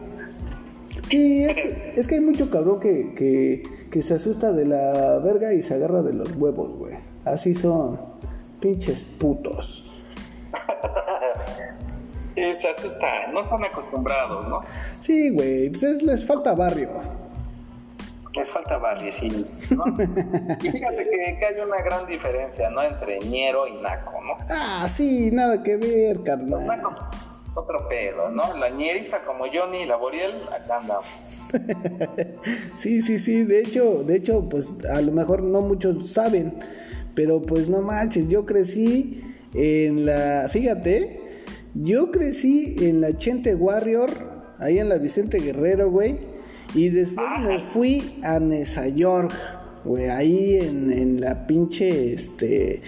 Sí, 1.08 1.44
es 1.44 1.56
que, 1.56 1.92
es 1.96 2.06
que 2.08 2.14
hay 2.16 2.20
mucho 2.20 2.50
cabrón 2.50 2.80
que, 2.80 3.14
que, 3.14 3.62
que 3.90 4.02
se 4.02 4.14
asusta 4.14 4.52
de 4.52 4.66
la 4.66 5.18
verga 5.20 5.52
y 5.54 5.62
se 5.62 5.74
agarra 5.74 6.02
de 6.02 6.12
los 6.14 6.30
huevos, 6.36 6.76
güey. 6.78 6.94
Así 7.24 7.54
son. 7.54 7.98
Pinches 8.60 9.02
putos. 9.02 9.82
Sí, 12.34 12.42
se 12.60 12.68
asustan, 12.68 13.32
no 13.32 13.40
están 13.42 13.64
acostumbrados, 13.64 14.46
¿no? 14.48 14.60
Sí, 15.00 15.30
güey. 15.30 15.70
Pues 15.70 15.82
es- 15.84 16.02
les 16.02 16.24
falta 16.26 16.54
barrio. 16.54 16.90
Les 18.34 18.50
falta 18.50 18.76
barriecillo, 18.76 19.46
¿no? 19.70 19.84
Y 20.62 20.68
fíjate 20.70 21.04
que, 21.04 21.36
que 21.38 21.46
hay 21.46 21.60
una 21.66 21.80
gran 21.82 22.06
diferencia, 22.06 22.68
¿no? 22.68 22.82
Entre 22.82 23.18
ñero 23.20 23.66
y 23.66 23.80
naco, 23.80 24.12
¿no? 24.22 24.34
Ah, 24.50 24.86
sí, 24.90 25.30
nada 25.32 25.62
que 25.62 25.76
ver, 25.76 26.22
carnal. 26.22 26.66
Naco 26.66 26.90
es 26.90 27.25
otro 27.56 27.88
pedo, 27.88 28.28
¿no? 28.30 28.56
La 28.58 28.70
ñeriza 28.70 29.20
como 29.24 29.44
Johnny 29.52 29.78
y 29.78 29.86
la 29.86 29.96
Boriel, 29.96 30.36
acá 30.52 30.78
andamos. 30.80 31.06
Sí, 32.76 33.02
sí, 33.02 33.18
sí, 33.18 33.44
de 33.44 33.60
hecho, 33.60 34.02
de 34.02 34.16
hecho, 34.16 34.48
pues 34.48 34.84
a 34.92 35.00
lo 35.00 35.12
mejor 35.12 35.42
no 35.42 35.60
muchos 35.60 36.10
saben, 36.10 36.58
pero 37.14 37.40
pues 37.40 37.68
no 37.68 37.80
manches, 37.80 38.28
yo 38.28 38.44
crecí 38.44 39.22
en 39.54 40.04
la, 40.04 40.48
fíjate, 40.50 41.20
yo 41.74 42.10
crecí 42.10 42.76
en 42.80 43.00
la 43.00 43.16
Chente 43.16 43.54
Warrior, 43.54 44.10
ahí 44.58 44.78
en 44.78 44.88
la 44.88 44.98
Vicente 44.98 45.38
Guerrero, 45.38 45.90
güey, 45.90 46.18
y 46.74 46.90
después 46.90 47.26
me 47.40 47.62
fui 47.62 48.20
a 48.22 48.38
Nesa 48.38 48.88
York, 48.88 49.32
güey, 49.86 50.08
ahí 50.10 50.58
en, 50.58 50.90
en 50.90 51.20
la 51.20 51.46
pinche, 51.46 52.12
este, 52.12 52.82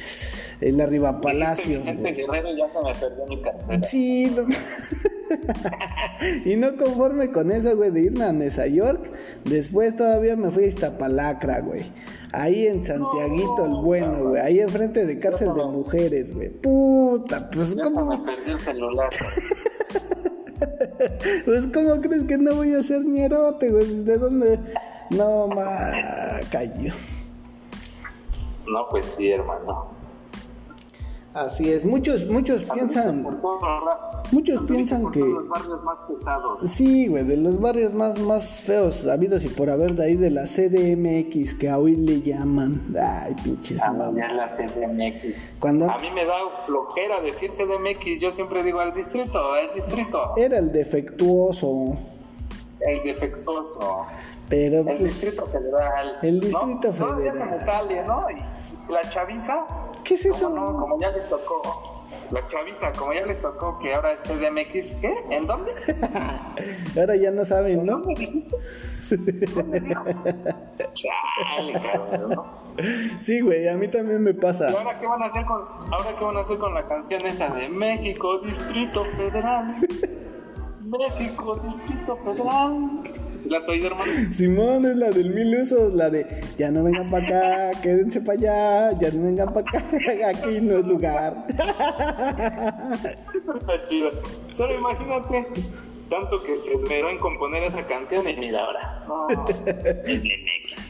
en 0.60 0.76
la 0.76 0.86
Riva 0.86 1.20
Palacio, 1.20 1.78
Vicente 1.80 2.02
güey. 2.02 2.14
Guerrero 2.42 2.56
ya 2.56 2.72
se 2.72 2.84
me 2.84 2.94
perdió 3.08 3.26
mi 3.26 3.42
cartera. 3.42 3.82
Sí, 3.84 4.32
no- 4.36 4.46
y 6.44 6.56
no 6.56 6.76
conforme 6.76 7.30
con 7.30 7.50
eso, 7.52 7.76
güey, 7.76 7.90
de 7.90 8.02
irme 8.02 8.24
a 8.24 8.32
Nesa 8.32 8.66
York, 8.66 9.10
después 9.44 9.96
todavía 9.96 10.36
me 10.36 10.50
fui 10.50 10.64
a 10.64 10.68
Iztapalacra, 10.68 11.60
güey. 11.60 11.82
Ahí 12.32 12.66
en 12.66 12.84
Santiaguito 12.84 13.64
el 13.64 13.72
Bueno, 13.82 14.28
güey. 14.30 14.42
Ahí 14.42 14.60
enfrente 14.60 15.06
de 15.06 15.18
cárcel 15.18 15.48
de 15.54 15.64
mujeres, 15.64 16.34
güey. 16.34 16.50
Puta, 16.50 17.48
pues 17.50 17.74
Ya 17.74 17.84
se 17.84 17.90
me 17.90 17.96
¿cómo, 17.96 18.22
perdió 18.24 18.52
el 18.54 18.60
celular. 18.60 19.08
pues 21.44 21.66
¿cómo 21.72 22.00
crees 22.00 22.24
que 22.24 22.38
no 22.38 22.54
voy 22.54 22.74
a 22.74 22.82
ser 22.82 23.04
ñerote, 23.04 23.70
güey? 23.70 23.86
Pues, 23.86 24.04
¿De 24.04 24.18
dónde? 24.18 24.58
No, 25.10 25.48
ma, 25.48 25.66
cayó. 26.50 26.92
No, 28.66 28.86
pues 28.90 29.06
sí, 29.16 29.30
hermano. 29.30 29.86
Así 31.34 31.70
es, 31.70 31.84
muchos, 31.84 32.26
muchos 32.26 32.64
piensan, 32.64 33.22
Por 33.22 33.38
muchos 34.32 34.62
piensan 34.64 35.02
por 35.02 35.12
que... 35.12 35.20
todos 35.20 35.34
los 35.34 35.48
barrios 35.48 35.84
más 35.84 35.98
pesados. 36.08 36.70
Sí, 36.70 37.06
güey, 37.06 37.24
de 37.24 37.36
los 37.36 37.60
barrios 37.60 37.92
más, 37.94 38.18
más 38.18 38.60
feos 38.60 39.06
habidos 39.06 39.44
y 39.44 39.48
por 39.48 39.70
haber 39.70 39.94
de 39.94 40.04
ahí 40.06 40.16
de 40.16 40.30
la 40.30 40.44
CDMX 40.46 41.54
que 41.54 41.70
hoy 41.70 41.96
le 41.96 42.22
llaman. 42.22 42.80
Ay, 43.00 43.34
pinches 43.44 43.80
A 43.84 43.92
mí 43.92 43.98
mamá. 43.98 44.26
es 44.26 44.34
la 44.34 44.48
CDMX. 44.48 45.36
Cuando 45.60 45.88
A 45.90 45.98
mí 45.98 46.08
me 46.12 46.24
da 46.24 46.34
flojera 46.66 47.20
decir 47.20 47.52
CDMX. 47.52 48.20
Yo 48.20 48.32
siempre 48.32 48.64
digo 48.64 48.82
el 48.82 48.94
distrito, 48.94 49.38
el 49.56 49.74
distrito. 49.74 50.34
era 50.36 50.58
el 50.58 50.72
defectuoso, 50.72 51.94
El 52.80 53.02
defectuoso. 53.04 54.06
Pero 54.48 54.78
El 54.78 54.84
pues... 54.84 54.98
distrito 55.00 55.46
federal. 55.46 56.18
el 56.22 56.40
¿no? 56.40 56.46
Distrito 56.46 56.92
No, 56.98 57.20
ya 57.22 57.32
se 57.32 57.38
Federal. 57.38 57.50
me 57.50 57.60
sale, 57.60 58.04
¿no? 58.04 58.30
Y 58.30 58.92
la 58.92 59.00
chaviza. 59.10 59.66
¿Qué 60.04 60.14
es 60.14 60.24
eso? 60.24 60.48
Como, 60.50 60.72
no, 60.72 60.80
como 60.80 61.00
ya 61.00 61.10
les 61.10 61.28
tocó. 61.28 61.94
La 62.30 62.46
chaviza, 62.48 62.92
como 62.92 63.12
ya 63.14 63.24
les 63.26 63.40
tocó 63.40 63.78
que 63.78 63.94
ahora 63.94 64.12
es 64.12 64.20
CDMX. 64.20 64.92
¿Qué? 65.00 65.14
¿En 65.30 65.46
dónde? 65.46 65.72
Ahora 66.98 67.16
ya 67.16 67.30
no 67.30 67.44
saben, 67.44 67.86
¿no? 67.86 67.98
¿Dónde 67.98 68.14
dijiste? 68.14 68.56
¿Dónde 69.54 69.80
dijo? 69.80 70.04
Chale, 70.94 71.72
cabrón, 71.72 72.30
¿no? 72.30 72.46
Sí, 73.20 73.40
güey, 73.40 73.66
a 73.68 73.76
mí 73.76 73.88
también 73.88 74.22
me 74.22 74.34
pasa. 74.34 74.70
¿Y 74.70 74.74
ahora 74.74 75.00
qué 75.00 75.06
van 75.06 75.22
a 75.22 75.26
hacer 75.26 75.44
con, 75.46 75.62
ahora 75.62 76.18
qué 76.18 76.24
van 76.24 76.36
a 76.36 76.40
hacer 76.40 76.58
con 76.58 76.74
la 76.74 76.86
canción 76.86 77.26
esa 77.26 77.48
de 77.48 77.68
México, 77.70 78.38
Distrito 78.40 79.02
Federal? 79.04 79.74
México, 80.84 81.56
Distrito 81.56 82.16
Federal. 82.16 83.00
¿La 83.46 83.58
has 83.58 83.68
oído, 83.68 83.88
hermano? 83.88 84.12
Simón 84.32 84.86
es 84.86 84.96
la 84.96 85.10
del 85.10 85.30
mil 85.30 85.60
usos, 85.60 85.92
la 85.94 86.10
de 86.10 86.26
ya 86.56 86.70
no 86.70 86.84
vengan 86.84 87.10
para 87.10 87.70
acá, 87.70 87.80
quédense 87.80 88.20
para 88.20 88.38
allá, 88.38 88.92
ya 88.98 89.10
no 89.10 89.22
vengan 89.22 89.52
para 89.52 89.68
acá, 89.68 89.84
aquí 90.28 90.60
no 90.60 90.78
es 90.78 90.84
lugar. 90.84 91.46
Eso 93.34 93.56
está 93.56 93.88
chido. 93.88 94.10
Solo 94.54 94.78
imagínate 94.78 95.46
tanto 96.08 96.42
que 96.42 96.56
se 96.56 96.74
esmeró 96.74 97.10
en 97.10 97.18
componer 97.18 97.64
esa 97.64 97.86
canción 97.86 98.28
y 98.28 98.36
mira 98.36 98.64
ahora. 98.64 99.04
No, 99.06 99.26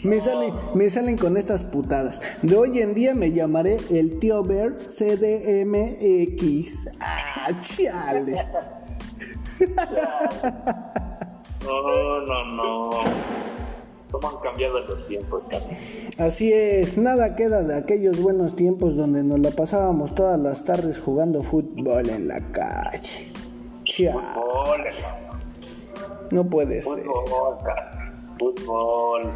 me, 0.09 0.21
salen, 0.21 0.53
me 0.75 0.91
salen 0.91 1.17
con 1.17 1.37
estas 1.37 1.65
putadas. 1.65 2.21
De 2.43 2.57
hoy 2.57 2.81
en 2.81 2.95
día 2.95 3.15
me 3.15 3.33
llamaré 3.33 3.79
el 3.91 4.19
tío 4.21 4.43
Bear 4.43 4.77
CDMX. 4.87 6.89
Ah, 7.01 7.51
chale. 7.61 8.47
No, 11.69 12.21
no, 12.23 12.45
no. 12.45 12.91
¿Cómo 14.11 14.29
han 14.31 14.37
cambiado 14.39 14.81
los 14.81 15.07
tiempos, 15.07 15.45
Carlos? 15.51 15.71
Así 16.19 16.51
es, 16.51 16.97
nada 16.97 17.37
queda 17.37 17.63
de 17.63 17.77
aquellos 17.77 18.21
buenos 18.23 18.57
tiempos 18.57 18.97
donde 18.97 19.23
nos 19.23 19.39
la 19.39 19.51
pasábamos 19.51 20.15
todas 20.15 20.41
las 20.41 20.65
tardes 20.65 20.99
jugando 20.99 21.43
fútbol 21.43 22.09
en 22.09 22.27
la 22.27 22.41
calle. 22.53 23.31
Fútbol, 23.85 24.85
no 26.31 26.45
puede 26.45 26.81
ser. 26.81 27.05
Fútbol, 27.05 27.59
fútbol, 28.39 29.31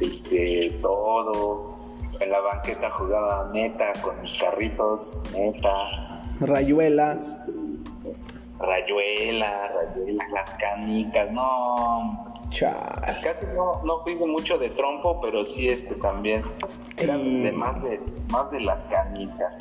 este, 0.00 0.78
todo. 0.80 1.74
En 2.20 2.30
la 2.30 2.40
banqueta 2.40 2.90
jugaba 2.92 3.50
neta 3.52 3.92
con 4.00 4.20
mis 4.22 4.34
carritos, 4.34 5.18
neta. 5.34 6.22
Rayuela. 6.40 7.20
Rayuela, 8.58 9.68
rayuela, 9.68 10.24
las 10.32 10.50
canicas, 10.54 11.30
no. 11.32 12.34
Chal. 12.50 12.72
Casi 13.22 13.46
no, 13.54 13.82
no 13.84 14.02
fui 14.04 14.14
mucho 14.14 14.58
de 14.58 14.70
trompo, 14.70 15.20
pero 15.20 15.44
sí 15.44 15.68
este 15.68 15.94
también. 15.96 16.42
Era 16.96 17.18
de 17.18 17.52
más 17.52 17.82
de 17.82 18.00
más 18.28 18.50
de 18.52 18.60
las 18.60 18.84
canicas, 18.84 19.58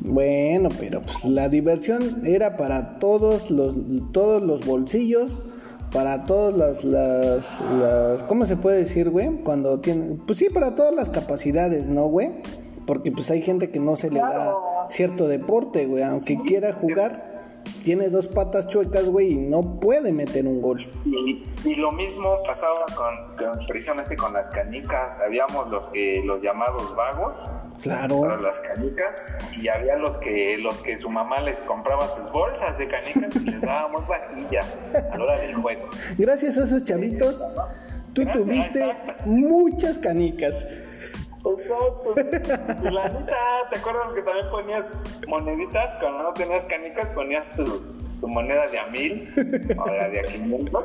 Bueno, 0.00 0.68
pero 0.80 1.00
pues 1.02 1.24
la 1.24 1.48
diversión 1.48 2.22
era 2.26 2.56
para 2.56 2.98
todos 2.98 3.50
los 3.50 3.76
todos 4.12 4.42
los 4.42 4.66
bolsillos, 4.66 5.38
para 5.92 6.24
todas 6.24 6.56
las, 6.56 6.84
las, 6.84 7.60
las 7.78 8.24
¿cómo 8.24 8.46
se 8.46 8.56
puede 8.56 8.78
decir, 8.78 9.10
güey? 9.10 9.28
Cuando 9.44 9.78
tienen, 9.80 10.18
pues 10.26 10.38
sí, 10.38 10.48
para 10.50 10.74
todas 10.74 10.92
las 10.92 11.10
capacidades, 11.10 11.86
¿no, 11.86 12.06
güey? 12.06 12.30
Porque 12.84 13.12
pues 13.12 13.30
hay 13.30 13.42
gente 13.42 13.70
que 13.70 13.78
no 13.78 13.96
se 13.96 14.10
le 14.10 14.18
da 14.18 14.54
cierto 14.88 15.28
deporte, 15.28 15.86
güey, 15.86 16.02
aunque 16.02 16.36
quiera 16.44 16.72
jugar 16.72 17.33
tiene 17.82 18.08
dos 18.08 18.26
patas 18.26 18.68
chuecas, 18.68 19.04
güey, 19.06 19.32
y 19.32 19.36
no 19.36 19.78
puede 19.80 20.12
meter 20.12 20.46
un 20.46 20.62
gol. 20.62 20.86
Y, 21.04 21.74
lo 21.76 21.92
mismo 21.92 22.42
pasaba 22.46 22.84
con, 22.94 23.66
precisamente 23.66 24.16
con 24.16 24.32
las 24.32 24.48
canicas. 24.50 25.20
Habíamos 25.20 25.68
los 25.70 25.88
que 25.88 26.22
los 26.24 26.42
llamados 26.42 26.94
vagos. 26.94 27.34
Claro. 27.82 28.20
Para 28.20 28.40
las 28.40 28.58
canicas. 28.60 29.14
Y 29.60 29.68
había 29.68 29.96
los 29.96 30.16
que 30.18 30.56
los 30.58 30.74
que 30.76 30.98
su 31.00 31.10
mamá 31.10 31.40
les 31.40 31.58
compraba 31.60 32.06
sus 32.16 32.30
bolsas 32.32 32.78
de 32.78 32.88
canicas 32.88 33.36
y 33.36 33.50
les 33.50 33.60
dábamos 33.60 34.06
vajilla 34.06 34.60
a 34.94 35.16
la 35.18 35.24
hora 35.24 35.38
del 35.38 35.54
juego. 35.54 35.88
Gracias 36.18 36.58
a 36.58 36.64
esos 36.64 36.84
chavitos, 36.84 37.42
tú 38.12 38.24
tuviste 38.26 38.94
muchas 39.24 39.98
canicas. 39.98 40.54
Exacto. 41.46 42.14
Y 42.82 42.90
la 42.90 43.08
neta, 43.08 43.36
¿te 43.70 43.78
acuerdas 43.78 44.12
que 44.14 44.22
también 44.22 44.50
ponías 44.50 44.92
moneditas? 45.28 45.94
Cuando 46.00 46.22
no 46.22 46.32
tenías 46.32 46.64
canicas, 46.64 47.08
ponías 47.10 47.48
tu, 47.52 47.64
tu 48.20 48.28
moneda 48.28 48.66
de 48.68 48.78
a 48.78 48.86
mil 48.86 49.28
o 49.76 49.86
la 49.86 50.08
de 50.08 50.20
a 50.20 50.22
quinientos. 50.22 50.84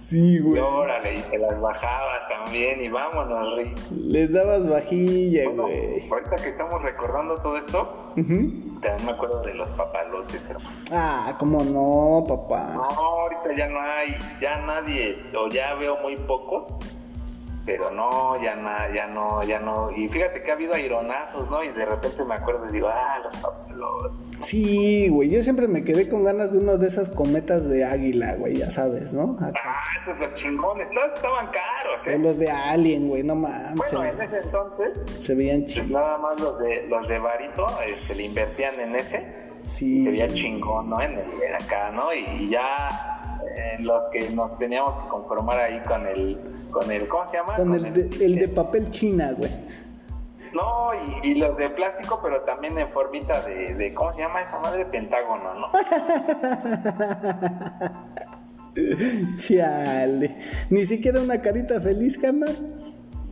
Sí, 0.00 0.40
güey. 0.40 0.56
Y 0.56 0.58
órale, 0.58 1.14
y 1.14 1.22
se 1.22 1.38
las 1.38 1.58
bajaba 1.60 2.28
también, 2.28 2.82
y 2.82 2.88
vámonos, 2.88 3.56
Rey. 3.56 3.74
Les 3.92 4.30
dabas 4.30 4.68
vajilla, 4.68 5.48
güey. 5.48 6.10
Ahorita 6.10 6.36
que 6.36 6.48
estamos 6.50 6.82
recordando 6.82 7.36
todo 7.36 7.56
esto, 7.56 8.12
también 8.14 9.06
me 9.06 9.12
acuerdo 9.12 9.40
de 9.42 9.54
los 9.54 9.68
papalotes, 9.70 10.50
hermano. 10.50 10.76
Ah, 10.90 11.34
¿cómo 11.38 11.64
no, 11.64 12.26
papá? 12.26 12.74
No, 12.74 12.82
ahorita 12.82 13.54
ya 13.56 13.68
no 13.68 13.80
hay, 13.80 14.18
ya 14.40 14.60
nadie, 14.66 15.18
o 15.34 15.48
ya 15.48 15.74
veo 15.74 15.96
muy 15.98 16.16
pocos 16.16 16.64
pero 17.64 17.90
no, 17.90 18.42
ya, 18.42 18.56
na, 18.56 18.92
ya 18.92 19.06
no, 19.06 19.42
ya 19.44 19.60
no. 19.60 19.90
Y 19.90 20.08
fíjate 20.08 20.40
que 20.40 20.50
ha 20.50 20.54
habido 20.54 20.74
aironazos, 20.74 21.48
¿no? 21.50 21.62
Y 21.62 21.68
de 21.68 21.84
repente 21.84 22.24
me 22.24 22.34
acuerdo 22.34 22.68
y 22.68 22.72
digo, 22.72 22.88
ah, 22.88 23.18
los 23.22 23.36
papelotes. 23.36 24.12
Sí, 24.40 25.08
güey, 25.08 25.30
yo 25.30 25.42
siempre 25.42 25.68
me 25.68 25.84
quedé 25.84 26.08
con 26.08 26.24
ganas 26.24 26.52
de 26.52 26.58
uno 26.58 26.76
de 26.76 26.88
esas 26.88 27.08
cometas 27.08 27.68
de 27.68 27.84
águila, 27.84 28.34
güey, 28.36 28.58
ya 28.58 28.70
sabes, 28.70 29.12
¿no? 29.12 29.36
Ah, 29.40 29.52
esos 30.02 30.18
de 30.18 30.34
chingón, 30.34 30.80
estaban 30.80 31.46
caros, 31.46 32.06
¿eh? 32.06 32.18
los 32.18 32.38
de 32.38 32.50
Alien, 32.50 33.08
güey, 33.08 33.22
no 33.22 33.36
mames. 33.36 33.76
Bueno, 33.76 34.04
en 34.04 34.20
ese 34.20 34.40
entonces. 34.40 34.98
Se 35.20 35.34
veían 35.34 35.62
pues 35.62 35.74
chingón. 35.74 35.92
nada 35.92 36.18
más 36.18 36.40
los 36.40 36.58
de, 36.58 36.86
los 36.88 37.06
de 37.06 37.18
Barito, 37.18 37.68
se 37.78 37.88
este, 37.88 38.14
le 38.16 38.22
invertían 38.24 38.80
en 38.80 38.96
ese. 38.96 39.42
Sí. 39.64 40.04
Se 40.04 40.10
veía 40.10 40.28
chingón, 40.28 40.90
¿no? 40.90 41.00
En 41.00 41.12
el 41.12 41.54
acá, 41.54 41.92
¿no? 41.92 42.12
Y 42.12 42.50
ya 42.50 43.21
eh, 43.56 43.76
los 43.80 44.06
que 44.06 44.30
nos 44.30 44.56
teníamos 44.58 44.96
que 44.96 45.08
conformar 45.08 45.58
ahí 45.58 45.80
con 45.80 46.06
el 46.06 46.38
con 46.70 46.90
el, 46.90 47.06
¿cómo 47.08 47.26
se 47.26 47.36
llama? 47.36 47.56
Con, 47.56 47.74
el, 47.74 47.92
de, 47.92 48.24
el, 48.24 48.36
de, 48.36 48.48
papel 48.48 48.90
china, 48.90 49.34
güey. 49.36 49.50
No, 50.54 50.90
y, 51.22 51.34
los 51.34 51.56
de 51.56 51.70
plástico, 51.70 52.20
pero 52.22 52.42
también 52.42 52.78
en 52.78 52.88
formita 52.90 53.40
de, 53.42 53.74
de, 53.74 53.94
¿cómo 53.94 54.12
se 54.12 54.20
llama 54.20 54.42
esa 54.42 54.58
madre? 54.58 54.84
Pentágono, 54.86 55.54
¿no? 55.54 55.66
Chale. 59.36 60.36
Ni 60.70 60.86
siquiera 60.86 61.20
una 61.20 61.40
carita 61.40 61.80
feliz, 61.80 62.18
carnal. 62.18 62.56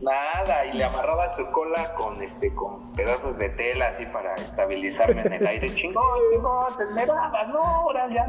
Nada, 0.01 0.65
y 0.65 0.73
le 0.73 0.83
amarraba 0.83 1.27
su 1.29 1.51
cola 1.51 1.87
con 1.95 2.21
este 2.23 2.53
con 2.55 2.91
pedazos 2.93 3.37
de 3.37 3.49
tela 3.49 3.89
así 3.89 4.05
para 4.07 4.33
estabilizarme 4.33 5.21
en 5.21 5.33
el 5.33 5.47
aire. 5.47 5.69
Chingón, 5.75 6.03
chingón, 6.33 6.77
te 6.77 6.83
esmerabas, 6.83 7.47
no, 7.49 7.63
ahora 7.63 8.07
ya. 8.11 8.25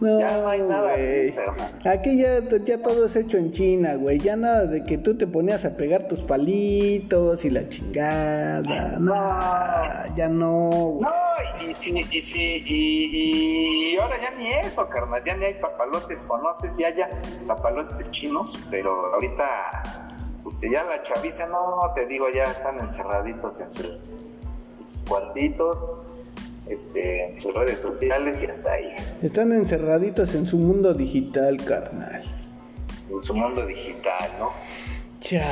No, 0.00 0.18
ya 0.18 0.38
no 0.38 0.48
hay 0.48 0.62
nada. 0.62 0.94
Aquí 1.84 2.18
ya, 2.18 2.40
ya 2.64 2.82
todo 2.82 3.04
es 3.04 3.16
hecho 3.16 3.36
en 3.36 3.52
China, 3.52 3.94
güey. 3.96 4.18
Ya 4.18 4.36
nada 4.36 4.66
de 4.66 4.84
que 4.84 4.96
tú 4.96 5.16
te 5.16 5.26
ponías 5.26 5.64
a 5.64 5.76
pegar 5.76 6.08
tus 6.08 6.22
palitos 6.22 7.44
y 7.44 7.50
la 7.50 7.68
chingada. 7.68 8.98
No, 8.98 10.14
ya 10.16 10.28
no. 10.28 10.98
No, 11.00 11.12
y, 11.62 11.74
sí, 11.74 12.02
y, 12.10 12.20
sí, 12.20 12.64
y, 12.66 13.92
y, 13.92 13.96
ahora 13.98 14.16
ya 14.22 14.30
ni 14.38 14.48
eso, 14.52 14.88
carnal. 14.88 15.22
Ya 15.24 15.36
ni 15.36 15.44
hay 15.44 15.54
papalotes, 15.54 16.26
sé 16.60 16.70
si 16.70 16.84
haya 16.84 17.08
papalotes 17.46 18.10
chinos, 18.10 18.58
pero 18.70 19.12
ahorita 19.14 19.44
este, 20.46 20.70
ya 20.70 20.82
la 20.84 21.02
chaviza, 21.02 21.46
no, 21.46 21.92
te 21.94 22.06
digo, 22.06 22.26
ya 22.30 22.44
están 22.44 22.80
encerraditos 22.80 23.60
en 23.60 23.72
sus 23.72 24.00
cuartitos 25.06 26.09
este, 26.70 27.32
en 27.32 27.40
sus 27.40 27.52
redes 27.52 27.80
sociales 27.80 28.40
y 28.42 28.46
hasta 28.46 28.72
ahí. 28.72 28.94
Están 29.22 29.52
encerraditos 29.52 30.34
en 30.34 30.46
su 30.46 30.58
mundo 30.58 30.94
digital, 30.94 31.58
En 31.58 33.22
su 33.22 33.34
mundo 33.34 33.66
digital, 33.66 34.30
¿no? 34.38 34.50
Chale. 35.20 35.44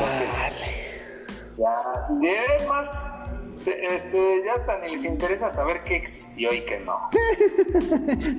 ya, 1.59 1.75
y 2.21 2.27
es 2.29 2.69
más, 2.69 2.89
este, 3.67 4.43
ya 4.45 4.55
hasta 4.55 4.79
ni 4.79 4.93
les 4.93 5.05
interesa 5.05 5.51
saber 5.51 5.83
qué 5.85 5.97
existió 5.97 6.55
y 6.55 6.61
qué 6.61 6.81
no. 6.87 6.97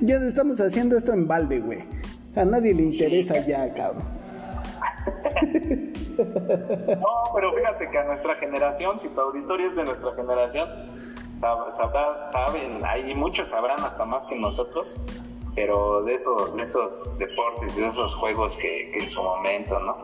ya 0.02 0.16
estamos 0.16 0.60
haciendo 0.60 0.96
esto 0.96 1.12
en 1.12 1.28
balde, 1.28 1.60
güey. 1.60 1.84
A 2.34 2.44
nadie 2.44 2.74
le 2.74 2.82
interesa 2.82 3.44
ya, 3.46 3.72
cabrón. 3.74 4.04
no, 6.18 7.34
pero 7.34 7.54
fíjate 7.54 7.90
que 7.90 7.98
a 7.98 8.04
nuestra 8.04 8.36
generación, 8.36 8.98
si 8.98 9.08
tu 9.08 9.20
auditorio 9.20 9.70
es 9.70 9.76
de 9.76 9.84
nuestra 9.84 10.14
generación, 10.14 10.68
saben, 11.40 12.84
hay 12.84 13.14
muchos 13.14 13.48
sabrán 13.48 13.80
hasta 13.80 14.04
más 14.04 14.26
que 14.26 14.36
nosotros, 14.36 14.96
pero 15.54 16.02
de 16.02 16.14
esos, 16.14 16.54
de 16.56 16.62
esos 16.62 17.18
deportes, 17.18 17.76
de 17.76 17.88
esos 17.88 18.14
juegos 18.14 18.56
que, 18.56 18.92
en 18.92 19.10
su 19.10 19.22
momento, 19.22 19.78
¿no? 19.80 19.94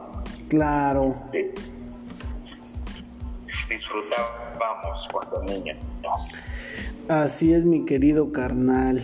Claro. 0.48 1.10
disfrutábamos 3.68 5.08
cuando 5.12 5.42
niños. 5.44 5.78
Así 7.08 7.52
es, 7.52 7.64
mi 7.64 7.84
querido 7.84 8.32
carnal. 8.32 9.02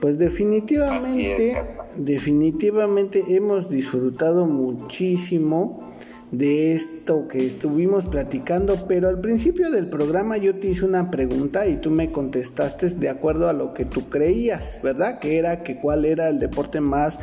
Pues 0.00 0.18
definitivamente, 0.18 1.78
definitivamente 1.96 3.24
hemos 3.28 3.70
disfrutado 3.70 4.44
muchísimo 4.44 5.93
de 6.38 6.74
esto 6.74 7.28
que 7.28 7.46
estuvimos 7.46 8.04
platicando, 8.06 8.86
pero 8.88 9.08
al 9.08 9.20
principio 9.20 9.70
del 9.70 9.86
programa 9.86 10.36
yo 10.36 10.56
te 10.56 10.68
hice 10.68 10.84
una 10.84 11.10
pregunta 11.10 11.66
y 11.66 11.76
tú 11.76 11.90
me 11.90 12.10
contestaste 12.10 12.88
de 12.90 13.08
acuerdo 13.08 13.48
a 13.48 13.52
lo 13.52 13.72
que 13.74 13.84
tú 13.84 14.08
creías, 14.08 14.80
¿verdad? 14.82 15.20
Que 15.20 15.38
era 15.38 15.62
que 15.62 15.76
cuál 15.76 16.04
era 16.04 16.28
el 16.28 16.40
deporte 16.40 16.80
más 16.80 17.18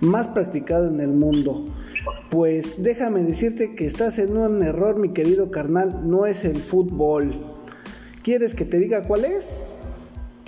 más 0.00 0.28
practicado 0.28 0.88
en 0.88 1.00
el 1.00 1.10
mundo. 1.10 1.66
Pues 2.30 2.82
déjame 2.82 3.22
decirte 3.22 3.74
que 3.74 3.86
estás 3.86 4.18
en 4.18 4.36
un 4.36 4.62
error, 4.62 4.98
mi 4.98 5.12
querido 5.12 5.50
carnal, 5.50 6.08
no 6.08 6.26
es 6.26 6.44
el 6.44 6.60
fútbol. 6.60 7.34
¿Quieres 8.22 8.54
que 8.54 8.64
te 8.64 8.78
diga 8.78 9.06
cuál 9.06 9.24
es? 9.24 9.64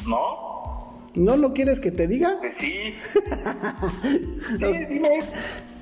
No. 0.07 1.01
¿No 1.15 1.37
lo 1.37 1.55
quieres 1.55 1.81
que 1.81 1.91
te 1.91 2.07
diga? 2.07 2.39
sí. 2.59 2.95
sí, 4.59 4.67
dime. 4.89 5.19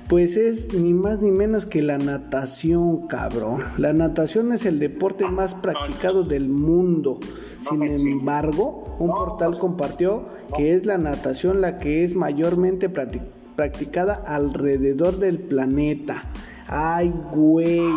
Pues 0.07 0.37
es 0.37 0.73
ni 0.73 0.93
más 0.93 1.19
ni 1.19 1.31
menos 1.31 1.65
que 1.65 1.81
la 1.81 1.97
natación, 1.97 3.07
cabrón. 3.07 3.63
La 3.77 3.91
natación 3.93 4.51
es 4.51 4.65
el 4.65 4.77
deporte 4.79 5.25
más 5.25 5.55
practicado 5.55 6.23
del 6.23 6.47
mundo. 6.47 7.19
Sin 7.61 7.81
embargo, 7.83 8.95
un 8.99 9.09
portal 9.09 9.57
compartió 9.57 10.27
que 10.55 10.75
es 10.75 10.85
la 10.85 10.99
natación 10.99 11.59
la 11.59 11.79
que 11.79 12.03
es 12.03 12.15
mayormente 12.15 12.87
practicada 12.89 14.13
alrededor 14.13 15.17
del 15.17 15.39
planeta. 15.39 16.23
Ay, 16.67 17.11
güey. 17.31 17.89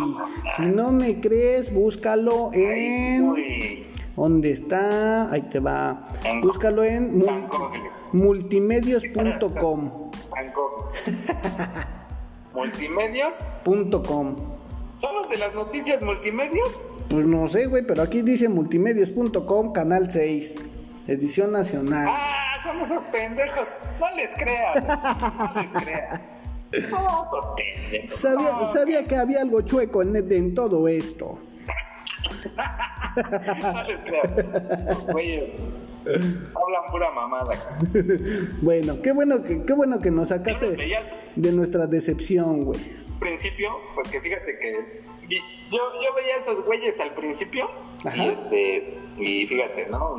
Si 0.57 0.65
no 0.65 0.91
me 0.91 1.21
crees, 1.21 1.71
búscalo 1.73 2.49
en. 2.53 3.35
¿Dónde 4.15 4.51
está? 4.51 5.31
Ahí 5.31 5.43
te 5.43 5.59
va. 5.59 6.11
Búscalo 6.41 6.83
en 6.83 7.21
multimedios.com. 8.13 10.09
¿Multimedios.com? 12.53 14.35
¿Son 14.99 15.15
los 15.15 15.29
de 15.29 15.37
las 15.37 15.53
noticias 15.55 16.01
multimedios? 16.01 16.69
Pues 17.09 17.25
no 17.25 17.47
sé, 17.47 17.67
güey, 17.67 17.85
pero 17.85 18.01
aquí 18.01 18.21
dice 18.21 18.49
multimedios.com, 18.49 19.71
canal 19.71 20.11
6, 20.11 20.55
edición 21.07 21.51
nacional. 21.51 22.07
Ah, 22.09 22.55
son 22.63 22.81
esos 22.81 23.03
pendejos. 23.05 23.67
No 23.99 24.15
les 24.15 24.31
creas. 24.35 24.83
No 25.55 25.61
les 25.61 25.71
creas. 25.83 26.21
No, 26.91 27.25
esos 27.25 27.45
pendejos. 27.55 28.19
Sabía, 28.19 28.67
sabía 28.73 29.03
que 29.05 29.15
había 29.15 29.41
algo 29.41 29.61
chueco 29.61 30.01
en, 30.01 30.15
en 30.31 30.53
todo 30.53 30.87
esto. 30.87 31.39
no 33.61 33.83
les 33.83 33.99
creas. 34.05 35.05
Güeyes. 35.11 35.51
Hablan 36.05 36.91
pura 36.91 37.11
mamada. 37.11 37.55
bueno, 38.61 39.01
qué 39.01 39.11
bueno 39.11 39.43
que, 39.43 39.63
qué 39.63 39.73
bueno 39.73 39.99
que 39.99 40.11
nos 40.11 40.29
sacaste 40.29 40.77
de 41.35 41.51
nuestra 41.51 41.87
decepción, 41.87 42.63
güey. 42.63 42.79
Principio, 43.19 43.69
pues 43.95 44.07
que 44.09 44.21
fíjate 44.21 44.57
que 44.59 45.01
yo, 45.29 45.77
yo 46.01 46.13
veía 46.15 46.35
a 46.35 46.37
esos 46.37 46.65
güeyes 46.65 46.99
al 46.99 47.13
principio 47.13 47.69
y 48.15 48.21
este 48.21 48.97
y 49.17 49.45
fíjate, 49.45 49.87
¿no? 49.87 50.15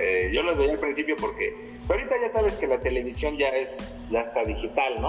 Eh, 0.00 0.30
yo 0.34 0.42
los 0.42 0.58
veía 0.58 0.72
al 0.72 0.80
principio 0.80 1.16
porque 1.18 1.54
ahorita 1.88 2.14
ya 2.20 2.28
sabes 2.28 2.54
que 2.56 2.66
la 2.66 2.80
televisión 2.80 3.36
ya 3.36 3.48
es 3.48 3.78
ya 4.10 4.22
está 4.22 4.42
digital, 4.42 5.00
¿no? 5.00 5.08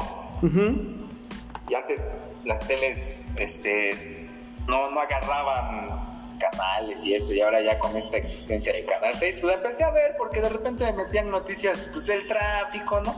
Y 1.70 1.74
antes 1.74 2.06
las 2.46 2.68
teles 2.68 3.20
este 3.38 4.28
no, 4.68 4.92
no 4.92 5.00
agarraban 5.02 6.11
canales 6.42 7.06
y 7.06 7.14
eso, 7.14 7.34
y 7.34 7.42
ahora 7.42 7.62
ya 7.62 7.78
con 7.80 7.96
esta 7.96 8.18
existencia 8.18 8.74
de 8.74 8.84
Canal 8.86 9.14
6, 9.18 9.36
pues 9.42 9.56
empecé 9.56 9.84
a 9.84 9.92
ver 9.92 10.16
porque 10.18 10.42
de 10.42 10.50
repente 10.50 10.84
me 10.86 10.94
metían 10.94 11.30
noticias, 11.30 11.88
pues 11.94 12.10
el 12.10 12.28
tráfico, 12.28 13.00
¿no? 13.02 13.16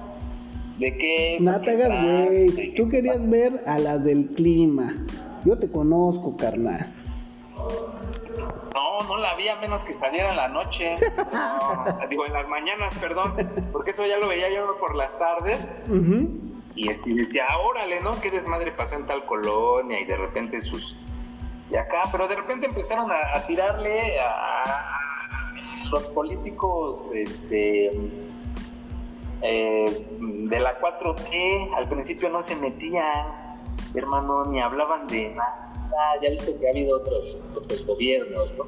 De 0.78 0.98
que... 0.98 1.38
No 1.40 1.62
te 1.62 1.72
hagas, 1.72 2.04
güey, 2.04 2.74
tú 2.74 2.90
querías 2.90 3.30
ver 3.30 3.54
a 3.66 3.80
la 3.80 3.98
del 3.98 4.30
clima. 4.32 4.94
Yo 5.46 5.58
te 5.58 5.70
conozco, 5.70 6.38
carnal. 6.38 6.88
No, 8.74 9.08
no 9.08 9.18
la 9.18 9.36
vi 9.36 9.50
a 9.50 9.58
menos 9.58 9.84
que 9.84 9.94
saliera 9.94 10.30
en 10.30 10.38
la 10.38 10.48
noche. 10.48 10.92
digo, 12.10 12.26
en 12.26 12.34
las 12.34 12.48
mañanas, 12.48 12.94
perdón. 13.00 13.36
Porque 13.72 13.92
eso 13.92 14.06
ya 14.06 14.18
lo 14.18 14.28
veía 14.30 14.50
yo 14.54 14.78
por 14.80 14.96
las 14.96 15.18
tardes. 15.20 15.60
Y 16.76 16.88
decía, 16.88 17.46
órale, 17.62 18.02
¿no? 18.02 18.20
Qué 18.22 18.32
desmadre 18.32 18.72
pasó 18.72 18.96
en 18.96 19.06
tal 19.06 19.26
colonia. 19.26 20.00
Y 20.00 20.06
de 20.06 20.18
repente 20.18 20.62
sus 20.62 20.96
y 21.74 21.76
acá, 21.76 22.04
pero 22.12 22.28
de 22.28 22.36
repente 22.36 22.68
empezaron 22.68 23.12
a, 23.12 23.42
tirarle 23.48 24.20
a, 24.20 25.00
los 25.90 26.04
políticos 26.08 27.10
este, 27.14 27.92
eh, 29.42 30.08
de 30.20 30.60
la 30.60 30.80
4T, 30.80 31.76
al 31.76 31.90
principio 31.90 32.30
no 32.30 32.44
se 32.44 32.56
metían, 32.56 33.28
hermano, 33.96 34.46
ni 34.46 34.60
hablaban 34.60 35.08
de 35.08 35.30
nada, 35.30 35.72
ya 36.22 36.30
viste 36.30 36.56
que 36.60 36.68
ha 36.68 36.72
habido 36.72 36.98
otros, 36.98 37.44
otros 37.56 37.86
gobiernos, 37.86 38.54
¿no? 38.56 38.66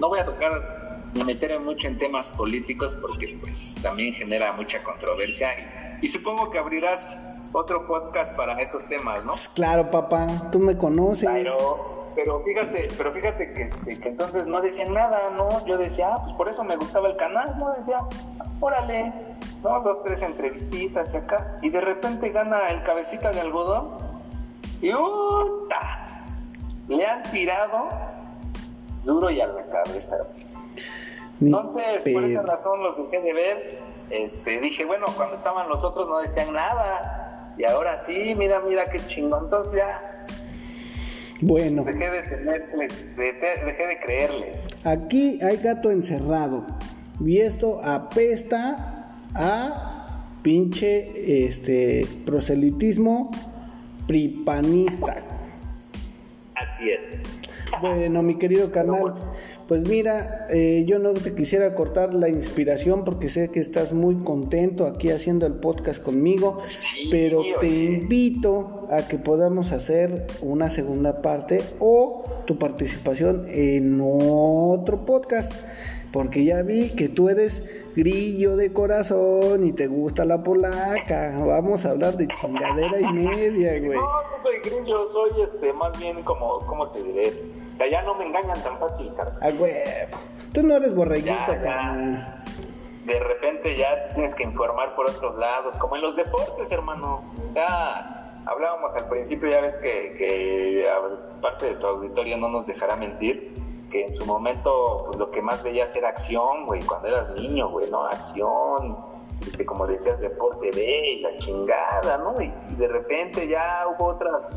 No 0.00 0.08
voy 0.08 0.18
a 0.18 0.24
tocar 0.24 1.00
ni 1.14 1.24
meterme 1.24 1.60
mucho 1.60 1.86
en 1.86 1.98
temas 1.98 2.28
políticos 2.28 2.96
porque 3.00 3.38
pues 3.40 3.76
también 3.82 4.14
genera 4.14 4.52
mucha 4.52 4.82
controversia 4.82 5.98
y, 6.00 6.06
y 6.06 6.08
supongo 6.08 6.50
que 6.50 6.58
abrirás 6.58 7.16
otro 7.52 7.86
podcast 7.86 8.36
para 8.36 8.60
esos 8.60 8.84
temas, 8.86 9.24
¿no? 9.24 9.32
Claro, 9.54 9.90
papá, 9.90 10.50
tú 10.52 10.58
me 10.60 10.76
conoces. 10.76 11.28
Pero 11.28 11.97
pero 12.18 12.40
fíjate, 12.40 12.88
pero 12.98 13.12
fíjate 13.12 13.52
que, 13.52 13.62
este, 13.62 14.00
que, 14.00 14.08
entonces 14.08 14.44
no 14.48 14.60
decían 14.60 14.92
nada, 14.92 15.30
¿no? 15.36 15.64
Yo 15.66 15.78
decía, 15.78 16.08
ah, 16.12 16.24
pues 16.24 16.34
por 16.34 16.48
eso 16.48 16.64
me 16.64 16.74
gustaba 16.74 17.06
el 17.06 17.16
canal, 17.16 17.56
¿no? 17.60 17.72
Decía, 17.74 17.98
órale, 18.58 19.12
¿no? 19.62 19.80
Dos, 19.82 19.98
tres 20.02 20.22
entrevistitas 20.22 21.14
y 21.14 21.16
acá. 21.16 21.60
Y 21.62 21.70
de 21.70 21.80
repente 21.80 22.30
gana 22.30 22.70
el 22.70 22.82
cabecita 22.82 23.30
de 23.30 23.40
algodón 23.40 23.98
y 24.82 24.92
¡uta! 24.92 26.08
Le 26.88 27.06
han 27.06 27.22
tirado 27.22 27.88
duro 29.04 29.30
y 29.30 29.40
a 29.40 29.46
la 29.46 29.62
cabeza. 29.66 30.16
Entonces, 31.40 32.12
por 32.12 32.24
esa 32.24 32.42
razón 32.42 32.82
los 32.82 32.96
dejé 32.96 33.20
de 33.20 33.32
ver. 33.32 33.78
Este, 34.10 34.58
dije, 34.58 34.84
bueno, 34.84 35.06
cuando 35.16 35.36
estaban 35.36 35.68
los 35.68 35.84
otros 35.84 36.10
no 36.10 36.18
decían 36.18 36.52
nada. 36.52 37.54
Y 37.56 37.64
ahora 37.64 38.02
sí, 38.04 38.34
mira, 38.36 38.58
mira 38.58 38.86
qué 38.86 38.98
chingón. 39.06 39.44
Entonces 39.44 39.74
ya 39.74 40.17
bueno. 41.40 41.84
Dejé 41.84 41.98
de, 41.98 42.22
tenerles, 42.22 43.16
dejé 43.16 43.86
de 43.86 44.00
creerles. 44.04 44.66
Aquí 44.84 45.38
hay 45.42 45.56
gato 45.58 45.90
encerrado. 45.90 46.66
Y 47.24 47.38
esto 47.38 47.80
apesta 47.82 49.10
a 49.34 50.34
pinche 50.42 51.46
este 51.46 52.06
proselitismo 52.24 53.30
pripanista. 54.06 55.16
Así 56.54 56.90
es. 56.90 57.00
Bueno, 57.80 58.22
mi 58.22 58.36
querido 58.36 58.70
canal. 58.72 59.14
Pues 59.68 59.86
mira, 59.86 60.46
eh, 60.48 60.84
yo 60.86 60.98
no 60.98 61.12
te 61.12 61.34
quisiera 61.34 61.74
cortar 61.74 62.14
la 62.14 62.30
inspiración 62.30 63.04
porque 63.04 63.28
sé 63.28 63.50
que 63.50 63.60
estás 63.60 63.92
muy 63.92 64.14
contento 64.24 64.86
aquí 64.86 65.10
haciendo 65.10 65.44
el 65.44 65.56
podcast 65.56 66.02
conmigo, 66.02 66.62
pero 67.10 67.42
te 67.60 67.68
invito 67.68 68.86
a 68.90 69.06
que 69.08 69.18
podamos 69.18 69.72
hacer 69.72 70.26
una 70.40 70.70
segunda 70.70 71.20
parte 71.20 71.62
o 71.80 72.24
tu 72.46 72.58
participación 72.58 73.44
en 73.48 74.00
otro 74.02 75.04
podcast, 75.04 75.52
porque 76.14 76.46
ya 76.46 76.62
vi 76.62 76.88
que 76.88 77.10
tú 77.10 77.28
eres 77.28 77.68
grillo 77.94 78.56
de 78.56 78.72
corazón 78.72 79.66
y 79.66 79.72
te 79.72 79.86
gusta 79.86 80.24
la 80.24 80.42
polaca. 80.42 81.44
Vamos 81.44 81.84
a 81.84 81.90
hablar 81.90 82.16
de 82.16 82.26
chingadera 82.28 83.00
y 83.00 83.12
media, 83.12 83.78
güey. 83.84 83.98
No, 83.98 84.22
no 84.22 84.42
soy 84.42 84.60
grillo, 84.64 85.12
soy 85.12 85.42
este, 85.42 85.74
más 85.74 85.98
bien 85.98 86.22
como, 86.22 86.60
¿cómo 86.60 86.88
te 86.88 87.02
diré? 87.02 87.57
Sea, 87.78 87.90
ya 87.90 88.02
no 88.02 88.14
me 88.14 88.26
engañan 88.26 88.60
tan 88.62 88.78
fácil, 88.78 89.12
carnal. 89.14 89.38
Ah, 89.40 89.50
huevo. 89.58 90.18
Tú 90.52 90.62
no 90.62 90.74
eres 90.74 90.94
borreguito, 90.94 91.46
carnal. 91.46 92.42
De 93.04 93.18
repente 93.20 93.74
ya 93.74 94.10
tienes 94.10 94.34
que 94.34 94.42
informar 94.42 94.94
por 94.94 95.08
otros 95.08 95.38
lados, 95.38 95.74
como 95.76 95.96
en 95.96 96.02
los 96.02 96.16
deportes, 96.16 96.70
hermano. 96.70 97.22
O 97.48 97.52
sea, 97.52 98.42
hablábamos 98.46 98.90
al 98.94 99.08
principio, 99.08 99.48
ya 99.48 99.60
ves 99.60 99.74
que, 99.76 100.14
que 100.18 100.86
parte 101.40 101.66
de 101.66 101.74
tu 101.76 101.86
auditorio 101.86 102.36
no 102.36 102.48
nos 102.48 102.66
dejará 102.66 102.96
mentir, 102.96 103.54
que 103.90 104.06
en 104.06 104.14
su 104.14 104.26
momento 104.26 105.04
pues, 105.06 105.18
lo 105.18 105.30
que 105.30 105.40
más 105.40 105.62
veías 105.62 105.94
era 105.96 106.10
acción, 106.10 106.66
güey, 106.66 106.82
cuando 106.82 107.08
eras 107.08 107.30
niño, 107.30 107.70
güey, 107.70 107.90
¿no? 107.90 108.04
Acción, 108.04 108.96
este, 109.46 109.64
como 109.64 109.86
decías, 109.86 110.20
deporte 110.20 110.70
B 110.74 111.12
y 111.12 111.20
la 111.20 111.36
chingada, 111.38 112.18
¿no? 112.18 112.40
y 112.40 112.52
de 112.76 112.88
repente 112.88 113.48
ya 113.48 113.86
hubo 113.88 114.08
otras 114.08 114.52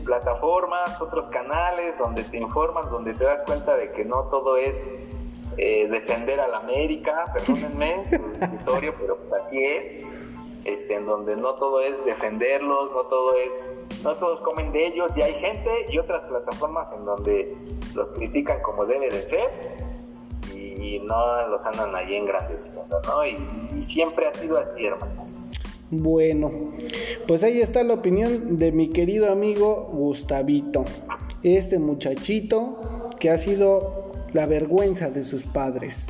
plataformas, 0.00 1.00
otros 1.00 1.28
canales 1.28 1.98
donde 1.98 2.24
te 2.24 2.38
informas, 2.38 2.90
donde 2.90 3.14
te 3.14 3.24
das 3.24 3.42
cuenta 3.44 3.76
de 3.76 3.92
que 3.92 4.04
no 4.04 4.24
todo 4.24 4.56
es 4.56 4.92
eh, 5.56 5.88
defender 5.88 6.40
a 6.40 6.48
la 6.48 6.58
América, 6.58 7.26
perdónenme 7.32 8.04
su 8.04 8.14
escritorio, 8.14 8.94
pero 8.98 9.16
pues 9.16 9.42
así 9.42 9.64
es, 9.64 10.06
este, 10.64 10.94
en 10.94 11.06
donde 11.06 11.36
no 11.36 11.54
todo 11.54 11.80
es 11.80 12.04
defenderlos, 12.04 12.92
no 12.92 13.02
todo 13.04 13.34
es, 13.34 14.02
no 14.02 14.14
todos 14.16 14.40
comen 14.42 14.72
de 14.72 14.86
ellos, 14.88 15.16
y 15.16 15.22
hay 15.22 15.34
gente 15.34 15.70
y 15.88 15.98
otras 15.98 16.24
plataformas 16.24 16.92
en 16.92 17.04
donde 17.04 17.56
los 17.94 18.10
critican 18.12 18.60
como 18.62 18.84
debe 18.86 19.08
de 19.08 19.22
ser 19.22 19.50
y 20.54 20.98
no 21.00 21.48
los 21.48 21.64
andan 21.64 21.94
ahí 21.94 22.16
engrandeciendo, 22.16 23.00
¿no? 23.06 23.24
Y, 23.24 23.36
y 23.76 23.82
siempre 23.82 24.26
ha 24.26 24.34
sido 24.34 24.58
así, 24.58 24.86
hermano. 24.86 25.29
Bueno, 25.90 26.52
pues 27.26 27.42
ahí 27.42 27.60
está 27.60 27.82
la 27.82 27.94
opinión 27.94 28.60
de 28.60 28.70
mi 28.70 28.90
querido 28.90 29.32
amigo 29.32 29.88
Gustavito, 29.92 30.84
este 31.42 31.80
muchachito 31.80 33.10
que 33.18 33.28
ha 33.28 33.36
sido 33.36 34.12
la 34.32 34.46
vergüenza 34.46 35.10
de 35.10 35.24
sus 35.24 35.42
padres. 35.42 36.06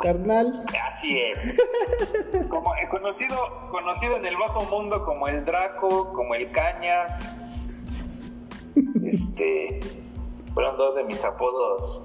Carnal. 0.00 0.64
Así 0.90 1.20
es. 1.20 1.62
Como, 2.48 2.74
eh, 2.76 2.88
conocido, 2.90 3.36
conocido 3.70 4.16
en 4.16 4.24
el 4.24 4.36
bajo 4.38 4.64
mundo 4.74 5.04
como 5.04 5.28
el 5.28 5.44
Draco, 5.44 6.12
como 6.14 6.34
el 6.34 6.50
Cañas. 6.52 7.12
Este, 9.04 9.80
fueron 10.54 10.78
dos 10.78 10.96
de 10.96 11.04
mis 11.04 11.22
apodos 11.22 12.02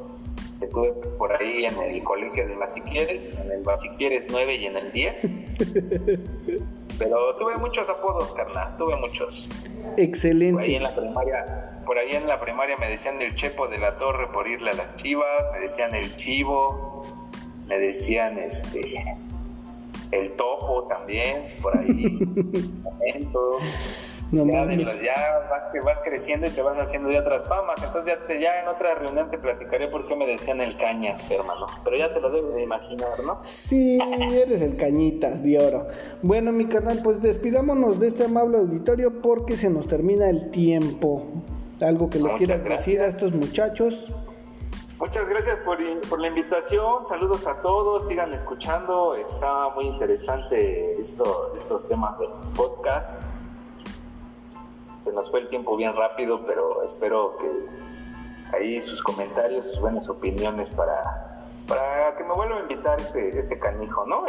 que 0.59 0.67
tuve 0.67 0.91
por 1.17 1.31
ahí 1.31 1.65
en 1.65 1.81
el 1.81 2.03
colegio 2.03 2.45
de 2.45 2.55
Basiquieres, 2.55 3.37
en 3.37 3.51
el 3.51 3.63
Basiquieres 3.63 4.25
9 4.29 4.55
y 4.55 4.65
en 4.65 4.77
el 4.77 4.91
10. 4.91 5.21
Pero 6.97 7.35
tuve 7.35 7.55
muchos 7.57 7.87
apodos, 7.89 8.31
carnal, 8.31 8.77
tuve 8.77 8.95
muchos. 8.95 9.47
Excelente. 9.97 10.53
Por 10.53 10.63
ahí 10.63 10.75
en 10.75 10.83
la 10.83 10.95
primaria, 10.95 11.79
por 11.85 11.97
ahí 11.97 12.11
en 12.11 12.27
la 12.27 12.39
primaria 12.39 12.77
me 12.77 12.89
decían 12.89 13.21
el 13.21 13.35
Chepo 13.35 13.67
de 13.67 13.77
la 13.77 13.97
Torre 13.97 14.27
por 14.27 14.47
irle 14.47 14.71
a 14.71 14.73
las 14.73 14.95
chivas, 14.97 15.43
me 15.53 15.59
decían 15.59 15.93
el 15.93 16.15
Chivo, 16.17 17.05
me 17.67 17.77
decían 17.77 18.39
este 18.39 19.03
el 20.11 20.31
Topo 20.33 20.83
también, 20.87 21.43
por 21.61 21.77
ahí. 21.77 22.19
No 24.43 24.51
ya, 24.53 24.65
de 24.65 24.75
los- 24.77 25.01
ya 25.01 25.13
vas, 25.49 25.85
vas 25.85 25.97
creciendo 26.03 26.47
y 26.47 26.49
te 26.49 26.61
vas 26.61 26.77
haciendo 26.77 27.09
ya 27.11 27.21
otras 27.21 27.47
famas. 27.47 27.75
Entonces 27.83 28.13
ya, 28.19 28.27
te- 28.27 28.41
ya 28.41 28.61
en 28.61 28.67
otra 28.67 28.95
reunión 28.95 29.29
te 29.31 29.37
platicaré 29.37 29.87
por 29.87 30.05
qué 30.07 30.15
me 30.15 30.27
decían 30.27 30.59
el 30.59 30.75
cañas, 30.77 31.29
hermano. 31.31 31.67
Pero 31.83 31.97
ya 31.97 32.13
te 32.13 32.19
lo 32.19 32.29
debes 32.31 32.55
de 32.55 32.63
imaginar, 32.63 33.19
¿no? 33.23 33.39
Sí, 33.43 33.99
eres 34.33 34.61
el 34.61 34.75
cañitas 34.77 35.43
de 35.43 35.59
oro. 35.59 35.87
Bueno, 36.21 36.51
mi 36.51 36.65
carnal, 36.65 36.99
pues 37.03 37.21
despidámonos 37.21 37.99
de 37.99 38.07
este 38.07 38.25
amable 38.25 38.57
auditorio 38.57 39.19
porque 39.21 39.55
se 39.55 39.69
nos 39.69 39.87
termina 39.87 40.29
el 40.29 40.51
tiempo. 40.51 41.23
Algo 41.81 42.09
que 42.09 42.15
les 42.15 42.23
Muchas 42.23 42.37
quieras 42.37 42.63
gracias. 42.63 42.85
decir 42.85 43.01
a 43.01 43.05
estos 43.07 43.33
muchachos. 43.33 44.11
Muchas 44.97 45.27
gracias 45.27 45.57
por, 45.65 45.77
por 46.07 46.21
la 46.21 46.29
invitación, 46.29 47.05
saludos 47.09 47.45
a 47.47 47.55
todos, 47.61 48.07
sigan 48.07 48.33
escuchando, 48.33 49.13
está 49.15 49.67
muy 49.75 49.87
interesante 49.87 51.01
esto, 51.01 51.53
estos 51.57 51.87
temas 51.89 52.17
del 52.17 52.29
podcast. 52.55 53.21
Se 55.05 55.11
nos 55.13 55.29
fue 55.29 55.41
el 55.41 55.49
tiempo 55.49 55.77
bien 55.77 55.95
rápido, 55.95 56.43
pero 56.45 56.81
espero 56.83 57.37
que 57.37 58.57
ahí 58.57 58.81
sus 58.81 59.01
comentarios, 59.03 59.67
sus 59.67 59.79
buenas 59.79 60.09
opiniones 60.09 60.69
para, 60.71 61.45
para 61.67 62.15
que 62.17 62.23
me 62.23 62.33
vuelva 62.33 62.57
a 62.57 62.61
invitar 62.61 62.99
este, 62.99 63.37
este 63.37 63.59
canijo, 63.59 64.05
¿no? 64.07 64.25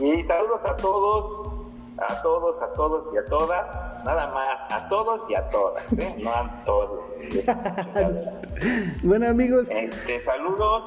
Y, 0.00 0.04
y 0.04 0.24
saludos 0.24 0.64
a 0.64 0.76
todos, 0.76 1.52
a 1.98 2.22
todos, 2.22 2.62
a 2.62 2.72
todos 2.72 3.14
y 3.14 3.18
a 3.18 3.24
todas, 3.26 4.04
nada 4.04 4.32
más, 4.32 4.72
a 4.72 4.88
todos 4.88 5.22
y 5.28 5.34
a 5.34 5.48
todas, 5.50 5.92
¿eh? 5.92 6.16
No 6.22 6.30
a 6.30 6.62
todos. 6.64 7.04
Bueno, 9.02 9.28
amigos, 9.28 9.68
Este, 9.68 10.20
saludos, 10.20 10.86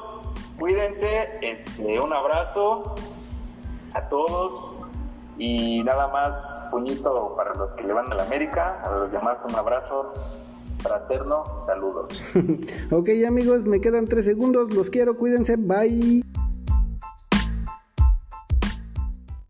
cuídense, 0.58 1.28
este, 1.42 2.00
un 2.00 2.12
abrazo 2.12 2.94
a 3.94 4.08
todos 4.08 4.77
y 5.38 5.82
nada 5.84 6.08
más 6.08 6.68
puñito 6.70 7.34
para 7.36 7.54
los 7.54 7.70
que 7.72 7.84
le 7.84 7.92
van 7.92 8.12
a 8.12 8.16
la 8.16 8.24
América, 8.24 8.82
a 8.84 8.92
los 8.92 9.12
demás 9.12 9.38
un 9.48 9.54
abrazo 9.54 10.12
fraterno, 10.82 11.44
saludos. 11.66 12.12
ok 12.90 13.08
amigos, 13.26 13.64
me 13.64 13.80
quedan 13.80 14.06
tres 14.06 14.24
segundos. 14.24 14.72
Los 14.72 14.90
quiero, 14.90 15.16
cuídense, 15.16 15.56
bye. 15.56 16.22